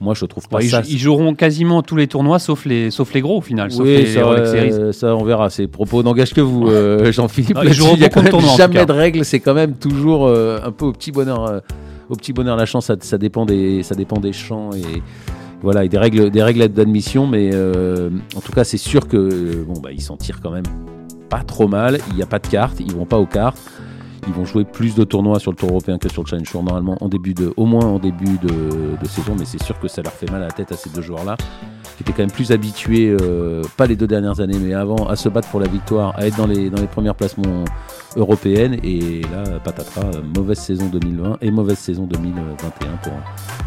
Moi, 0.00 0.14
je 0.14 0.24
trouve 0.24 0.48
pas 0.48 0.62
ça. 0.62 0.82
Ils, 0.88 0.98
joueront 0.98 1.34
quasiment 1.34 1.82
tous 1.82 1.96
les 1.96 2.06
tournois, 2.06 2.38
sauf 2.38 2.64
les, 2.64 2.90
sauf 2.90 3.12
les 3.12 3.20
gros 3.20 3.38
au 3.38 3.40
final. 3.42 3.70
Sauf 3.70 3.84
oui, 3.84 4.06
ça, 4.06 4.92
ça, 4.92 5.14
on 5.14 5.24
verra. 5.24 5.50
Ces 5.50 5.66
propos 5.66 6.02
n'engagent 6.02 6.32
que 6.32 6.40
vous, 6.40 6.68
euh, 6.68 7.12
Jean-Philippe. 7.12 7.58
il 7.62 7.98
n'y 7.98 8.04
a 8.04 8.08
quand 8.08 8.22
même 8.22 8.40
jamais 8.56 8.86
de 8.86 8.92
règles. 8.92 9.24
C'est 9.26 9.40
quand 9.40 9.52
même 9.52 9.74
toujours 9.74 10.26
euh, 10.26 10.58
un 10.64 10.72
peu 10.72 10.86
au 10.86 10.92
petit 10.92 11.12
bonheur, 11.12 11.44
euh, 11.44 11.60
au 12.08 12.16
petit 12.16 12.32
bonheur 12.32 12.56
la 12.56 12.64
chance. 12.64 12.86
Ça, 12.86 12.96
ça, 12.98 13.18
dépend 13.18 13.44
des, 13.44 13.82
ça 13.82 13.94
dépend 13.94 14.18
des 14.18 14.32
champs 14.32 14.70
et 14.72 15.02
voilà, 15.60 15.84
et 15.84 15.90
des 15.90 15.98
règles, 15.98 16.30
des 16.30 16.42
règles 16.42 16.66
d'admission. 16.68 17.26
Mais 17.26 17.50
en 17.54 18.40
tout 18.40 18.52
cas, 18.52 18.64
c'est 18.64 18.78
sûr 18.78 19.06
que 19.06 19.64
bon, 19.68 19.80
bah, 19.80 19.90
ils 19.92 20.00
s'en 20.00 20.16
tirent 20.16 20.40
quand 20.42 20.50
même 20.50 20.64
pas 21.28 21.42
trop 21.42 21.68
mal. 21.68 21.98
Il 22.08 22.16
n'y 22.16 22.22
a 22.22 22.26
pas 22.26 22.38
de 22.38 22.46
cartes. 22.46 22.80
Ils 22.80 22.94
vont 22.94 23.04
pas 23.04 23.18
aux 23.18 23.26
cartes. 23.26 23.60
Ils 24.26 24.32
vont 24.32 24.44
jouer 24.44 24.64
plus 24.64 24.94
de 24.94 25.04
tournois 25.04 25.38
sur 25.40 25.50
le 25.50 25.56
Tour 25.56 25.70
européen 25.70 25.98
que 25.98 26.08
sur 26.08 26.22
le 26.22 26.28
Challenge 26.28 26.50
Tour 26.50 26.62
normalement 26.62 26.96
en 27.00 27.08
début 27.08 27.34
de, 27.34 27.52
au 27.56 27.66
moins 27.66 27.84
en 27.84 27.98
début 27.98 28.38
de, 28.38 29.06
saison, 29.08 29.34
mais 29.38 29.44
c'est 29.44 29.62
sûr 29.62 29.78
que 29.78 29.88
ça 29.88 30.02
leur 30.02 30.12
fait 30.12 30.30
mal 30.30 30.42
à 30.42 30.46
la 30.46 30.52
tête 30.52 30.72
à 30.72 30.76
ces 30.76 30.90
deux 30.90 31.02
joueurs-là, 31.02 31.36
qui 31.96 32.02
étaient 32.02 32.12
quand 32.12 32.22
même 32.22 32.30
plus 32.30 32.52
habitués, 32.52 33.14
euh, 33.20 33.62
pas 33.76 33.86
les 33.86 33.96
deux 33.96 34.06
dernières 34.06 34.40
années, 34.40 34.58
mais 34.58 34.72
avant, 34.72 35.08
à 35.08 35.16
se 35.16 35.28
battre 35.28 35.48
pour 35.48 35.60
la 35.60 35.68
victoire, 35.68 36.16
à 36.16 36.26
être 36.26 36.36
dans 36.36 36.46
les, 36.46 36.70
dans 36.70 36.80
les 36.80 36.86
premières 36.86 37.14
placements 37.14 37.64
européennes. 38.16 38.78
Et 38.82 39.22
là, 39.22 39.58
patatras, 39.64 40.20
mauvaise 40.36 40.58
saison 40.58 40.86
2020 40.86 41.38
et 41.40 41.50
mauvaise 41.50 41.78
saison 41.78 42.06
2021 42.06 42.96
pour, 43.02 43.12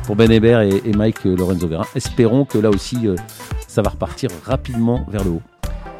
pour 0.05 0.15
Ben 0.15 0.31
Hébert 0.31 0.61
et, 0.61 0.81
Mike 0.95 1.25
Lorenzo 1.25 1.67
Vera. 1.67 1.85
Espérons 1.95 2.45
que 2.45 2.57
là 2.57 2.69
aussi, 2.69 3.07
euh, 3.07 3.15
ça 3.67 3.81
va 3.81 3.89
repartir 3.89 4.29
rapidement 4.45 5.05
vers 5.09 5.23
le 5.23 5.31
haut. 5.31 5.41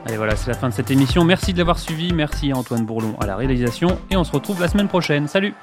Allez 0.06 0.18
voilà, 0.18 0.36
c'est 0.36 0.50
la 0.50 0.58
fin 0.58 0.70
de 0.70 0.74
cette 0.74 0.92
émission. 0.92 1.24
Merci 1.24 1.54
de 1.54 1.58
l'avoir 1.58 1.80
suivi. 1.80 2.14
Merci 2.14 2.52
à 2.52 2.58
Antoine 2.58 2.86
Bourlon 2.86 3.16
à 3.22 3.26
la 3.26 3.36
réalisation. 3.36 4.00
Et 4.10 4.18
on 4.18 4.24
se 4.24 4.32
retrouve 4.32 4.60
la 4.60 4.68
semaine 4.68 4.90
prochaine. 4.90 5.28
Salut 5.28 5.54